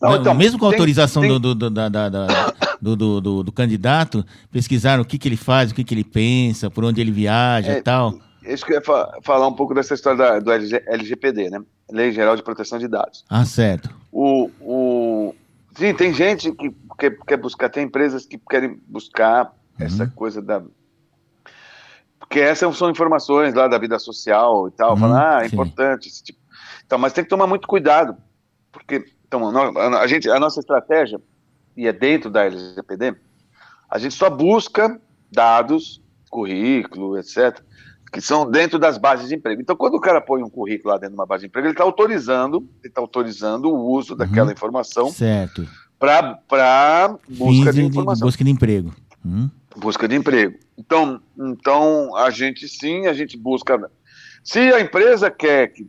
não, 0.00 0.16
então, 0.16 0.34
mesmo 0.34 0.58
com 0.58 0.66
a 0.66 0.70
autorização 0.70 1.22
tem... 1.22 1.38
Do, 1.38 1.54
do, 1.54 1.70
da, 1.70 1.88
da, 1.88 2.08
da, 2.08 2.26
do, 2.80 2.96
do, 2.96 3.20
do, 3.20 3.42
do, 3.42 3.52
candidato, 3.52 4.24
pesquisar 4.50 5.00
o 5.00 5.04
que, 5.04 5.18
que 5.18 5.28
ele 5.28 5.36
faz, 5.36 5.70
o 5.70 5.74
que, 5.74 5.84
que 5.84 5.94
ele 5.94 6.04
pensa, 6.04 6.70
por 6.70 6.84
onde 6.84 7.00
ele 7.00 7.10
viaja 7.10 7.72
é, 7.72 7.78
e 7.78 7.82
tal 7.82 8.18
isso 8.48 8.64
que 8.64 8.72
eu 8.72 8.76
ia 8.76 9.22
falar 9.22 9.46
um 9.46 9.52
pouco 9.52 9.74
dessa 9.74 9.94
história 9.94 10.18
da, 10.18 10.38
do 10.40 10.50
LGPD, 10.50 11.50
né? 11.50 11.60
Lei 11.90 12.12
Geral 12.12 12.36
de 12.36 12.42
Proteção 12.42 12.78
de 12.78 12.88
Dados. 12.88 13.24
Ah, 13.28 13.44
certo. 13.44 13.90
O, 14.10 14.50
o... 14.60 15.34
Sim, 15.76 15.94
tem 15.94 16.12
gente 16.12 16.50
que 16.52 16.74
quer, 16.98 17.16
quer 17.26 17.36
buscar, 17.36 17.68
tem 17.68 17.84
empresas 17.84 18.26
que 18.26 18.38
querem 18.38 18.80
buscar 18.86 19.46
uhum. 19.78 19.86
essa 19.86 20.06
coisa 20.08 20.40
da. 20.42 20.62
Porque 22.18 22.40
essas 22.40 22.76
são 22.76 22.90
informações 22.90 23.54
lá 23.54 23.68
da 23.68 23.78
vida 23.78 23.98
social 23.98 24.68
e 24.68 24.70
tal. 24.72 24.92
Uhum, 24.92 25.00
falar, 25.00 25.38
ah, 25.38 25.42
é 25.44 25.46
importante 25.46 26.08
esse 26.08 26.22
tipo. 26.22 26.38
Então, 26.84 26.98
mas 26.98 27.12
tem 27.12 27.24
que 27.24 27.30
tomar 27.30 27.46
muito 27.46 27.68
cuidado, 27.68 28.16
porque 28.72 29.04
então, 29.26 29.50
a, 29.98 30.06
gente, 30.06 30.28
a 30.30 30.40
nossa 30.40 30.58
estratégia, 30.58 31.20
e 31.78 31.86
é 31.86 31.92
dentro 31.92 32.28
da 32.28 32.44
LGPD, 32.44 33.14
a 33.88 33.98
gente 33.98 34.12
só 34.12 34.28
busca 34.28 35.00
dados, 35.30 36.02
currículo, 36.28 37.16
etc., 37.16 37.62
que 38.10 38.20
são 38.20 38.50
dentro 38.50 38.80
das 38.80 38.98
bases 38.98 39.28
de 39.28 39.36
emprego. 39.36 39.62
Então, 39.62 39.76
quando 39.76 39.94
o 39.94 40.00
cara 40.00 40.20
põe 40.20 40.42
um 40.42 40.50
currículo 40.50 40.92
lá 40.92 40.98
dentro 40.98 41.14
de 41.14 41.20
uma 41.20 41.26
base 41.26 41.42
de 41.42 41.46
emprego, 41.46 41.68
ele 41.68 41.74
está 41.74 41.84
autorizando, 41.84 42.68
ele 42.82 42.88
está 42.88 43.00
autorizando 43.00 43.66
o 43.66 43.92
uso 43.92 44.16
daquela 44.16 44.46
uhum. 44.46 44.52
informação 44.52 45.12
para 46.00 47.16
busca 47.28 47.72
de, 47.72 47.80
de, 47.80 47.86
informação. 47.86 48.26
busca 48.26 48.42
de 48.42 48.50
emprego. 48.50 48.92
Uhum. 49.24 49.48
Busca 49.76 50.08
de 50.08 50.16
emprego. 50.16 50.58
Então, 50.76 51.20
então, 51.38 52.16
a 52.16 52.30
gente 52.30 52.66
sim, 52.66 53.06
a 53.06 53.12
gente 53.12 53.36
busca. 53.36 53.88
Se 54.42 54.58
a 54.58 54.80
empresa 54.80 55.30
quer 55.30 55.68
que 55.68 55.88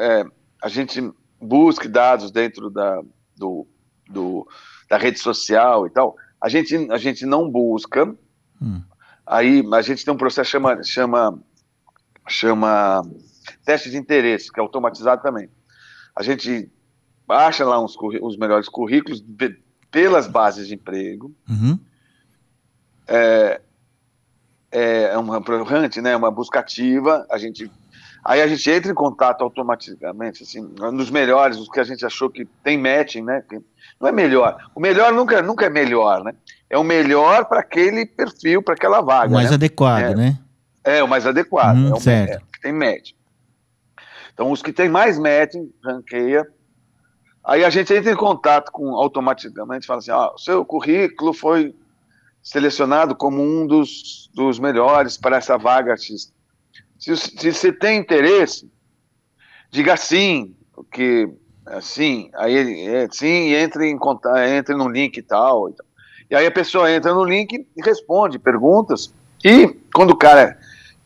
é, 0.00 0.24
a 0.62 0.68
gente 0.68 1.10
busque 1.40 1.88
dados 1.88 2.30
dentro 2.30 2.68
da, 2.68 3.00
do, 3.36 3.66
do, 4.10 4.46
da 4.88 4.96
rede 4.96 5.18
social 5.18 5.86
e 5.86 5.90
tal, 5.90 6.16
a 6.40 6.48
gente, 6.48 6.74
a 6.90 6.96
gente 6.96 7.26
não 7.26 7.50
busca. 7.50 8.04
Uhum 8.60 8.82
Aí 9.28 9.62
a 9.74 9.82
gente 9.82 10.04
tem 10.04 10.14
um 10.14 10.16
processo 10.16 10.50
chama 10.50 10.82
chama 10.82 11.38
chama 12.26 13.02
teste 13.64 13.90
de 13.90 13.98
interesse, 13.98 14.50
que 14.50 14.58
é 14.58 14.62
automatizado 14.62 15.22
também. 15.22 15.50
A 16.16 16.22
gente 16.22 16.70
baixa 17.26 17.64
lá 17.64 17.82
uns, 17.82 17.94
os 18.22 18.38
melhores 18.38 18.70
currículos 18.70 19.22
pelas 19.90 20.26
bases 20.26 20.66
de 20.66 20.74
emprego. 20.74 21.34
Uhum. 21.48 21.78
É, 23.06 23.60
é, 24.72 25.02
é 25.12 25.18
uma 25.18 25.38
hunt, 25.38 25.96
né, 25.98 26.16
uma 26.16 26.30
buscativa. 26.30 27.26
A 27.30 27.36
gente 27.36 27.70
aí 28.24 28.40
a 28.40 28.46
gente 28.46 28.70
entra 28.70 28.90
em 28.90 28.94
contato 28.94 29.42
automaticamente, 29.42 30.42
assim, 30.42 30.60
nos 30.60 31.10
melhores, 31.10 31.58
os 31.58 31.68
que 31.68 31.80
a 31.80 31.84
gente 31.84 32.04
achou 32.04 32.30
que 32.30 32.46
tem 32.64 32.78
matching, 32.78 33.22
né? 33.22 33.42
Que 33.46 33.60
não 34.00 34.08
é 34.08 34.12
melhor. 34.12 34.56
O 34.74 34.80
melhor 34.80 35.12
nunca 35.12 35.42
nunca 35.42 35.66
é 35.66 35.70
melhor, 35.70 36.22
né? 36.22 36.34
é 36.70 36.76
o 36.76 36.84
melhor 36.84 37.46
para 37.46 37.60
aquele 37.60 38.04
perfil, 38.04 38.62
para 38.62 38.74
aquela 38.74 39.00
vaga. 39.00 39.30
O 39.30 39.34
mais 39.34 39.50
né? 39.50 39.54
adequado, 39.54 40.02
é, 40.02 40.14
né? 40.14 40.38
É, 40.84 41.02
o 41.02 41.08
mais 41.08 41.26
adequado. 41.26 41.76
Hum, 41.76 41.90
é 41.90 41.94
o 41.94 42.00
certo. 42.00 42.32
É, 42.32 42.38
que 42.52 42.60
tem 42.60 42.72
match. 42.72 43.12
Então, 44.32 44.52
os 44.52 44.62
que 44.62 44.72
tem 44.72 44.88
mais 44.88 45.18
matching, 45.18 45.72
ranqueia. 45.82 46.46
Aí 47.44 47.64
a 47.64 47.70
gente 47.70 47.92
entra 47.94 48.12
em 48.12 48.16
contato 48.16 48.70
com 48.70 48.94
automaticamente, 48.94 49.86
fala 49.86 50.00
assim, 50.00 50.10
ah, 50.10 50.32
o 50.34 50.38
seu 50.38 50.64
currículo 50.64 51.32
foi 51.32 51.74
selecionado 52.42 53.16
como 53.16 53.42
um 53.42 53.66
dos, 53.66 54.30
dos 54.34 54.58
melhores 54.58 55.16
para 55.16 55.38
essa 55.38 55.56
vaga 55.56 55.96
X. 55.96 56.32
Se, 56.98 57.16
se 57.16 57.52
você 57.52 57.72
tem 57.72 57.98
interesse, 57.98 58.70
diga 59.70 59.96
sim, 59.96 60.54
porque 60.72 61.30
assim, 61.72 62.30
aí 62.34 62.86
é, 62.86 63.08
sim, 63.10 63.54
entre 63.54 63.88
em 63.88 63.98
entre 64.54 64.74
no 64.74 64.88
link 64.88 65.16
e 65.16 65.22
tal. 65.22 65.68
E 65.68 65.72
tal. 65.72 65.86
E 66.30 66.36
aí 66.36 66.46
a 66.46 66.50
pessoa 66.50 66.90
entra 66.90 67.14
no 67.14 67.24
link 67.24 67.66
e 67.76 67.82
responde 67.82 68.38
perguntas. 68.38 69.12
E 69.44 69.68
quando 69.94 70.10
o 70.10 70.16
cara, 70.16 70.58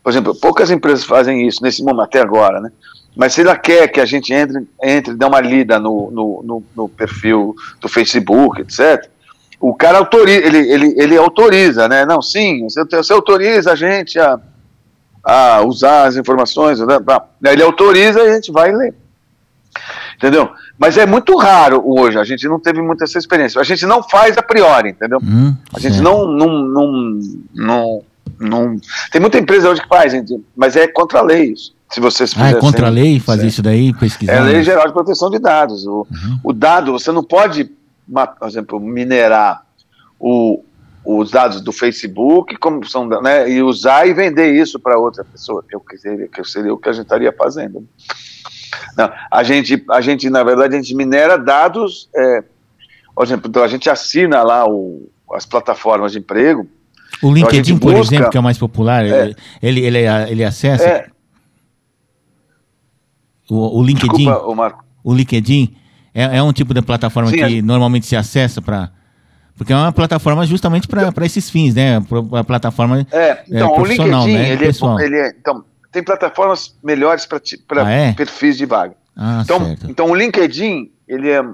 por 0.02 0.10
exemplo, 0.10 0.34
poucas 0.34 0.70
empresas 0.70 1.04
fazem 1.04 1.46
isso 1.46 1.62
nesse 1.62 1.82
momento, 1.82 2.02
até 2.02 2.20
agora, 2.20 2.60
né? 2.60 2.72
Mas 3.14 3.34
se 3.34 3.42
ela 3.42 3.56
quer 3.56 3.88
que 3.88 4.00
a 4.00 4.06
gente 4.06 4.32
entre, 4.32 4.66
entre 4.82 5.14
dê 5.14 5.24
uma 5.24 5.40
lida 5.40 5.78
no, 5.78 6.10
no, 6.10 6.42
no, 6.42 6.64
no 6.74 6.88
perfil 6.88 7.54
do 7.80 7.88
Facebook, 7.88 8.62
etc., 8.62 9.08
o 9.60 9.74
cara 9.74 9.98
autoriza, 9.98 10.44
ele, 10.44 10.58
ele, 10.58 10.94
ele 10.96 11.16
autoriza, 11.16 11.88
né? 11.88 12.04
Não, 12.04 12.20
sim, 12.20 12.64
você, 12.64 12.84
você 12.84 13.12
autoriza 13.12 13.72
a 13.72 13.76
gente 13.76 14.18
a, 14.18 14.40
a 15.22 15.62
usar 15.62 16.08
as 16.08 16.16
informações, 16.16 16.80
né? 16.80 16.98
ele 17.44 17.62
autoriza 17.62 18.20
e 18.20 18.28
a 18.28 18.34
gente 18.34 18.50
vai 18.50 18.72
ler. 18.72 18.92
Entendeu? 20.22 20.50
Mas 20.78 20.96
é 20.96 21.04
muito 21.04 21.36
raro 21.36 21.82
hoje, 21.84 22.16
a 22.16 22.22
gente 22.22 22.46
não 22.46 22.60
teve 22.60 22.80
muita 22.80 23.02
essa 23.02 23.18
experiência. 23.18 23.60
A 23.60 23.64
gente 23.64 23.84
não 23.84 24.04
faz 24.04 24.38
a 24.38 24.42
priori, 24.42 24.90
entendeu? 24.90 25.18
Hum, 25.20 25.52
a 25.74 25.80
gente 25.80 26.00
não, 26.00 26.24
não, 26.28 26.62
não, 26.62 27.20
não, 27.52 28.02
não. 28.38 28.76
Tem 29.10 29.20
muita 29.20 29.36
empresa 29.36 29.68
hoje 29.68 29.82
que 29.82 29.88
faz, 29.88 30.12
mas 30.54 30.76
é 30.76 30.86
contra 30.86 31.18
a 31.18 31.22
lei 31.22 31.50
isso. 31.50 31.74
Se 31.90 31.98
vocês 31.98 32.32
ah, 32.36 32.50
é 32.50 32.54
contra 32.54 32.86
a 32.86 32.90
lei 32.90 33.18
fazer 33.18 33.48
isso 33.48 33.62
daí, 33.62 33.92
pesquisar? 33.94 34.32
É 34.32 34.38
a 34.38 34.42
lei 34.44 34.62
geral 34.62 34.86
de 34.86 34.92
proteção 34.92 35.28
de 35.28 35.40
dados. 35.40 35.84
O, 35.86 36.06
uhum. 36.08 36.38
o 36.44 36.52
dado, 36.52 36.92
você 36.92 37.10
não 37.10 37.24
pode, 37.24 37.68
por 38.38 38.48
exemplo, 38.48 38.78
minerar 38.78 39.66
o, 40.20 40.62
os 41.04 41.32
dados 41.32 41.60
do 41.60 41.72
Facebook 41.72 42.56
como 42.58 42.86
são, 42.86 43.08
né, 43.08 43.50
e 43.50 43.60
usar 43.60 44.06
e 44.06 44.14
vender 44.14 44.54
isso 44.54 44.78
para 44.78 44.96
outra 44.96 45.24
pessoa, 45.24 45.64
que, 45.68 45.74
eu, 45.74 45.80
que 45.80 46.44
seria 46.44 46.72
o 46.72 46.78
que 46.78 46.88
a 46.88 46.92
gente 46.92 47.06
estaria 47.06 47.32
fazendo. 47.32 47.84
Não, 48.96 49.10
a 49.30 49.42
gente, 49.42 49.84
a 49.90 50.00
gente, 50.00 50.28
na 50.30 50.42
verdade, 50.42 50.74
a 50.74 50.78
gente 50.78 50.94
minera 50.94 51.36
dados, 51.36 52.08
é, 52.14 52.42
por 53.14 53.24
exemplo, 53.24 53.48
então 53.48 53.62
a 53.62 53.68
gente 53.68 53.88
assina 53.88 54.42
lá 54.42 54.68
o, 54.68 55.10
as 55.32 55.46
plataformas 55.46 56.12
de 56.12 56.18
emprego. 56.18 56.66
O 57.22 57.32
LinkedIn, 57.32 57.74
então 57.74 57.78
por 57.78 57.94
busca, 57.94 58.14
exemplo, 58.14 58.30
que 58.30 58.36
é 58.36 58.40
o 58.40 58.42
mais 58.42 58.58
popular, 58.58 59.04
é, 59.04 59.34
ele, 59.62 59.80
ele, 59.80 59.98
ele 60.28 60.44
acessa. 60.44 60.84
É, 60.84 61.06
o, 63.48 63.78
o 63.78 63.82
LinkedIn. 63.82 64.24
Desculpa, 64.24 64.46
o, 64.46 64.54
Marco. 64.54 64.84
o 65.04 65.14
LinkedIn 65.14 65.76
é, 66.14 66.38
é 66.38 66.42
um 66.42 66.52
tipo 66.52 66.72
de 66.72 66.82
plataforma 66.82 67.30
Sim, 67.30 67.36
que 67.36 67.58
a... 67.58 67.62
normalmente 67.62 68.06
se 68.06 68.16
acessa 68.16 68.60
para 68.60 68.90
porque 69.56 69.72
é 69.72 69.76
uma 69.76 69.92
plataforma 69.92 70.44
justamente 70.46 70.88
para 70.88 71.26
esses 71.26 71.50
fins, 71.50 71.74
né? 71.74 72.02
A 72.32 72.42
plataforma 72.42 73.06
é, 73.12 73.16
é 73.18 73.44
então, 73.48 73.70
é, 73.70 73.74
profissional, 73.74 74.22
o 74.22 74.26
LinkedIn, 74.26 74.42
né? 74.42 74.52
Ele, 74.52 74.64
é, 74.64 75.06
ele 75.06 75.16
é, 75.16 75.34
então, 75.38 75.64
tem 75.92 76.02
plataformas 76.02 76.74
melhores 76.82 77.26
para 77.26 77.86
ah, 77.86 77.90
é? 77.90 78.12
perfis 78.14 78.56
de 78.56 78.64
vaga. 78.64 78.96
Ah, 79.14 79.42
então, 79.44 79.60
certo. 79.60 79.90
então, 79.90 80.10
o 80.10 80.14
LinkedIn, 80.14 80.90
ele 81.06 81.30
é, 81.30 81.44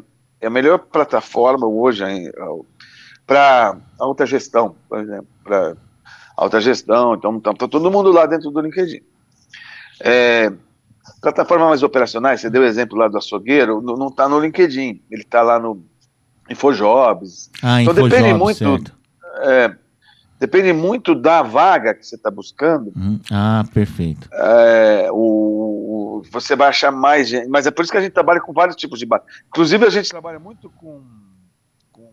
é 0.41 0.47
a 0.47 0.51
melhor 0.51 0.79
plataforma 0.79 1.67
hoje 1.67 2.05
para 3.27 3.77
alta 3.99 4.25
gestão, 4.25 4.77
por 4.89 5.01
exemplo, 5.01 5.27
para 5.43 5.77
alta 6.37 6.61
gestão. 6.61 7.15
Então, 7.15 7.37
está 7.37 7.53
tá 7.53 7.67
todo 7.67 7.91
mundo 7.91 8.13
lá 8.13 8.27
dentro 8.27 8.51
do 8.51 8.61
LinkedIn. 8.61 9.03
É, 10.01 10.53
plataformas 11.21 11.69
mais 11.69 11.83
operacionais, 11.83 12.41
você 12.41 12.49
deu 12.49 12.63
o 12.63 12.67
exemplo 12.67 12.97
lá 12.97 13.09
do 13.09 13.19
açougueiro, 13.19 13.83
não 13.83 14.07
está 14.07 14.29
no 14.29 14.39
LinkedIn, 14.39 15.03
ele 15.11 15.23
está 15.23 15.43
lá 15.43 15.59
no 15.59 15.83
Infojobs. 16.49 17.51
Ah, 17.61 17.83
então 17.83 17.93
Infojobs, 17.93 18.17
depende 18.17 18.39
muito. 18.39 18.93
É, 19.41 19.75
depende 20.39 20.73
muito 20.73 21.15
da 21.15 21.43
vaga 21.43 21.95
que 21.95 22.07
você 22.07 22.17
está 22.17 22.31
buscando. 22.31 22.93
Uhum. 22.97 23.21
Ah, 23.31 23.65
perfeito. 23.73 24.29
É, 24.33 25.09
o, 25.11 25.17
o, 25.17 26.23
você 26.31 26.55
vai 26.55 26.69
achar 26.69 26.91
mais 26.91 27.29
gente. 27.29 27.49
Mas 27.49 27.67
é 27.67 27.71
por 27.71 27.83
isso 27.83 27.93
que 27.93 27.99
a 27.99 28.01
gente 28.01 28.13
trabalha 28.13 28.41
com 28.41 28.53
vários 28.53 28.77
tipos 28.77 28.99
de 28.99 29.07
base. 29.07 29.25
Inclusive, 29.49 29.85
a 29.85 29.91
gente 29.91 30.09
trabalha 30.09 30.39
muito 30.39 30.71
com. 30.71 31.03
com... 31.93 32.13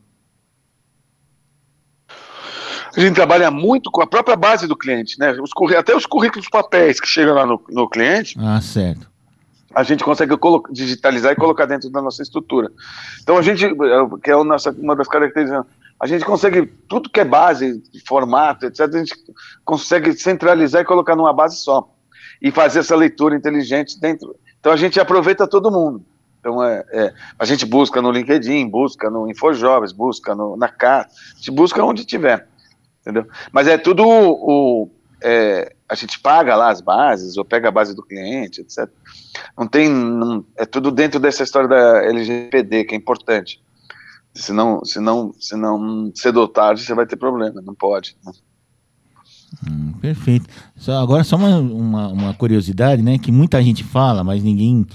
A 2.96 3.00
gente 3.00 3.16
trabalha 3.16 3.52
muito 3.52 3.92
com 3.92 4.02
a 4.02 4.08
própria 4.08 4.36
base 4.36 4.68
do 4.68 4.76
cliente, 4.76 5.20
né? 5.20 5.32
Os, 5.34 5.52
até 5.74 5.96
os 5.96 6.06
currículos 6.06 6.50
papéis 6.50 7.00
que 7.00 7.08
chegam 7.08 7.36
lá 7.36 7.46
no, 7.46 7.64
no 7.70 7.90
cliente. 7.90 8.36
Ah, 8.40 8.60
certo 8.62 9.16
a 9.76 9.84
gente 9.84 10.06
consegue 10.06 10.34
digitalizar 10.72 11.34
e 11.34 11.36
colocar 11.36 11.66
dentro 11.66 11.90
da 11.90 12.02
nossa 12.02 12.24
estrutura. 12.24 12.72
Então 13.22 13.38
a 13.38 13.42
gente, 13.42 13.68
que 14.24 14.32
é 14.32 14.44
nossa, 14.44 14.72
uma 14.72 14.96
das 14.96 15.08
características, 15.08 15.66
a 16.00 16.08
gente 16.08 16.26
consegue 16.26 16.66
tudo 16.88 17.10
que 17.10 17.20
é 17.20 17.26
base, 17.26 17.82
formato, 18.08 18.66
etc. 18.66 18.82
A 18.82 18.98
gente 18.98 19.14
consegue 19.64 20.14
centralizar 20.14 20.82
e 20.82 20.86
colocar 20.86 21.16
numa 21.16 21.34
base 21.34 21.58
só 21.58 21.90
e 22.42 22.52
fazer 22.52 22.80
essa 22.80 22.96
leitura 22.96 23.36
inteligente 23.36 24.00
dentro. 24.00 24.36
Então 24.60 24.72
a 24.72 24.78
gente 24.78 25.00
aproveita 25.00 25.48
todo 25.48 25.72
mundo. 25.72 26.04
Então 26.40 26.64
é, 26.64 26.86
é 26.92 27.14
a 27.40 27.46
gente 27.46 27.66
busca 27.66 28.02
no 28.02 28.12
LinkedIn, 28.12 28.70
busca 28.70 29.10
no 29.10 29.30
InfoJobs, 29.30 29.92
busca 29.92 30.36
no, 30.36 30.58
na 30.58 30.68
CAT, 30.68 31.10
a 31.10 31.38
gente 31.38 31.52
busca 31.52 31.84
onde 31.84 32.06
tiver, 32.06 32.48
entendeu? 33.02 33.26
Mas 33.52 33.68
é 33.68 33.78
tudo 33.78 34.04
o, 34.06 34.90
é, 35.24 35.74
a 35.88 35.96
gente 35.96 36.20
paga 36.20 36.56
lá 36.56 36.70
as 36.70 36.82
bases, 36.82 37.38
ou 37.38 37.46
pega 37.46 37.70
a 37.70 37.72
base 37.72 37.96
do 37.96 38.04
cliente, 38.04 38.62
etc. 38.62 38.90
Não 39.58 39.68
tem. 39.68 39.90
Não, 39.90 40.46
é 40.56 40.66
tudo 40.66 40.92
dentro 40.92 41.20
dessa 41.20 41.44
história 41.44 41.68
da 41.70 42.04
LGPD, 42.04 42.86
que 42.86 42.96
é 42.96 42.98
importante. 42.98 43.62
Se 44.36 44.52
não, 44.52 44.84
se 44.84 45.00
não, 45.00 45.34
se 45.40 45.56
não 45.56 46.12
cedo 46.14 46.42
ou 46.42 46.48
tarde, 46.48 46.82
você 46.82 46.94
vai 46.94 47.06
ter 47.06 47.16
problema, 47.16 47.62
não 47.62 47.74
pode. 47.74 48.18
Né? 48.26 48.34
Hum, 49.66 49.94
perfeito. 50.02 50.50
Só, 50.76 51.02
agora, 51.02 51.24
só 51.24 51.38
uma, 51.38 51.58
uma, 51.58 52.08
uma, 52.10 52.34
curiosidade, 52.34 53.02
né? 53.02 53.18
Que 53.18 53.32
muita 53.32 53.64
gente 53.64 53.84
fala, 53.84 54.24
mas 54.24 54.44
ninguém 54.44 54.86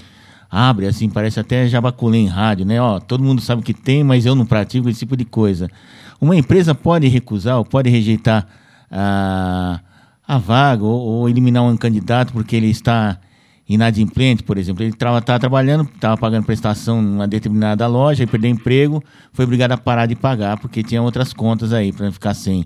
abre, 0.49 0.85
assim, 0.85 1.09
parece 1.09 1.39
até 1.39 1.67
jabaculê 1.67 2.19
em 2.19 2.27
rádio, 2.27 2.65
né? 2.65 2.79
Ó, 2.79 2.99
todo 2.99 3.23
mundo 3.23 3.41
sabe 3.41 3.63
que 3.63 3.73
tem, 3.73 4.03
mas 4.03 4.25
eu 4.25 4.35
não 4.35 4.45
pratico 4.45 4.87
esse 4.87 4.99
tipo 4.99 5.17
de 5.17 5.25
coisa. 5.25 5.69
Uma 6.19 6.35
empresa 6.35 6.75
pode 6.75 7.07
recusar 7.07 7.57
ou 7.57 7.65
pode 7.65 7.89
rejeitar 7.89 8.47
a. 8.89 9.79
A 10.27 10.37
vaga 10.37 10.85
ou, 10.85 10.97
ou, 10.97 11.29
eliminar 11.29 11.61
um 11.63 11.75
candidato 11.75 12.31
porque 12.31 12.55
ele 12.55 12.69
está 12.69 13.19
inadimplente, 13.73 14.43
por 14.43 14.57
exemplo. 14.57 14.83
Ele 14.83 14.91
estava 14.91 15.21
trabalhando, 15.21 15.89
estava 15.93 16.17
pagando 16.17 16.45
prestação 16.45 17.01
numa 17.01 17.27
determinada 17.27 17.87
loja, 17.87 18.23
e 18.23 18.27
perdeu 18.27 18.51
emprego, 18.51 19.03
foi 19.33 19.45
obrigado 19.45 19.71
a 19.71 19.77
parar 19.77 20.05
de 20.05 20.15
pagar 20.15 20.59
porque 20.59 20.83
tinha 20.83 21.01
outras 21.01 21.33
contas 21.33 21.73
aí 21.73 21.91
para 21.91 22.11
ficar 22.11 22.33
sem. 22.33 22.65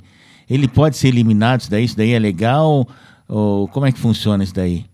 Ele 0.49 0.67
pode 0.67 0.97
ser 0.97 1.09
eliminado, 1.09 1.61
isso 1.61 1.71
daí, 1.71 1.85
isso 1.85 1.97
daí 1.97 2.13
é 2.13 2.19
legal? 2.19 2.87
Ou 3.27 3.67
como 3.67 3.85
é 3.85 3.91
que 3.91 3.99
funciona 3.99 4.43
isso 4.43 4.53
daí? 4.53 4.85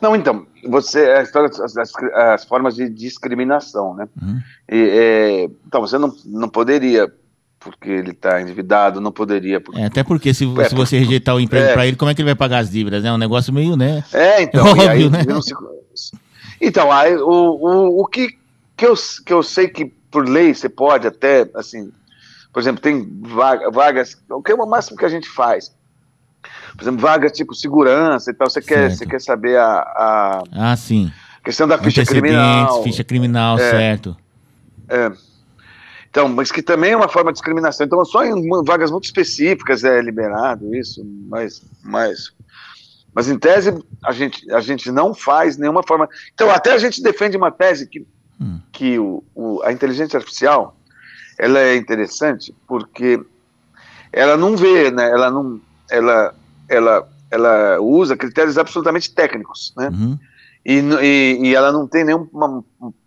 Não, 0.00 0.16
então, 0.16 0.46
você 0.68 0.98
a 0.98 1.22
história 1.22 1.48
as, 1.48 1.76
as, 1.76 1.92
as 2.14 2.44
formas 2.44 2.74
de 2.74 2.88
discriminação, 2.88 3.94
né? 3.94 4.08
Uhum. 4.20 4.40
E, 4.70 4.88
é, 4.90 5.50
então 5.66 5.80
você 5.80 5.96
não, 5.98 6.12
não 6.26 6.48
poderia 6.48 7.12
porque 7.62 7.88
ele 7.88 8.10
está 8.10 8.40
endividado, 8.40 9.00
não 9.00 9.12
poderia. 9.12 9.60
Porque... 9.60 9.80
É, 9.80 9.86
até 9.86 10.02
porque 10.02 10.34
se, 10.34 10.44
é, 10.60 10.68
se 10.68 10.74
você 10.74 10.98
rejeitar 10.98 11.34
o 11.34 11.40
emprego 11.40 11.66
é, 11.66 11.72
para 11.72 11.86
ele, 11.86 11.96
como 11.96 12.10
é 12.10 12.14
que 12.14 12.20
ele 12.20 12.28
vai 12.28 12.34
pagar 12.34 12.58
as 12.58 12.70
dívidas? 12.70 13.04
É 13.04 13.12
um 13.12 13.18
negócio 13.18 13.52
meio, 13.52 13.76
né? 13.76 14.04
É, 14.12 14.42
então. 14.42 14.64
Óbvio, 14.68 14.90
aí, 14.90 15.08
né? 15.08 15.20
Se... 15.94 16.12
Então, 16.60 16.92
aí, 16.92 17.16
o, 17.16 17.28
o, 17.28 18.02
o 18.02 18.06
que, 18.06 18.38
que, 18.76 18.86
eu, 18.86 18.94
que 19.24 19.32
eu 19.32 19.42
sei 19.42 19.68
que 19.68 19.86
por 20.10 20.28
lei 20.28 20.54
você 20.54 20.68
pode 20.68 21.06
até, 21.06 21.48
assim, 21.54 21.90
por 22.52 22.60
exemplo, 22.60 22.82
tem 22.82 23.08
vaga, 23.22 23.70
vagas, 23.70 24.18
o 24.30 24.42
que 24.42 24.52
é 24.52 24.54
o 24.54 24.66
máximo 24.66 24.96
que 24.96 25.04
a 25.04 25.08
gente 25.08 25.28
faz? 25.28 25.72
Por 26.76 26.84
exemplo, 26.84 27.00
vagas 27.00 27.32
tipo 27.32 27.54
segurança 27.54 28.30
e 28.30 28.34
tal, 28.34 28.48
você, 28.48 28.60
quer, 28.60 28.90
você 28.90 29.06
quer 29.06 29.20
saber 29.20 29.58
a, 29.58 29.78
a. 29.80 30.42
Ah, 30.52 30.76
sim. 30.76 31.12
Questão 31.44 31.66
da 31.66 31.76
ficha 31.78 32.04
criminal. 32.04 32.82
Ficha 32.82 33.04
criminal, 33.04 33.58
é, 33.58 33.70
certo. 33.70 34.16
É. 34.88 35.10
Então, 36.12 36.28
mas 36.28 36.52
que 36.52 36.60
também 36.60 36.92
é 36.92 36.96
uma 36.96 37.08
forma 37.08 37.32
de 37.32 37.36
discriminação. 37.36 37.86
Então, 37.86 38.04
só 38.04 38.22
em 38.22 38.46
vagas 38.66 38.90
muito 38.90 39.04
específicas 39.04 39.82
é 39.82 39.98
liberado 40.02 40.74
isso, 40.74 41.02
mas, 41.26 41.62
mas, 41.82 42.30
mas 43.14 43.30
em 43.30 43.38
tese 43.38 43.82
a 44.04 44.12
gente, 44.12 44.52
a 44.52 44.60
gente 44.60 44.92
não 44.92 45.14
faz 45.14 45.56
nenhuma 45.56 45.82
forma. 45.82 46.06
Então, 46.34 46.50
até 46.50 46.74
a 46.74 46.76
gente 46.76 47.02
defende 47.02 47.34
uma 47.34 47.50
tese 47.50 47.86
que, 47.86 48.06
hum. 48.38 48.60
que 48.70 48.98
o, 48.98 49.24
o, 49.34 49.62
a 49.62 49.72
inteligência 49.72 50.18
artificial 50.18 50.76
ela 51.38 51.58
é 51.58 51.76
interessante 51.76 52.54
porque 52.68 53.18
ela 54.12 54.36
não 54.36 54.54
vê, 54.54 54.90
né? 54.90 55.10
Ela 55.10 55.30
não, 55.30 55.58
ela, 55.90 56.34
ela, 56.68 57.08
ela 57.30 57.80
usa 57.80 58.18
critérios 58.18 58.58
absolutamente 58.58 59.10
técnicos, 59.14 59.72
né? 59.78 59.88
Uhum. 59.88 60.18
E, 60.64 60.78
e, 60.78 61.38
e, 61.42 61.54
ela 61.54 61.72
não 61.72 61.88
tem 61.88 62.04
nenhum 62.04 62.28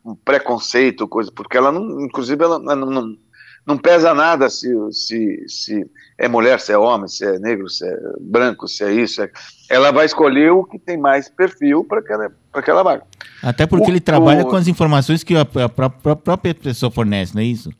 um 0.05 0.15
preconceito, 0.15 1.07
coisa, 1.07 1.31
porque 1.31 1.57
ela 1.57 1.71
não, 1.71 2.01
inclusive, 2.01 2.43
ela 2.43 2.59
não, 2.59 2.75
não, 2.75 3.17
não, 3.65 3.77
pesa 3.77 4.13
nada 4.13 4.49
se, 4.49 4.67
se, 4.91 5.45
se 5.47 5.89
é 6.17 6.27
mulher, 6.27 6.59
se 6.59 6.73
é 6.73 6.77
homem, 6.77 7.07
se 7.07 7.25
é 7.25 7.39
negro, 7.39 7.69
se 7.69 7.87
é 7.87 7.97
branco, 8.19 8.67
se 8.67 8.83
é 8.83 8.91
isso. 8.91 9.21
É... 9.21 9.31
Ela 9.69 9.91
vai 9.91 10.05
escolher 10.05 10.51
o 10.51 10.65
que 10.65 10.77
tem 10.77 10.97
mais 10.97 11.29
perfil 11.29 11.83
para 11.85 11.99
aquela, 11.99 12.31
aquela 12.53 12.83
vaga. 12.83 13.03
Até 13.41 13.65
porque 13.65 13.89
o, 13.89 13.91
ele 13.91 14.01
trabalha 14.01 14.43
o... 14.43 14.47
com 14.47 14.55
as 14.57 14.67
informações 14.67 15.23
que 15.23 15.35
a, 15.35 15.41
a, 15.41 15.85
a, 15.85 16.15
própria 16.15 16.53
pessoa 16.53 16.91
fornece, 16.91 17.33
não 17.33 17.41
é 17.41 17.45
isso? 17.45 17.71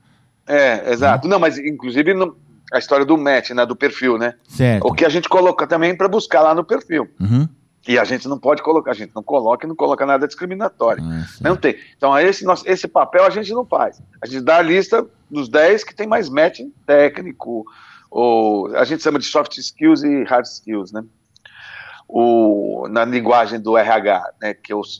É, 0.47 0.91
exato. 0.91 1.25
Uhum. 1.25 1.31
Não, 1.31 1.39
mas 1.39 1.57
inclusive 1.57 2.13
no, 2.13 2.35
a 2.73 2.79
história 2.79 3.05
do 3.05 3.17
match, 3.17 3.51
né, 3.51 3.65
do 3.65 3.75
perfil, 3.75 4.17
né? 4.17 4.33
Certo. 4.47 4.87
O 4.87 4.93
que 4.93 5.05
a 5.05 5.09
gente 5.09 5.29
coloca 5.29 5.67
também 5.67 5.95
para 5.95 6.07
buscar 6.07 6.41
lá 6.41 6.55
no 6.55 6.63
perfil. 6.63 7.07
Uhum. 7.19 7.47
E 7.87 7.99
a 7.99 8.03
gente 8.03 8.27
não 8.27 8.39
pode 8.39 8.63
colocar, 8.63 8.91
a 8.91 8.95
gente 8.95 9.13
não 9.13 9.21
coloca 9.21 9.65
e 9.65 9.69
não 9.69 9.75
coloca 9.75 10.05
nada 10.05 10.27
discriminatório. 10.27 11.03
Ah, 11.03 11.27
não 11.39 11.55
tem. 11.55 11.77
Então, 11.95 12.17
esse, 12.17 12.43
nosso, 12.43 12.67
esse 12.67 12.87
papel 12.87 13.23
a 13.23 13.29
gente 13.29 13.51
não 13.53 13.65
faz. 13.65 14.01
A 14.21 14.25
gente 14.25 14.43
dá 14.43 14.57
a 14.57 14.61
lista 14.61 15.07
dos 15.29 15.47
10 15.49 15.83
que 15.83 15.95
tem 15.95 16.07
mais 16.07 16.27
matching 16.27 16.73
técnico, 16.85 17.65
ou 18.09 18.75
a 18.75 18.83
gente 18.85 19.03
chama 19.03 19.19
de 19.19 19.25
soft 19.25 19.57
skills 19.57 20.03
e 20.03 20.23
hard 20.23 20.45
skills, 20.45 20.91
né? 20.91 21.03
O, 22.07 22.87
na 22.89 23.05
linguagem 23.05 23.59
do 23.59 23.77
RH, 23.77 24.33
né? 24.41 24.53
Que 24.53 24.71
é 24.71 24.75
os, 24.75 24.99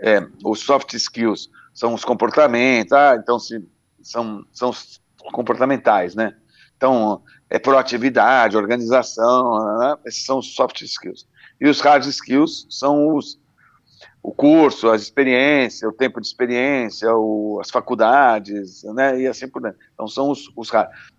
é, 0.00 0.26
os 0.42 0.60
soft 0.60 0.94
skills 0.94 1.50
são 1.74 1.92
os 1.92 2.04
comportamentos, 2.04 2.92
ah, 2.92 3.16
então 3.20 3.38
se, 3.38 3.62
são, 4.00 4.44
são 4.52 4.70
os 4.70 5.00
comportamentais, 5.32 6.14
né? 6.14 6.34
Então, 6.76 7.22
é 7.48 7.58
proatividade, 7.58 8.56
organização, 8.56 9.78
né? 9.78 9.96
esses 10.06 10.24
são 10.24 10.38
os 10.38 10.54
soft 10.54 10.82
skills. 10.82 11.26
E 11.60 11.68
os 11.68 11.80
hard 11.80 12.04
skills 12.06 12.66
são 12.68 13.14
os, 13.14 13.38
o 14.22 14.32
curso, 14.32 14.90
as 14.90 15.02
experiências, 15.02 15.82
o 15.82 15.94
tempo 15.94 16.20
de 16.20 16.26
experiência, 16.26 17.14
o, 17.14 17.58
as 17.60 17.70
faculdades, 17.70 18.82
né, 18.84 19.20
e 19.20 19.26
assim 19.26 19.46
por 19.46 19.60
diante. 19.60 19.78
Então 19.92 20.08
são 20.08 20.30
os, 20.30 20.50
os 20.56 20.70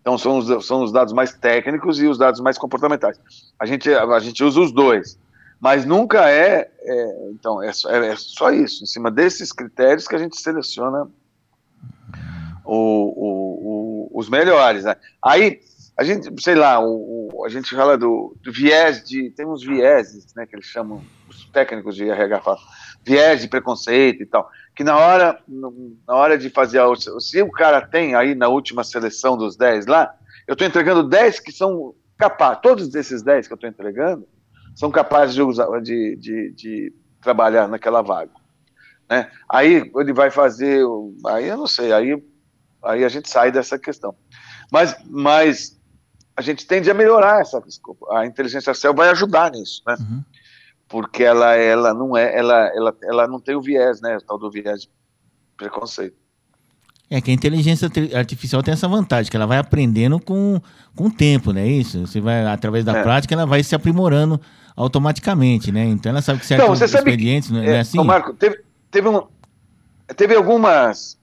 então 0.01 0.17
são 0.17 0.37
os, 0.39 0.65
são 0.65 0.83
os 0.83 0.91
dados 0.91 1.13
mais 1.13 1.33
técnicos 1.33 1.99
e 1.99 2.07
os 2.07 2.17
dados 2.17 2.41
mais 2.41 2.57
comportamentais. 2.57 3.19
A 3.59 3.65
gente, 3.65 3.93
a 3.93 4.19
gente 4.19 4.43
usa 4.43 4.59
os 4.59 4.71
dois, 4.71 5.19
mas 5.59 5.85
nunca 5.85 6.29
é, 6.29 6.69
é 6.81 7.29
então 7.29 7.61
é, 7.61 7.69
é, 7.69 8.15
só 8.15 8.51
isso, 8.51 8.83
em 8.83 8.87
cima 8.87 9.11
desses 9.11 9.51
critérios 9.51 10.07
que 10.07 10.15
a 10.15 10.19
gente 10.19 10.41
seleciona 10.41 11.07
o, 12.65 12.75
o, 12.75 14.09
o, 14.13 14.19
os 14.19 14.27
melhores. 14.29 14.83
Né? 14.83 14.95
Aí 15.21 15.61
a 15.97 16.03
gente, 16.03 16.29
sei 16.41 16.55
lá, 16.55 16.79
o, 16.79 16.93
a 17.43 17.49
gente 17.49 17.75
fala 17.75 17.97
do, 17.97 18.35
do, 18.41 18.51
viés 18.51 19.03
de. 19.03 19.31
Tem 19.31 19.45
uns 19.45 19.63
vieses, 19.63 20.33
né, 20.35 20.45
que 20.45 20.55
eles 20.55 20.65
chamam, 20.65 21.03
os 21.27 21.45
técnicos 21.45 21.95
de 21.95 22.07
RH 22.07 22.41
falam, 22.41 22.59
viés 23.03 23.41
de 23.41 23.47
preconceito 23.47 24.21
e 24.21 24.25
tal. 24.25 24.49
Que 24.75 24.83
na 24.83 24.97
hora, 24.97 25.39
na 25.47 26.13
hora 26.13 26.37
de 26.37 26.49
fazer, 26.49 26.79
a, 26.79 26.85
se 27.19 27.41
o 27.41 27.51
cara 27.51 27.81
tem 27.81 28.15
aí 28.15 28.35
na 28.35 28.47
última 28.47 28.83
seleção 28.83 29.37
dos 29.37 29.57
10 29.57 29.87
lá, 29.87 30.13
eu 30.47 30.53
estou 30.53 30.67
entregando 30.67 31.03
10 31.03 31.39
que 31.39 31.51
são 31.51 31.93
capazes, 32.17 32.61
todos 32.61 32.95
esses 32.95 33.23
10 33.23 33.47
que 33.47 33.53
eu 33.53 33.55
estou 33.55 33.69
entregando, 33.69 34.27
são 34.75 34.91
capazes 34.91 35.35
de, 35.35 35.41
usar, 35.41 35.67
de, 35.81 36.15
de, 36.17 36.51
de 36.51 36.93
trabalhar 37.21 37.67
naquela 37.67 38.01
vaga. 38.01 38.31
Né? 39.09 39.29
Aí 39.49 39.91
ele 39.95 40.13
vai 40.13 40.29
fazer, 40.29 40.85
aí 41.27 41.47
eu 41.47 41.57
não 41.57 41.67
sei, 41.67 41.91
aí, 41.91 42.23
aí 42.83 43.03
a 43.03 43.09
gente 43.09 43.29
sai 43.29 43.51
dessa 43.51 43.79
questão. 43.79 44.15
Mas, 44.71 44.95
mas 45.05 45.74
a 46.35 46.41
gente 46.41 46.67
tende 46.67 46.91
a 46.91 46.93
melhorar 46.93 47.41
essa, 47.41 47.63
a 48.11 48.25
inteligência 48.25 48.69
artificial 48.69 48.93
vai 48.93 49.09
ajudar 49.09 49.51
nisso, 49.51 49.81
né? 49.87 49.95
Uhum. 49.99 50.23
Porque 50.87 51.23
ela, 51.23 51.55
ela 51.55 51.93
não 51.93 52.15
é, 52.15 52.37
ela, 52.37 52.67
ela, 52.75 52.95
ela 53.03 53.27
não 53.27 53.39
tem 53.39 53.55
o 53.55 53.61
viés, 53.61 54.01
né? 54.01 54.17
O 54.17 54.21
tal 54.21 54.37
do 54.37 54.51
viés 54.51 54.81
de 54.81 54.89
preconceito. 55.57 56.17
É 57.09 57.21
que 57.21 57.31
a 57.31 57.33
inteligência 57.33 57.89
artificial 58.15 58.63
tem 58.63 58.73
essa 58.73 58.87
vantagem, 58.87 59.29
que 59.29 59.37
ela 59.37 59.45
vai 59.45 59.59
aprendendo 59.59 60.19
com, 60.19 60.59
com 60.95 61.05
o 61.05 61.11
tempo, 61.11 61.53
né? 61.53 61.65
Isso. 61.65 62.05
Você 62.05 62.19
vai, 62.19 62.45
através 62.45 62.83
da 62.83 62.97
é. 62.97 63.03
prática, 63.03 63.33
ela 63.33 63.45
vai 63.45 63.63
se 63.63 63.75
aprimorando 63.75 64.41
automaticamente, 64.75 65.71
né? 65.71 65.85
Então 65.85 66.09
ela 66.09 66.21
sabe 66.21 66.39
que 66.39 66.45
certos 66.45 66.65
então, 66.65 66.75
você 66.75 66.85
expedientes, 66.85 67.49
sabe, 67.49 67.61
não 67.61 67.67
é, 67.67 67.77
é 67.77 67.79
assim? 67.79 68.03
Marco, 68.03 68.33
teve, 68.33 68.59
teve, 68.91 69.07
um, 69.07 69.25
teve 70.15 70.35
algumas 70.35 71.17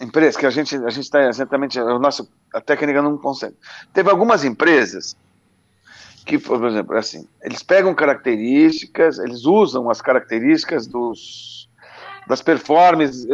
empresas 0.00 0.36
que 0.36 0.46
a 0.46 0.50
gente 0.50 0.76
a 0.76 0.90
gente 0.90 1.04
está 1.04 1.28
exatamente 1.28 1.80
o 1.80 1.98
nosso 1.98 2.28
a 2.54 2.60
técnica 2.60 3.02
não 3.02 3.16
consegue. 3.16 3.56
Teve 3.92 4.10
algumas 4.10 4.44
empresas 4.44 5.16
que, 6.24 6.38
por 6.38 6.64
exemplo, 6.66 6.96
assim, 6.96 7.26
eles 7.42 7.62
pegam 7.62 7.94
características, 7.94 9.18
eles 9.18 9.44
usam 9.44 9.90
as 9.90 10.00
características 10.00 10.86
dos 10.86 11.68
das 12.26 12.42
performances 12.42 13.26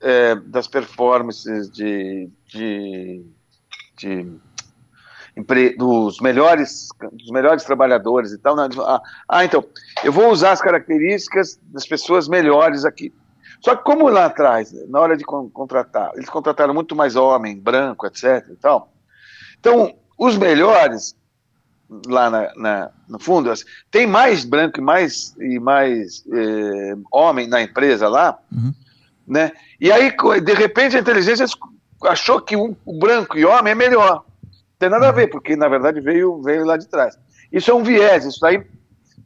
é, 0.00 0.34
das 0.36 0.66
performances 0.66 1.70
de, 1.70 2.30
de, 2.46 3.22
de 3.98 4.40
dos 5.76 6.20
melhores 6.20 6.88
dos 7.12 7.30
melhores 7.30 7.64
trabalhadores 7.64 8.32
e 8.32 8.38
tal. 8.38 8.56
Né? 8.56 8.68
Ah, 8.78 9.02
ah, 9.28 9.44
então 9.44 9.64
eu 10.04 10.12
vou 10.12 10.30
usar 10.30 10.52
as 10.52 10.62
características 10.62 11.58
das 11.64 11.86
pessoas 11.86 12.28
melhores 12.28 12.84
aqui. 12.84 13.12
Só 13.62 13.76
que 13.76 13.84
como 13.84 14.08
lá 14.08 14.26
atrás, 14.26 14.72
na 14.88 15.00
hora 15.00 15.16
de 15.16 15.24
contratar, 15.24 16.10
eles 16.14 16.28
contrataram 16.28 16.74
muito 16.74 16.96
mais 16.96 17.14
homem, 17.14 17.58
branco, 17.58 18.06
etc. 18.06 18.44
E 18.50 18.56
tal. 18.56 18.92
Então, 19.58 19.94
os 20.18 20.36
melhores 20.36 21.14
lá 22.06 22.30
na, 22.30 22.54
na, 22.56 22.90
no 23.08 23.18
fundo, 23.18 23.50
assim, 23.50 23.64
tem 23.90 24.06
mais 24.06 24.44
branco 24.44 24.80
e 24.80 24.82
mais, 24.82 25.34
e 25.38 25.60
mais 25.60 26.24
eh, 26.32 26.94
homem 27.12 27.46
na 27.46 27.62
empresa 27.62 28.08
lá, 28.08 28.38
uhum. 28.50 28.72
né? 29.26 29.52
E 29.78 29.92
aí, 29.92 30.12
de 30.42 30.54
repente, 30.54 30.96
a 30.96 31.00
inteligência 31.00 31.44
achou 32.04 32.40
que 32.40 32.56
o, 32.56 32.76
o 32.84 32.98
branco 32.98 33.36
e 33.38 33.44
homem 33.44 33.72
é 33.72 33.74
melhor. 33.74 34.24
Não 34.42 34.78
tem 34.78 34.88
nada 34.88 35.08
a 35.08 35.12
ver, 35.12 35.28
porque 35.28 35.54
na 35.54 35.68
verdade 35.68 36.00
veio, 36.00 36.40
veio 36.42 36.64
lá 36.64 36.76
de 36.76 36.88
trás. 36.88 37.16
Isso 37.52 37.70
é 37.70 37.74
um 37.74 37.82
viés, 37.82 38.24
isso 38.24 38.44
aí 38.44 38.64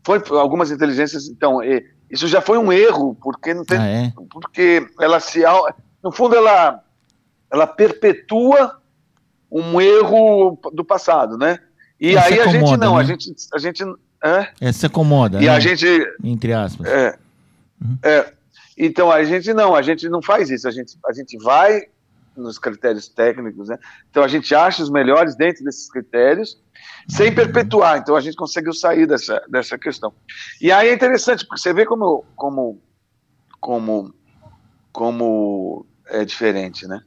foi 0.05 0.21
algumas 0.39 0.71
inteligências, 0.71 1.29
então, 1.29 1.63
isso 2.11 2.29
já 2.29 2.41
foi 2.41 2.59
um 2.59 2.73
erro, 2.73 3.17
porque 3.21 3.53
não 3.53 3.65
tem, 3.65 3.79
ah, 3.79 3.87
é? 3.87 4.13
porque 4.31 4.87
ela 5.01 5.19
se 5.21 5.43
no 6.03 6.13
fundo 6.13 6.37
ela 6.37 6.83
ela 7.51 7.67
perpetua 7.67 8.81
um 9.51 9.81
erro 9.81 10.59
do 10.73 10.85
passado, 10.85 11.37
né? 11.37 11.59
E 12.01 12.17
Essa 12.17 12.27
aí 12.27 12.41
a 12.41 12.47
gente 12.47 12.77
não, 12.77 12.95
né? 12.95 13.01
a 13.01 13.05
gente 13.05 13.35
a 13.53 13.59
gente 13.59 13.85
é? 14.23 14.49
Essa 14.61 14.81
se 14.81 14.87
acomoda. 14.87 15.39
E 15.39 15.47
né? 15.47 15.49
a 15.49 15.61
gente 15.61 15.87
entre 16.23 16.53
aspas. 16.53 16.87
É, 16.87 17.19
uhum. 17.83 17.99
é. 18.03 18.33
Então 18.79 19.11
a 19.11 19.25
gente 19.25 19.53
não, 19.55 19.75
a 19.75 19.83
gente 19.83 20.09
não 20.09 20.21
faz 20.21 20.51
isso, 20.51 20.69
a 20.69 20.71
gente 20.71 20.97
a 21.07 21.13
gente 21.13 21.37
vai 21.39 21.83
nos 22.37 22.59
critérios 22.59 23.09
técnicos, 23.09 23.69
né? 23.69 23.79
Então 24.11 24.23
a 24.23 24.29
gente 24.29 24.55
acha 24.55 24.83
os 24.83 24.91
melhores 24.91 25.37
dentro 25.37 25.65
desses 25.65 25.91
critérios 25.91 26.61
sem 27.09 27.35
perpetuar. 27.35 27.99
Então 27.99 28.17
a 28.17 28.21
gente 28.21 28.37
conseguiu 28.37 28.73
sair 28.73 29.07
dessa, 29.07 29.43
dessa 29.49 29.79
questão. 29.79 30.13
E 30.61 30.71
aí 30.71 30.89
é 30.89 30.95
interessante, 30.95 31.47
porque 31.47 31.61
você 31.61 31.73
vê 31.73 31.85
como, 31.85 32.25
como, 32.35 32.81
como, 33.61 34.15
como 34.93 35.87
é 36.07 36.25
diferente, 36.25 36.87
né? 36.87 37.01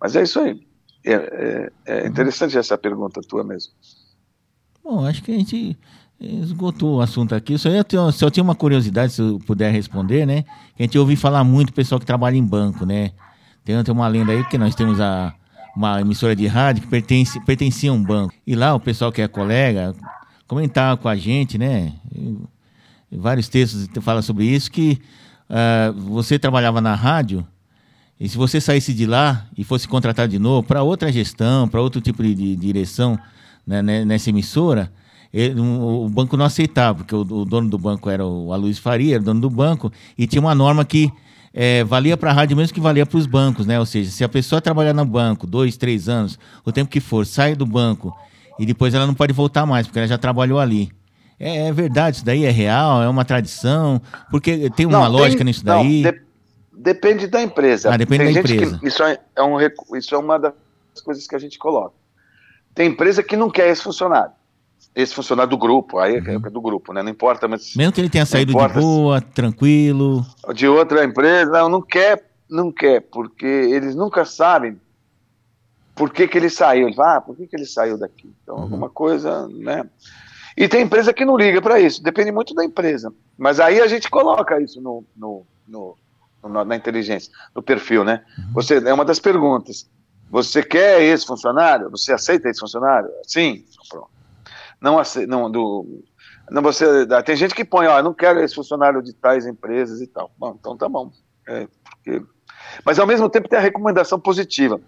Mas 0.00 0.16
é 0.16 0.22
isso 0.22 0.40
aí. 0.40 0.66
É, 1.04 1.12
é, 1.14 1.72
é 1.86 2.06
interessante 2.06 2.58
essa 2.58 2.76
pergunta 2.76 3.20
tua 3.22 3.42
mesmo. 3.42 3.72
Bom, 4.82 5.06
acho 5.06 5.22
que 5.22 5.32
a 5.32 5.36
gente 5.36 5.78
esgotou 6.20 6.96
o 6.96 7.00
assunto 7.00 7.34
aqui. 7.34 7.56
Só 7.56 7.68
eu 7.70 7.84
tenho, 7.84 8.10
só 8.12 8.30
tinha 8.30 8.44
uma 8.44 8.54
curiosidade, 8.54 9.12
se 9.12 9.22
eu 9.22 9.38
puder 9.46 9.72
responder, 9.72 10.26
né? 10.26 10.42
Que 10.76 10.82
a 10.82 10.86
gente 10.86 10.98
ouviu 10.98 11.16
falar 11.16 11.42
muito 11.44 11.72
pessoal 11.72 11.98
que 11.98 12.06
trabalha 12.06 12.36
em 12.36 12.44
banco, 12.44 12.84
né? 12.84 13.12
Tem, 13.84 13.94
uma 13.94 14.08
lenda 14.08 14.32
aí 14.32 14.44
que 14.44 14.58
nós 14.58 14.74
temos 14.74 15.00
a, 15.00 15.34
uma 15.76 16.00
emissora 16.00 16.34
de 16.34 16.46
rádio 16.46 16.82
que 16.82 16.88
pertence, 16.88 17.40
pertencia 17.44 17.90
a 17.90 17.94
um 17.94 18.02
banco. 18.02 18.34
E 18.46 18.54
lá 18.54 18.74
o 18.74 18.80
pessoal 18.80 19.12
que 19.12 19.22
é 19.22 19.28
colega 19.28 19.94
comentava 20.46 20.96
com 20.96 21.08
a 21.08 21.16
gente, 21.16 21.56
né? 21.56 21.92
vários 23.10 23.48
textos 23.48 23.88
falam 24.02 24.22
sobre 24.22 24.44
isso, 24.44 24.70
que 24.70 25.00
uh, 25.48 25.92
você 25.92 26.38
trabalhava 26.38 26.80
na 26.80 26.94
rádio 26.94 27.46
e 28.18 28.28
se 28.28 28.36
você 28.36 28.60
saísse 28.60 28.92
de 28.92 29.06
lá 29.06 29.46
e 29.56 29.64
fosse 29.64 29.88
contratado 29.88 30.30
de 30.30 30.38
novo 30.38 30.66
para 30.66 30.82
outra 30.82 31.10
gestão, 31.10 31.66
para 31.66 31.80
outro 31.80 32.00
tipo 32.00 32.22
de, 32.22 32.34
de 32.34 32.54
direção 32.56 33.18
né, 33.66 33.80
né 33.80 34.04
nessa 34.04 34.28
emissora, 34.28 34.92
ele, 35.32 35.58
o 35.60 36.08
banco 36.08 36.36
não 36.36 36.44
aceitava, 36.44 36.98
porque 36.98 37.14
o, 37.14 37.20
o, 37.20 37.44
dono 37.44 37.70
do 37.70 37.78
banco 37.78 38.10
era 38.10 38.26
o 38.26 38.52
Aloysio 38.52 38.82
Faria, 38.82 39.14
era 39.14 39.22
o 39.22 39.24
dono 39.24 39.40
do 39.40 39.48
banco, 39.48 39.90
e 40.18 40.26
tinha 40.26 40.40
uma 40.40 40.54
norma 40.54 40.84
que 40.84 41.10
é, 41.52 41.82
valia 41.84 42.16
para 42.16 42.30
a 42.30 42.32
rádio 42.32 42.56
mesmo 42.56 42.72
que 42.72 42.80
valia 42.80 43.04
para 43.04 43.18
os 43.18 43.26
bancos, 43.26 43.66
né? 43.66 43.78
Ou 43.78 43.86
seja, 43.86 44.10
se 44.10 44.22
a 44.22 44.28
pessoa 44.28 44.60
trabalhar 44.60 44.92
no 44.92 45.04
banco 45.04 45.46
dois, 45.46 45.76
três 45.76 46.08
anos, 46.08 46.38
o 46.64 46.72
tempo 46.72 46.90
que 46.90 47.00
for, 47.00 47.26
sai 47.26 47.54
do 47.54 47.66
banco 47.66 48.16
e 48.58 48.64
depois 48.64 48.94
ela 48.94 49.06
não 49.06 49.14
pode 49.14 49.32
voltar 49.32 49.66
mais, 49.66 49.86
porque 49.86 49.98
ela 49.98 50.08
já 50.08 50.18
trabalhou 50.18 50.58
ali. 50.58 50.90
É, 51.38 51.68
é 51.68 51.72
verdade, 51.72 52.16
isso 52.16 52.24
daí 52.24 52.44
é 52.44 52.50
real, 52.50 53.02
é 53.02 53.08
uma 53.08 53.24
tradição, 53.24 54.00
porque 54.30 54.70
tem 54.70 54.86
uma 54.86 55.00
não, 55.00 55.10
lógica 55.10 55.38
tem, 55.38 55.46
nisso 55.46 55.64
daí. 55.64 56.02
Não, 56.02 56.12
de, 56.12 56.20
depende 56.72 57.26
da 57.26 57.42
empresa. 57.42 57.92
Ah, 57.92 57.96
depende 57.96 58.24
tem 58.24 58.34
da 58.34 58.40
empresa. 58.40 58.80
Isso, 58.82 59.02
é, 59.02 59.18
é 59.34 59.42
um, 59.42 59.56
isso 59.96 60.14
é 60.14 60.18
uma 60.18 60.38
das 60.38 60.52
coisas 61.02 61.26
que 61.26 61.34
a 61.34 61.38
gente 61.38 61.58
coloca. 61.58 61.94
Tem 62.74 62.88
empresa 62.88 63.22
que 63.22 63.36
não 63.36 63.50
quer 63.50 63.68
esse 63.68 63.82
funcionário 63.82 64.32
esse 64.94 65.14
funcionário 65.14 65.50
do 65.50 65.58
grupo, 65.58 65.98
aí 65.98 66.16
é 66.16 66.20
uhum. 66.20 66.42
é 66.44 66.50
do 66.50 66.60
grupo, 66.60 66.92
né? 66.92 67.02
Não 67.02 67.10
importa, 67.10 67.46
mas. 67.46 67.74
Mesmo 67.76 67.92
que 67.92 68.00
ele 68.00 68.10
tenha 68.10 68.26
saído 68.26 68.52
de 68.52 68.80
boa, 68.80 69.20
tranquilo. 69.20 70.26
De 70.54 70.66
outra 70.66 71.04
empresa, 71.04 71.50
não, 71.50 71.68
não 71.68 71.82
quer, 71.82 72.30
não 72.48 72.72
quer, 72.72 73.00
porque 73.00 73.46
eles 73.46 73.94
nunca 73.94 74.24
sabem 74.24 74.80
por 75.94 76.10
que, 76.12 76.26
que 76.26 76.36
ele 76.36 76.50
saiu. 76.50 76.88
Ele 76.88 76.96
fala, 76.96 77.16
ah, 77.16 77.20
por 77.20 77.36
que, 77.36 77.46
que 77.46 77.56
ele 77.56 77.66
saiu 77.66 77.96
daqui? 77.98 78.32
Então, 78.42 78.56
uhum. 78.56 78.62
alguma 78.62 78.90
coisa, 78.90 79.46
né? 79.48 79.88
E 80.56 80.68
tem 80.68 80.82
empresa 80.82 81.12
que 81.12 81.24
não 81.24 81.36
liga 81.36 81.62
para 81.62 81.80
isso, 81.80 82.02
depende 82.02 82.32
muito 82.32 82.52
da 82.54 82.64
empresa. 82.64 83.12
Mas 83.38 83.60
aí 83.60 83.80
a 83.80 83.86
gente 83.86 84.10
coloca 84.10 84.60
isso 84.60 84.80
no, 84.80 85.04
no, 85.16 85.46
no, 85.66 85.96
no 86.42 86.64
na 86.64 86.76
inteligência, 86.76 87.32
no 87.54 87.62
perfil, 87.62 88.02
né? 88.02 88.24
Uhum. 88.36 88.52
Você, 88.54 88.76
é 88.76 88.92
uma 88.92 89.04
das 89.04 89.20
perguntas. 89.20 89.88
Você 90.28 90.62
quer 90.62 91.02
esse 91.02 91.26
funcionário? 91.26 91.90
Você 91.90 92.12
aceita 92.12 92.48
esse 92.48 92.60
funcionário? 92.60 93.08
Sim. 93.26 93.64
Pronto 93.88 94.19
não, 94.80 95.00
não 95.28 95.50
do 95.50 96.04
não 96.50 96.62
você 96.62 97.06
tem 97.24 97.36
gente 97.36 97.54
que 97.54 97.64
põe, 97.64 97.86
ó, 97.86 98.02
não 98.02 98.12
quero 98.12 98.40
esse 98.40 98.54
funcionário 98.54 99.00
de 99.00 99.12
tais 99.12 99.46
empresas 99.46 100.00
e 100.00 100.06
tal. 100.06 100.32
Bom, 100.36 100.56
então 100.58 100.76
tá 100.76 100.88
bom. 100.88 101.12
É, 101.46 101.68
porque... 101.84 102.22
Mas 102.84 102.98
ao 102.98 103.06
mesmo 103.06 103.28
tempo 103.30 103.48
tem 103.48 103.58
a 103.58 103.62
recomendação 103.62 104.18
positiva. 104.18 104.80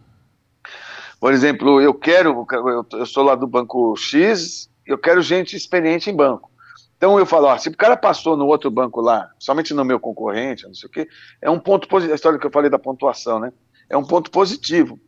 Por 1.20 1.32
exemplo, 1.32 1.80
eu 1.80 1.94
quero, 1.94 2.44
eu 2.92 3.06
sou 3.06 3.22
lá 3.22 3.36
do 3.36 3.46
banco 3.46 3.94
X, 3.96 4.68
eu 4.84 4.98
quero 4.98 5.22
gente 5.22 5.56
experiente 5.56 6.10
em 6.10 6.16
banco. 6.16 6.50
Então 6.96 7.18
eu 7.18 7.24
falo, 7.24 7.46
ó, 7.46 7.56
se 7.56 7.68
o 7.68 7.76
cara 7.76 7.96
passou 7.96 8.36
no 8.36 8.46
outro 8.46 8.70
banco 8.70 9.00
lá, 9.00 9.30
somente 9.38 9.72
no 9.72 9.84
meu 9.84 10.00
concorrente, 10.00 10.66
não 10.66 10.74
sei 10.74 10.88
o 10.88 10.92
quê, 10.92 11.08
é 11.40 11.48
um 11.48 11.60
ponto 11.60 11.86
positivo. 11.86 12.12
A 12.12 12.16
história 12.16 12.38
que 12.38 12.46
eu 12.46 12.50
falei 12.50 12.70
da 12.70 12.78
pontuação, 12.78 13.38
né? 13.38 13.52
É 13.88 13.96
um 13.96 14.04
ponto 14.04 14.30
positivo. 14.30 14.98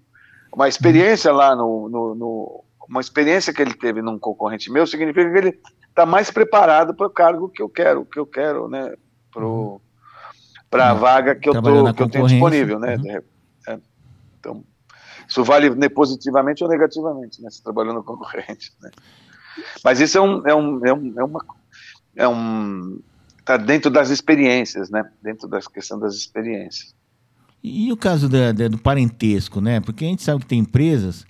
Uma 0.52 0.68
experiência 0.68 1.32
lá 1.32 1.56
no, 1.56 1.88
no, 1.88 2.14
no 2.14 2.64
uma 2.88 3.00
experiência 3.00 3.52
que 3.52 3.62
ele 3.62 3.74
teve 3.74 4.02
num 4.02 4.18
concorrente 4.18 4.70
meu 4.70 4.86
significa 4.86 5.30
que 5.30 5.38
ele 5.38 5.60
está 5.88 6.04
mais 6.04 6.30
preparado 6.30 6.94
para 6.94 7.06
o 7.06 7.10
cargo 7.10 7.48
que 7.48 7.62
eu 7.62 7.68
quero, 7.68 8.04
que 8.04 8.18
eu 8.18 8.26
quero, 8.26 8.68
né, 8.68 8.94
para 9.30 9.46
uhum. 9.46 9.80
a 10.72 10.92
uhum. 10.92 10.98
vaga 10.98 11.34
que 11.34 11.48
eu, 11.48 11.62
tô, 11.62 11.94
que 11.94 12.02
eu 12.02 12.08
tenho 12.08 12.26
disponível, 12.26 12.78
né. 12.78 12.96
Uhum. 12.96 13.22
É, 13.68 13.78
então, 14.38 14.64
isso 15.28 15.42
vale 15.44 15.70
positivamente 15.88 16.62
ou 16.62 16.70
negativamente, 16.70 17.40
né, 17.42 17.50
se 17.50 17.62
trabalhando 17.62 17.96
no 17.96 18.04
concorrente, 18.04 18.72
né. 18.82 18.90
Mas 19.84 20.00
isso 20.00 20.18
é 20.18 20.20
um, 20.20 20.46
é 20.46 20.54
um, 20.54 20.86
é 20.86 20.92
um, 20.92 21.14
é 21.16 21.24
uma, 21.24 21.44
é 22.16 22.28
um, 22.28 23.00
tá 23.44 23.56
dentro 23.56 23.90
das 23.90 24.10
experiências, 24.10 24.90
né, 24.90 25.08
dentro 25.22 25.48
da 25.48 25.60
questão 25.60 25.98
das 25.98 26.14
experiências. 26.14 26.94
E 27.66 27.90
o 27.90 27.96
caso 27.96 28.28
da, 28.28 28.52
da, 28.52 28.68
do 28.68 28.76
parentesco, 28.76 29.58
né? 29.58 29.80
Porque 29.80 30.04
a 30.04 30.08
gente 30.08 30.22
sabe 30.22 30.40
que 30.40 30.46
tem 30.46 30.58
empresas 30.58 31.24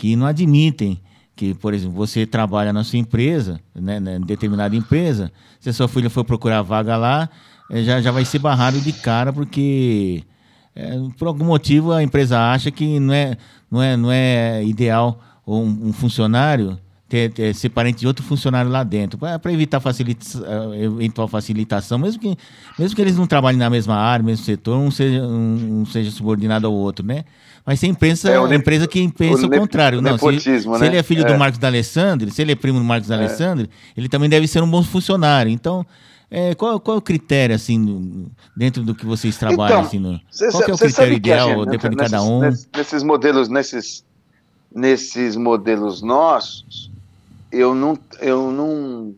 que 0.00 0.16
não 0.16 0.26
admitem 0.26 0.98
que, 1.36 1.52
por 1.52 1.74
exemplo, 1.74 1.94
você 1.94 2.24
trabalha 2.24 2.72
na 2.72 2.82
sua 2.82 2.98
empresa, 2.98 3.60
né, 3.74 4.00
né, 4.00 4.16
em 4.16 4.22
determinada 4.22 4.74
empresa, 4.74 5.30
se 5.60 5.68
a 5.68 5.74
sua 5.74 5.88
filha 5.88 6.08
for 6.08 6.24
procurar 6.24 6.62
vaga 6.62 6.96
lá, 6.96 7.28
é, 7.70 7.82
já, 7.82 8.00
já 8.00 8.10
vai 8.10 8.24
ser 8.24 8.38
barrado 8.38 8.80
de 8.80 8.94
cara, 8.94 9.30
porque 9.30 10.24
é, 10.74 10.98
por 11.18 11.28
algum 11.28 11.44
motivo 11.44 11.92
a 11.92 12.02
empresa 12.02 12.40
acha 12.50 12.70
que 12.70 12.98
não 12.98 13.12
é, 13.12 13.36
não 13.70 13.82
é, 13.82 13.96
não 13.96 14.10
é 14.10 14.64
ideal 14.64 15.20
um, 15.46 15.88
um 15.88 15.92
funcionário 15.92 16.78
ter, 17.10 17.32
ter, 17.32 17.54
ser 17.54 17.68
parente 17.70 17.98
de 17.98 18.06
outro 18.06 18.24
funcionário 18.24 18.70
lá 18.70 18.84
dentro, 18.84 19.18
para 19.18 19.52
evitar 19.52 19.80
facilita, 19.80 20.24
eh, 20.46 20.84
eventual 20.84 21.26
facilitação, 21.26 21.98
mesmo 21.98 22.20
que, 22.22 22.36
mesmo 22.78 22.94
que 22.94 23.02
eles 23.02 23.16
não 23.16 23.26
trabalhem 23.26 23.58
na 23.58 23.68
mesma 23.68 23.96
área, 23.96 24.24
mesmo 24.24 24.44
setor, 24.44 24.78
um 24.78 24.92
seja, 24.92 25.20
um, 25.26 25.80
um 25.80 25.86
seja 25.86 26.10
subordinado 26.12 26.68
ao 26.68 26.72
outro, 26.72 27.04
né? 27.04 27.24
Mas 27.66 27.80
tem 27.80 27.90
empresa, 27.90 28.30
é, 28.30 28.54
empresa 28.54 28.86
que 28.86 29.06
pensa 29.12 29.42
o, 29.42 29.46
o 29.46 29.50
contrário. 29.50 30.00
Não, 30.00 30.16
se, 30.16 30.30
né? 30.30 30.38
se, 30.38 30.84
ele 30.86 30.96
é 30.96 31.02
filho 31.02 31.22
é. 31.22 31.32
do 31.32 31.36
Marcos 31.36 31.58
D'Alessandro, 31.58 32.30
se 32.30 32.40
ele 32.40 32.52
é 32.52 32.54
primo 32.54 32.78
do 32.78 32.84
Marcos 32.84 33.08
D'Alessandro, 33.08 33.66
é. 33.66 34.00
ele 34.00 34.08
também 34.08 34.30
deve 34.30 34.46
ser 34.46 34.62
um 34.62 34.70
bom 34.70 34.82
funcionário. 34.82 35.50
Então, 35.50 35.84
é, 36.30 36.54
qual, 36.54 36.78
qual 36.78 36.96
é 36.96 36.98
o 36.98 37.02
critério, 37.02 37.54
assim, 37.54 38.30
dentro 38.56 38.82
do 38.84 38.94
que 38.94 39.04
vocês 39.04 39.36
trabalham? 39.36 39.80
Então, 39.80 39.80
assim, 39.80 39.98
no, 39.98 40.20
cê, 40.30 40.48
qual 40.50 40.62
é 40.62 40.72
o 40.72 40.78
critério 40.78 41.12
ideal, 41.12 41.48
gente, 41.48 41.70
depende 41.70 41.96
de 41.96 42.02
cada 42.02 42.22
um? 42.22 42.40
Nesses 42.76 43.02
modelos, 43.02 43.48
nesses, 43.48 44.04
nesses 44.74 45.36
modelos 45.36 46.00
nossos, 46.02 46.89
eu 47.50 47.74
não, 47.74 47.98
eu 48.20 48.50
não. 48.50 49.14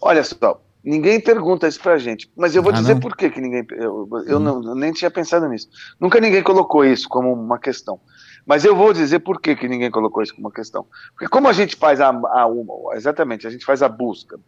Olha 0.00 0.22
só, 0.22 0.60
ninguém 0.84 1.20
pergunta 1.20 1.66
isso 1.66 1.80
pra 1.80 1.98
gente, 1.98 2.30
mas 2.36 2.54
eu 2.54 2.62
vou 2.62 2.72
ah, 2.72 2.76
dizer 2.76 2.94
não? 2.94 3.00
por 3.00 3.16
que, 3.16 3.30
que 3.30 3.40
ninguém. 3.40 3.66
Eu, 3.70 4.08
eu, 4.26 4.38
hum. 4.38 4.40
não, 4.40 4.62
eu 4.62 4.74
nem 4.74 4.92
tinha 4.92 5.10
pensado 5.10 5.48
nisso. 5.48 5.68
Nunca 5.98 6.20
ninguém 6.20 6.42
colocou 6.42 6.84
isso 6.84 7.08
como 7.08 7.32
uma 7.32 7.58
questão. 7.58 8.00
Mas 8.46 8.64
eu 8.64 8.74
vou 8.74 8.92
dizer 8.92 9.18
por 9.18 9.40
que, 9.40 9.54
que 9.54 9.68
ninguém 9.68 9.90
colocou 9.90 10.22
isso 10.22 10.34
como 10.34 10.48
uma 10.48 10.54
questão. 10.54 10.86
Porque 11.12 11.28
como 11.28 11.48
a 11.48 11.52
gente 11.52 11.76
faz 11.76 12.00
a, 12.00 12.08
a, 12.08 12.44
a 12.44 12.96
exatamente, 12.96 13.46
a 13.46 13.50
gente 13.50 13.64
faz 13.64 13.82
a 13.82 13.88
busca 13.88 14.38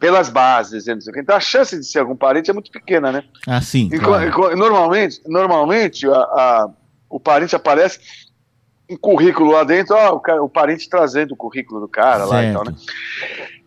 pelas 0.00 0.28
bases, 0.28 0.86
então 0.88 1.36
a 1.36 1.40
chance 1.40 1.78
de 1.78 1.84
ser 1.84 2.00
algum 2.00 2.16
parente 2.16 2.50
é 2.50 2.52
muito 2.52 2.70
pequena, 2.70 3.12
né? 3.12 3.24
Ah, 3.46 3.60
sim. 3.60 3.88
E, 3.92 3.98
claro. 3.98 4.56
normalmente, 4.56 5.20
normalmente 5.26 6.06
a, 6.08 6.12
a, 6.12 6.70
o 7.08 7.20
parente 7.20 7.54
aparece 7.54 8.00
um 8.90 8.96
currículo 8.96 9.52
lá 9.52 9.64
dentro, 9.64 9.96
ó, 9.96 10.14
o, 10.14 10.44
o, 10.44 10.48
parente 10.48 10.88
trazendo 10.88 11.32
o 11.32 11.36
currículo 11.36 11.80
do 11.80 11.88
cara 11.88 12.26
certo. 12.26 12.30
lá 12.30 12.44
e 12.44 12.52
tal, 12.52 12.64
né? 12.64 12.74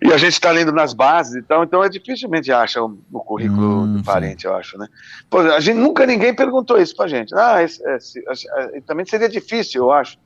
E 0.01 0.13
a 0.13 0.17
gente 0.17 0.33
está 0.33 0.51
lendo 0.51 0.71
nas 0.71 0.93
bases 0.93 1.35
e 1.35 1.41
tal, 1.41 1.63
então 1.63 1.83
é 1.83 1.89
dificilmente 1.89 2.51
acha 2.51 2.83
o, 2.83 2.99
o 3.11 3.19
currículo 3.19 3.81
hum, 3.81 3.93
do 3.97 4.03
parente, 4.03 4.43
sim. 4.43 4.47
eu 4.47 4.55
acho, 4.55 4.77
né? 4.77 4.87
Pô, 5.29 5.39
a 5.39 5.59
gente 5.59 5.77
nunca 5.77 6.05
ninguém 6.05 6.35
perguntou 6.35 6.79
isso 6.79 6.95
pra 6.95 7.07
gente. 7.07 7.33
Ah, 7.35 7.63
esse, 7.63 7.83
esse, 7.89 8.23
esse, 8.29 8.47
também 8.85 9.05
seria 9.05 9.27
difícil, 9.27 9.83
eu 9.83 9.91
acho. 9.91 10.19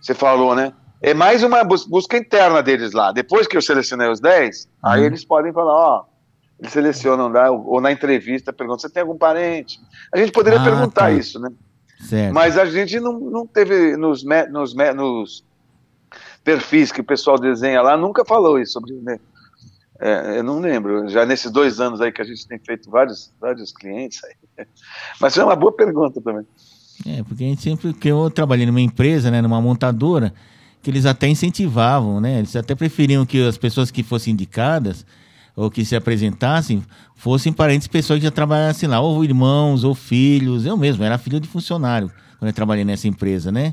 Você 0.00 0.12
falou, 0.12 0.54
né? 0.54 0.74
É 1.00 1.14
mais 1.14 1.42
uma 1.42 1.64
busca 1.64 2.16
interna 2.18 2.62
deles 2.62 2.92
lá. 2.92 3.12
Depois 3.12 3.46
que 3.46 3.56
eu 3.56 3.62
selecionei 3.62 4.08
os 4.08 4.20
10, 4.20 4.66
hum. 4.66 4.70
aí 4.82 5.04
eles 5.04 5.24
podem 5.24 5.52
falar, 5.54 5.72
ó, 5.72 6.04
eles 6.60 6.72
selecionam 6.72 7.28
lá, 7.28 7.50
ou 7.50 7.80
na 7.80 7.92
entrevista 7.92 8.52
perguntam, 8.52 8.80
você 8.80 8.90
tem 8.90 9.02
algum 9.02 9.16
parente? 9.16 9.78
A 10.12 10.18
gente 10.18 10.32
poderia 10.32 10.60
ah, 10.60 10.64
perguntar 10.64 11.02
tá. 11.02 11.10
isso, 11.10 11.38
né? 11.38 11.50
Certo. 11.98 12.34
Mas 12.34 12.58
a 12.58 12.66
gente 12.66 13.00
não, 13.00 13.18
não 13.18 13.46
teve 13.46 13.96
nos, 13.96 14.24
nos, 14.50 14.74
nos 14.74 15.44
perfis 16.44 16.92
que 16.92 17.00
o 17.00 17.04
pessoal 17.04 17.38
desenha 17.38 17.82
lá, 17.82 17.96
nunca 17.96 18.24
falou 18.24 18.58
isso 18.58 18.74
sobre. 18.74 18.92
Né? 18.94 19.18
É, 19.98 20.38
eu 20.38 20.44
não 20.44 20.60
lembro, 20.60 21.08
já 21.08 21.24
nesses 21.24 21.50
dois 21.50 21.80
anos 21.80 22.00
aí 22.00 22.12
que 22.12 22.20
a 22.20 22.24
gente 22.24 22.46
tem 22.46 22.58
feito 22.58 22.90
vários, 22.90 23.32
vários 23.40 23.72
clientes 23.72 24.20
aí. 24.24 24.66
Mas 25.20 25.36
é 25.36 25.44
uma 25.44 25.56
boa 25.56 25.72
pergunta 25.72 26.20
também. 26.20 26.46
É, 27.06 27.22
porque 27.22 27.44
a 27.44 27.46
gente 27.48 27.62
sempre, 27.62 27.92
que 27.92 28.08
eu 28.08 28.30
trabalhei 28.30 28.66
numa 28.66 28.80
empresa, 28.80 29.30
né, 29.30 29.42
numa 29.42 29.60
montadora, 29.60 30.32
que 30.82 30.90
eles 30.90 31.04
até 31.04 31.26
incentivavam, 31.26 32.20
né? 32.20 32.38
Eles 32.38 32.54
até 32.54 32.74
preferiam 32.74 33.26
que 33.26 33.44
as 33.46 33.58
pessoas 33.58 33.90
que 33.90 34.02
fossem 34.02 34.32
indicadas 34.32 35.04
ou 35.56 35.70
que 35.70 35.84
se 35.84 35.96
apresentassem 35.96 36.84
fossem 37.16 37.50
parentes 37.50 37.88
pessoas 37.88 38.18
que 38.18 38.24
já 38.26 38.30
trabalhassem 38.30 38.86
lá, 38.88 39.00
ou 39.00 39.24
irmãos, 39.24 39.82
ou 39.82 39.94
filhos. 39.94 40.66
Eu 40.66 40.76
mesmo 40.76 41.02
era 41.02 41.16
filho 41.16 41.40
de 41.40 41.48
funcionário 41.48 42.12
quando 42.38 42.50
eu 42.50 42.54
trabalhei 42.54 42.84
nessa 42.84 43.08
empresa, 43.08 43.50
né? 43.50 43.72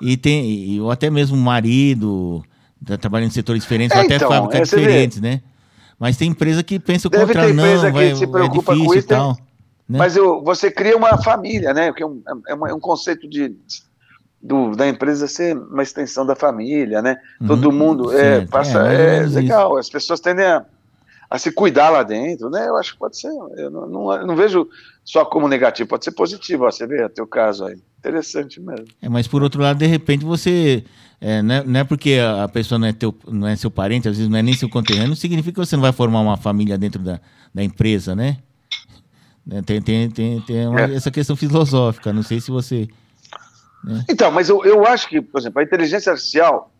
E 0.00 0.16
tem, 0.16 0.80
ou 0.80 0.92
até 0.92 1.10
mesmo 1.10 1.36
marido, 1.36 2.44
tá 2.86 2.96
trabalhando 2.96 3.30
em 3.30 3.32
setores 3.32 3.62
diferentes, 3.64 3.96
é, 3.96 3.98
ou 3.98 4.06
até 4.06 4.14
então, 4.14 4.28
fábricas 4.28 4.68
diferentes, 4.68 5.18
vê. 5.18 5.28
né? 5.28 5.42
Mas 5.98 6.16
tem 6.16 6.30
empresa 6.30 6.62
que 6.62 6.78
pensa 6.78 7.08
o 7.08 7.10
Deve 7.10 7.26
contrário, 7.26 7.52
não, 7.52 7.92
vai, 7.92 8.14
se 8.14 8.22
é 8.22 8.26
preocupa 8.28 8.72
é 8.72 8.76
difícil 8.76 8.86
com 8.86 8.94
isso, 8.94 9.06
e 9.06 9.08
tal. 9.08 9.36
Né? 9.88 9.98
Mas 9.98 10.16
eu, 10.16 10.40
você 10.44 10.70
cria 10.70 10.96
uma 10.96 11.20
família, 11.20 11.74
né? 11.74 11.92
Que 11.92 12.04
é 12.04 12.06
um, 12.06 12.22
é, 12.46 12.52
é 12.52 12.74
um 12.74 12.78
conceito 12.78 13.28
de, 13.28 13.56
do, 14.40 14.76
da 14.76 14.86
empresa 14.86 15.26
ser 15.26 15.56
uma 15.56 15.82
extensão 15.82 16.24
da 16.24 16.36
família, 16.36 17.02
né? 17.02 17.16
Uhum, 17.40 17.48
Todo 17.48 17.72
mundo 17.72 18.16
é, 18.16 18.46
passa, 18.46 18.86
é, 18.92 19.16
é 19.16 19.20
legal. 19.26 19.70
Isso. 19.70 19.78
As 19.80 19.90
pessoas 19.90 20.20
tendem 20.20 20.44
a 20.44 20.64
a 21.30 21.38
se 21.38 21.52
cuidar 21.52 21.90
lá 21.90 22.02
dentro, 22.02 22.48
né? 22.48 22.68
Eu 22.68 22.76
acho 22.76 22.94
que 22.94 22.98
pode 22.98 23.18
ser. 23.18 23.28
Eu 23.56 23.70
não, 23.70 23.86
não, 23.86 24.26
não 24.26 24.36
vejo 24.36 24.68
só 25.04 25.24
como 25.24 25.48
negativo, 25.48 25.88
pode 25.88 26.04
ser 26.04 26.12
positivo. 26.12 26.64
Ó, 26.64 26.70
você 26.70 26.86
vê 26.86 27.04
o 27.04 27.08
teu 27.08 27.26
caso 27.26 27.66
aí. 27.66 27.78
Interessante 27.98 28.60
mesmo. 28.60 28.86
É, 29.02 29.08
mas 29.08 29.26
por 29.26 29.42
outro 29.42 29.60
lado, 29.60 29.78
de 29.78 29.86
repente 29.86 30.24
você. 30.24 30.84
É, 31.20 31.42
não, 31.42 31.54
é, 31.54 31.64
não, 31.64 31.80
é, 31.80 31.84
porque 31.84 32.18
a 32.20 32.48
pessoa 32.48 32.78
não 32.78 32.86
é, 32.86 32.92
teu, 32.92 33.14
não 33.26 33.46
é 33.48 33.56
seu 33.56 33.70
parente, 33.70 34.08
às 34.08 34.16
vezes 34.16 34.30
não 34.30 34.38
é 34.38 34.42
nem 34.42 34.54
seu 34.54 34.68
conterrâneo, 34.68 35.16
significa 35.16 35.60
que 35.60 35.66
você 35.66 35.74
não 35.74 35.82
vai 35.82 35.92
formar 35.92 36.20
uma 36.20 36.36
família 36.36 36.78
dentro 36.78 37.02
da, 37.02 37.20
da 37.52 37.62
empresa, 37.62 38.14
né? 38.14 38.38
né 39.44 39.60
tem, 39.62 39.82
tem, 39.82 40.08
tem, 40.08 40.40
tem 40.42 40.68
uma, 40.68 40.82
é. 40.82 40.94
essa 40.94 41.10
questão 41.10 41.34
filosófica, 41.34 42.12
não 42.12 42.22
sei 42.22 42.40
se 42.40 42.52
você. 42.52 42.88
Né? 43.82 44.04
Então, 44.08 44.30
mas 44.30 44.48
eu, 44.48 44.64
eu 44.64 44.86
acho 44.86 45.08
que, 45.08 45.20
por 45.20 45.40
exemplo, 45.40 45.60
a 45.60 45.64
inteligência 45.64 46.12
artificial, 46.12 46.70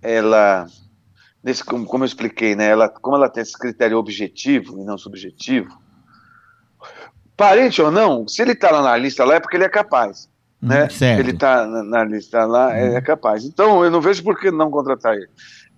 ela 0.00 0.68
nesse, 1.46 1.62
como, 1.62 1.86
como 1.86 2.02
eu 2.02 2.06
expliquei, 2.06 2.56
né, 2.56 2.68
ela, 2.68 2.88
como 2.88 3.14
ela 3.14 3.28
tem 3.28 3.40
esse 3.40 3.56
critério 3.56 3.98
objetivo 3.98 4.80
e 4.80 4.84
não 4.84 4.98
subjetivo, 4.98 5.78
parente 7.36 7.80
ou 7.80 7.88
não, 7.88 8.26
se 8.26 8.42
ele 8.42 8.50
está 8.50 8.72
lá 8.72 8.82
na 8.82 8.96
lista 8.96 9.24
lá 9.24 9.36
é 9.36 9.40
porque 9.40 9.56
ele 9.56 9.62
é 9.62 9.68
capaz. 9.68 10.28
Hum, 10.60 10.66
né? 10.66 10.88
Certo. 10.88 11.20
Ele 11.20 11.30
está 11.30 11.64
na, 11.64 11.84
na, 11.84 12.04
lista 12.04 12.44
lá, 12.44 12.70
hum. 12.70 12.96
é 12.96 13.00
capaz. 13.00 13.44
Então, 13.44 13.84
eu 13.84 13.90
não 13.92 14.00
vejo 14.00 14.24
por 14.24 14.40
que 14.40 14.50
não 14.50 14.72
contratar 14.72 15.14
ele. 15.14 15.28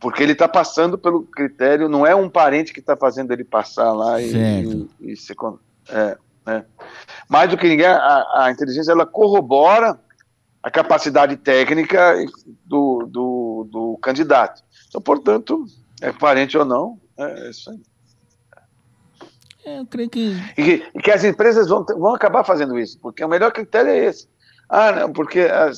Porque 0.01 0.23
ele 0.23 0.33
está 0.33 0.49
passando 0.49 0.97
pelo 0.97 1.25
critério, 1.25 1.89
não 1.89 2.07
é 2.07 2.15
um 2.15 2.31
parente 2.31 2.73
que 2.73 2.81
está 2.81 2.97
fazendo 2.97 3.33
ele 3.33 3.45
passar 3.45 3.93
lá 3.93 4.23
e, 4.23 4.33
e, 4.33 5.13
e 5.13 5.17
se. 5.17 5.35
É, 5.91 6.17
né? 6.47 6.65
Mais 7.29 7.51
do 7.51 7.59
que 7.59 7.69
ninguém, 7.69 7.87
a, 7.87 8.25
a 8.37 8.51
inteligência 8.51 8.93
ela 8.93 9.05
corrobora 9.05 9.99
a 10.63 10.71
capacidade 10.71 11.37
técnica 11.37 12.15
do, 12.65 13.07
do, 13.11 13.69
do 13.71 13.99
candidato. 14.01 14.63
Então, 14.89 15.01
portanto, 15.01 15.65
é 16.01 16.13
parente 16.13 16.57
ou 16.57 16.65
não, 16.65 16.99
é 17.17 17.51
isso 17.51 17.71
aí. 17.71 17.81
É, 19.65 19.81
eu 19.81 19.87
creio 19.87 20.09
que... 20.09 20.37
E, 20.57 20.63
que. 20.63 20.87
E 20.95 21.03
que, 21.03 21.11
as 21.11 21.25
empresas 21.25 21.69
vão, 21.69 21.85
vão 21.85 22.15
acabar 22.15 22.43
fazendo 22.45 22.79
isso, 22.79 22.99
porque 23.01 23.23
o 23.23 23.29
melhor 23.29 23.53
critério 23.53 23.91
é 23.91 23.99
esse. 23.99 24.27
Ah, 24.69 24.93
não, 24.93 25.13
porque 25.13 25.41
ah, 25.41 25.71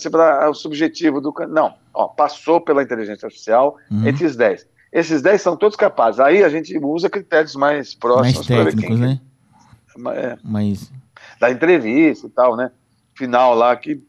ah, 0.43 0.51
o 0.51 0.55
subjetivo 0.55 1.21
do. 1.21 1.33
Não, 1.49 1.75
ó, 1.95 2.09
passou 2.09 2.61
pela 2.61 2.83
inteligência 2.83 3.27
artificial 3.27 3.77
uhum. 3.91 4.05
os 4.27 4.37
10. 4.37 4.67
Esses 4.93 5.23
10 5.23 5.41
são 5.41 5.57
todos 5.57 5.77
capazes. 5.77 6.19
Aí 6.19 6.43
a 6.43 6.49
gente 6.49 6.77
usa 6.79 7.09
critérios 7.09 7.55
mais 7.55 7.95
próximos. 7.95 8.49
Mais 8.49 8.67
técnicos, 8.67 8.99
né? 8.99 9.21
É, 10.15 10.37
Mas... 10.43 10.93
Da 11.39 11.51
entrevista 11.51 12.27
e 12.27 12.31
tal, 12.31 12.57
né? 12.57 12.73
Final 13.15 13.55
lá 13.55 13.77
que 13.77 14.03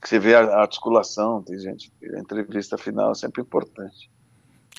que 0.00 0.08
você 0.08 0.18
vê 0.18 0.34
a, 0.34 0.60
articulação, 0.60 1.42
tem 1.42 1.58
gente, 1.58 1.92
a 2.14 2.18
entrevista 2.18 2.78
final 2.78 3.12
é 3.12 3.14
sempre 3.14 3.42
importante. 3.42 4.10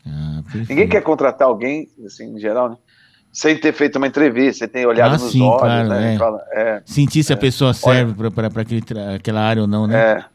Ah, 0.06 0.42
Ninguém 0.70 0.88
quer 0.88 1.02
contratar 1.02 1.48
alguém, 1.48 1.90
assim, 2.06 2.36
em 2.36 2.40
geral, 2.40 2.70
né? 2.70 2.78
Sem 3.32 3.60
ter 3.60 3.74
feito 3.74 3.98
uma 3.98 4.08
entrevista, 4.08 4.66
sem 4.66 4.68
ter 4.68 4.88
olhado 4.88 5.16
ah, 5.16 5.18
nos 5.18 5.32
sim, 5.32 5.42
olhos, 5.42 5.60
claro, 5.62 5.90
né? 5.90 6.16
É. 6.16 6.18
Fala, 6.18 6.42
é, 6.52 6.82
Sentir 6.86 7.24
se 7.24 7.32
é, 7.32 7.36
a 7.36 7.38
pessoa 7.38 7.74
serve 7.74 8.14
para 8.32 8.48
aquela 9.16 9.42
área 9.42 9.62
ou 9.62 9.68
não, 9.68 9.86
né? 9.86 10.26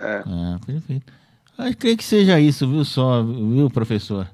É. 0.00 0.04
é. 0.04 0.22
Ah, 0.24 0.58
perfeito. 0.64 1.12
Eu 1.58 1.76
creio 1.76 1.96
que 1.96 2.04
seja 2.04 2.38
isso, 2.38 2.70
viu, 2.70 2.84
só, 2.84 3.22
viu, 3.22 3.68
professor? 3.68 4.28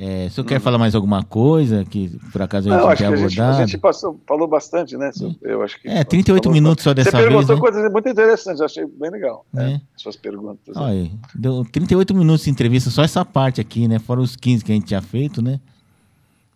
É, 0.00 0.26
o 0.26 0.30
senhor 0.30 0.46
quer 0.46 0.58
hum. 0.58 0.60
falar 0.60 0.78
mais 0.78 0.94
alguma 0.94 1.24
coisa 1.24 1.84
que 1.84 2.08
por 2.30 2.40
acaso 2.40 2.70
a 2.70 2.72
gente 2.72 2.86
não, 2.86 2.94
tenha 2.94 3.08
abordado? 3.08 3.24
A 3.24 3.28
gente, 3.28 3.62
a 3.62 3.66
gente 3.66 3.78
passou, 3.78 4.20
falou 4.28 4.46
bastante, 4.46 4.96
né? 4.96 5.10
Eu 5.42 5.60
acho 5.60 5.80
que 5.80 5.88
é, 5.88 6.04
38 6.04 6.48
minutos 6.52 6.84
só 6.84 6.94
dessa 6.94 7.10
vez. 7.10 7.24
Você 7.24 7.28
perguntou 7.28 7.56
né? 7.56 7.60
coisas 7.60 7.92
muito 7.92 8.08
interessantes, 8.08 8.60
eu 8.60 8.66
achei 8.66 8.86
bem 8.86 9.10
legal. 9.10 9.44
Né? 9.52 9.72
É. 9.72 9.80
Suas 9.96 10.14
perguntas. 10.14 10.76
Olha, 10.76 11.02
né? 11.02 11.10
deu 11.34 11.64
38 11.64 12.14
minutos 12.14 12.44
de 12.44 12.50
entrevista, 12.50 12.90
só 12.90 13.02
essa 13.02 13.24
parte 13.24 13.60
aqui, 13.60 13.88
né? 13.88 13.98
Fora 13.98 14.20
os 14.20 14.36
15 14.36 14.64
que 14.64 14.70
a 14.70 14.74
gente 14.76 14.86
tinha 14.86 15.02
feito, 15.02 15.42
né? 15.42 15.58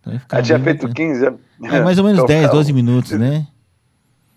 Então, 0.01 0.21
ah, 0.31 0.43
tinha 0.43 0.61
feito 0.61 0.89
15? 0.89 1.27
É, 1.27 1.35
é, 1.65 1.81
mais 1.81 1.99
ou 1.99 2.05
menos 2.05 2.23
então, 2.23 2.27
10, 2.29 2.49
12 2.49 2.73
minutos, 2.73 3.11
né? 3.13 3.49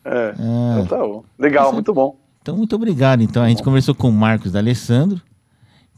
É, 0.03 0.33
ah. 0.39 0.79
então 0.81 0.85
tá 0.87 0.97
bom. 0.97 1.23
Legal, 1.37 1.71
muito 1.71 1.93
bom. 1.93 2.17
Então, 2.41 2.57
muito 2.57 2.75
obrigado. 2.75 3.21
Então, 3.21 3.43
a 3.43 3.49
gente 3.49 3.61
conversou 3.61 3.93
com 3.93 4.09
o 4.09 4.11
Marcos 4.11 4.51
D'Alessandro, 4.51 5.21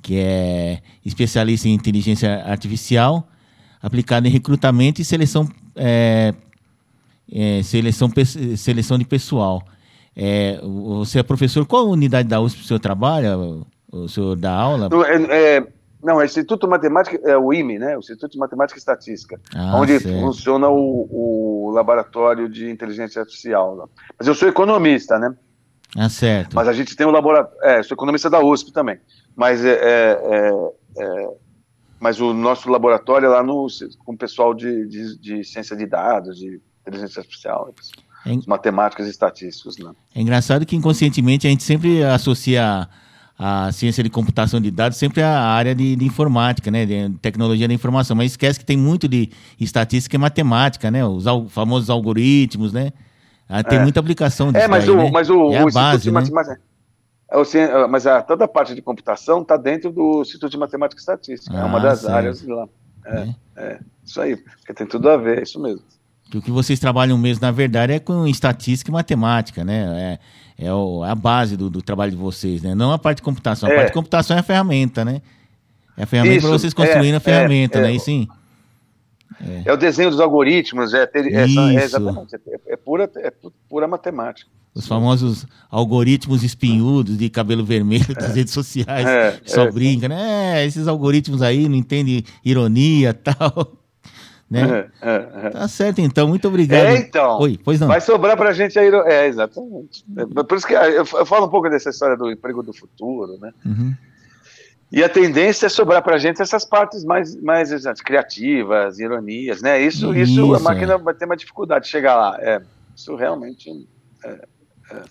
que 0.01 0.19
é 0.19 0.79
especialista 1.05 1.67
em 1.67 1.73
inteligência 1.73 2.43
artificial 2.45 3.27
aplicada 3.81 4.27
em 4.27 4.31
recrutamento 4.31 5.01
e 5.01 5.05
seleção, 5.05 5.47
é, 5.75 6.33
é, 7.31 7.61
seleção, 7.63 8.09
seleção 8.57 8.97
de 8.97 9.05
pessoal. 9.05 9.63
É, 10.15 10.59
você 10.61 11.19
é 11.19 11.23
professor, 11.23 11.65
qual 11.65 11.87
unidade 11.87 12.27
da 12.27 12.39
USP 12.41 12.61
o 12.61 12.65
senhor 12.65 12.79
trabalha? 12.79 13.37
O 13.91 14.07
senhor 14.07 14.35
dá 14.35 14.51
aula? 14.51 14.89
É, 15.05 15.57
é, 15.57 15.67
Não, 16.03 16.19
é 16.19 16.25
Instituto 16.25 16.67
Matemática, 16.67 17.19
é 17.23 17.37
o 17.37 17.53
IME, 17.53 17.77
né? 17.77 17.95
O 17.95 17.99
Instituto 17.99 18.31
de 18.31 18.37
Matemática 18.37 18.77
e 18.77 18.79
Estatística, 18.79 19.39
ah, 19.55 19.77
onde 19.77 19.99
certo. 19.99 20.19
funciona 20.19 20.67
o, 20.69 21.07
o, 21.67 21.71
laboratório 21.71 22.49
de 22.49 22.69
inteligência 22.69 23.21
artificial. 23.21 23.75
Lá. 23.75 23.85
Mas 24.17 24.27
eu 24.27 24.33
sou 24.33 24.47
economista, 24.47 25.19
né? 25.19 25.35
Ah, 25.95 26.09
certo. 26.09 26.55
Mas 26.55 26.67
a 26.67 26.73
gente 26.73 26.95
tem 26.95 27.05
o 27.05 27.09
um 27.09 27.13
laboratório. 27.13 27.57
É, 27.63 27.83
sou 27.83 27.95
economista 27.95 28.29
da 28.29 28.39
USP 28.39 28.73
também. 28.73 28.99
Mas 29.37 29.63
é, 29.63 29.69
é, 29.69 30.19
é, 30.23 31.03
é 31.03 31.29
mas 31.99 32.19
o 32.19 32.33
nosso 32.33 32.69
laboratório 32.69 33.27
é 33.27 33.29
lá 33.29 33.43
no, 33.43 33.67
com 34.03 34.13
o 34.13 34.17
pessoal 34.17 34.53
de, 34.53 34.87
de, 34.87 35.19
de 35.19 35.43
ciência 35.43 35.75
de 35.75 35.85
dados, 35.85 36.37
de 36.37 36.59
inteligência 36.81 37.19
artificial, 37.21 37.73
é, 38.25 38.31
matemáticas 38.45 39.07
e 39.07 39.09
estatísticos. 39.09 39.77
Né? 39.77 39.91
É 40.13 40.21
engraçado 40.21 40.65
que 40.65 40.75
inconscientemente 40.75 41.47
a 41.47 41.49
gente 41.49 41.63
sempre 41.63 42.03
associa 42.03 42.87
a 43.39 43.71
ciência 43.71 44.03
de 44.03 44.09
computação 44.09 44.59
de 44.59 44.71
dados 44.71 44.97
sempre 44.97 45.21
a 45.21 45.39
área 45.39 45.75
de, 45.75 45.95
de, 45.95 46.05
informática, 46.05 46.71
né, 46.71 46.85
de 46.87 47.09
tecnologia 47.21 47.67
da 47.67 47.73
informação, 47.73 48.15
mas 48.15 48.31
esquece 48.31 48.57
que 48.59 48.65
tem 48.65 48.75
muito 48.75 49.07
de 49.07 49.29
estatística 49.59 50.15
e 50.15 50.19
matemática, 50.19 50.89
né, 50.89 51.05
os 51.05 51.27
al 51.27 51.47
famosos 51.47 51.87
algoritmos, 51.91 52.73
né, 52.73 52.91
ah, 53.47 53.63
tem 53.63 53.77
é. 53.77 53.81
muita 53.83 53.99
aplicação 53.99 54.51
disso 54.51 54.65
É, 54.65 54.67
mas, 54.67 54.85
daí, 54.85 54.95
o, 54.95 54.97
né? 54.97 55.11
mas 55.11 55.29
o, 55.29 55.53
é 55.53 55.63
o 55.63 55.67
a 55.67 55.71
base, 55.71 56.11
né? 56.11 56.23
É, 57.29 57.87
mas 57.87 58.07
a, 58.07 58.21
toda 58.21 58.45
a 58.45 58.47
parte 58.47 58.73
de 58.73 58.81
computação 58.81 59.41
está 59.41 59.57
dentro 59.57 59.91
do 59.91 60.21
Instituto 60.21 60.49
de 60.49 60.57
Matemática 60.57 60.99
e 60.99 61.01
Estatística, 61.01 61.57
ah, 61.57 61.61
é 61.61 61.65
uma 61.65 61.79
ah, 61.79 61.81
das 61.81 61.99
certo. 61.99 62.13
áreas 62.13 62.47
lá. 62.47 62.67
É, 63.05 63.19
é, 63.19 63.35
é, 63.57 63.79
isso 64.03 64.21
aí, 64.21 64.37
porque 64.37 64.73
tem 64.73 64.87
tudo 64.87 65.09
a 65.09 65.17
ver, 65.17 65.39
é 65.39 65.43
isso 65.43 65.59
mesmo. 65.59 65.81
Que 66.29 66.37
o 66.37 66.41
que 66.41 66.51
vocês 66.51 66.79
trabalham 66.79 67.17
mesmo, 67.17 67.41
na 67.41 67.51
verdade, 67.51 67.93
é 67.93 67.99
com 67.99 68.27
estatística 68.27 68.91
e 68.91 68.93
matemática, 68.93 69.63
né? 69.63 70.19
É, 70.57 70.65
é 70.67 70.73
o, 70.73 71.03
a 71.03 71.15
base 71.15 71.55
do, 71.55 71.69
do, 71.69 71.81
trabalho 71.81 72.11
de 72.11 72.17
vocês, 72.17 72.61
né? 72.61 72.75
Não 72.75 72.91
a 72.91 72.97
parte 72.97 73.17
de 73.17 73.23
computação. 73.23 73.69
A 73.69 73.71
é. 73.71 73.75
parte 73.75 73.87
de 73.87 73.93
computação 73.93 74.35
é 74.35 74.39
a 74.39 74.43
ferramenta, 74.43 75.05
né? 75.05 75.21
É 75.95 76.03
a 76.03 76.05
ferramenta 76.05 76.41
para 76.41 76.49
vocês 76.49 76.73
construírem 76.73 77.13
a 77.13 77.17
é, 77.17 77.19
ferramenta, 77.19 77.79
é, 77.79 77.81
né? 77.83 77.91
E 77.93 77.99
sim. 77.99 78.27
É. 79.65 79.71
o 79.71 79.77
desenho 79.77 80.09
dos 80.09 80.19
algoritmos, 80.19 80.93
é, 80.93 81.05
ter, 81.05 81.31
é, 81.31 81.41
é 81.41 81.83
exatamente, 81.83 82.35
é, 82.67 82.75
pura, 82.75 83.09
é 83.17 83.31
pura 83.69 83.87
matemática. 83.87 84.49
Os 84.73 84.87
famosos 84.87 85.45
algoritmos 85.71 86.43
espinhudos 86.43 87.17
de 87.17 87.29
cabelo 87.29 87.65
vermelho 87.65 88.13
das 88.13 88.35
redes 88.35 88.53
sociais. 88.53 89.07
É, 89.07 89.39
só 89.45 89.63
é. 89.63 89.71
brinca, 89.71 90.07
né? 90.07 90.63
esses 90.65 90.87
algoritmos 90.87 91.41
aí 91.41 91.67
não 91.67 91.75
entendem 91.75 92.23
ironia 92.43 93.13
tal. 93.15 93.73
Né? 94.49 94.89
É, 95.01 95.09
é, 95.09 95.47
é. 95.47 95.49
Tá 95.49 95.67
certo, 95.67 95.99
então. 95.99 96.27
Muito 96.27 96.47
obrigado. 96.47 96.85
É, 96.85 96.97
então. 96.99 97.39
Oi, 97.39 97.59
pois 97.61 97.79
não. 97.79 97.87
Vai 97.87 97.99
sobrar 97.99 98.37
para 98.37 98.49
a 98.49 98.53
gente 98.53 98.79
aí. 98.79 98.89
É, 99.05 99.27
exatamente. 99.27 100.05
É, 100.15 100.43
por 100.43 100.57
isso 100.57 100.65
que 100.65 100.73
eu, 100.73 101.05
falo 101.25 101.47
um 101.47 101.49
pouco 101.49 101.69
dessa 101.69 101.89
história 101.89 102.15
do 102.15 102.31
emprego 102.31 102.63
do 102.63 102.71
futuro, 102.71 103.37
né? 103.39 103.51
Uhum. 103.65 103.93
E 104.91 105.03
a 105.03 105.09
tendência 105.09 105.65
é 105.65 105.69
sobrar 105.69 106.01
para 106.01 106.15
a 106.15 106.17
gente 106.17 106.41
essas 106.41 106.63
partes 106.63 107.03
mais, 107.03 107.35
mais 107.41 107.71
criativas, 108.01 108.99
ironias, 108.99 109.61
né? 109.61 109.81
Isso, 109.81 110.15
isso, 110.15 110.33
isso 110.33 110.55
a 110.55 110.59
máquina 110.59 110.93
é. 110.93 110.97
vai 110.97 111.13
ter 111.13 111.25
uma 111.25 111.35
dificuldade 111.35 111.85
de 111.85 111.91
chegar 111.91 112.15
lá. 112.15 112.37
É, 112.39 112.61
isso 112.95 113.15
realmente. 113.15 113.87
É, 114.23 114.47
é. 114.91 115.03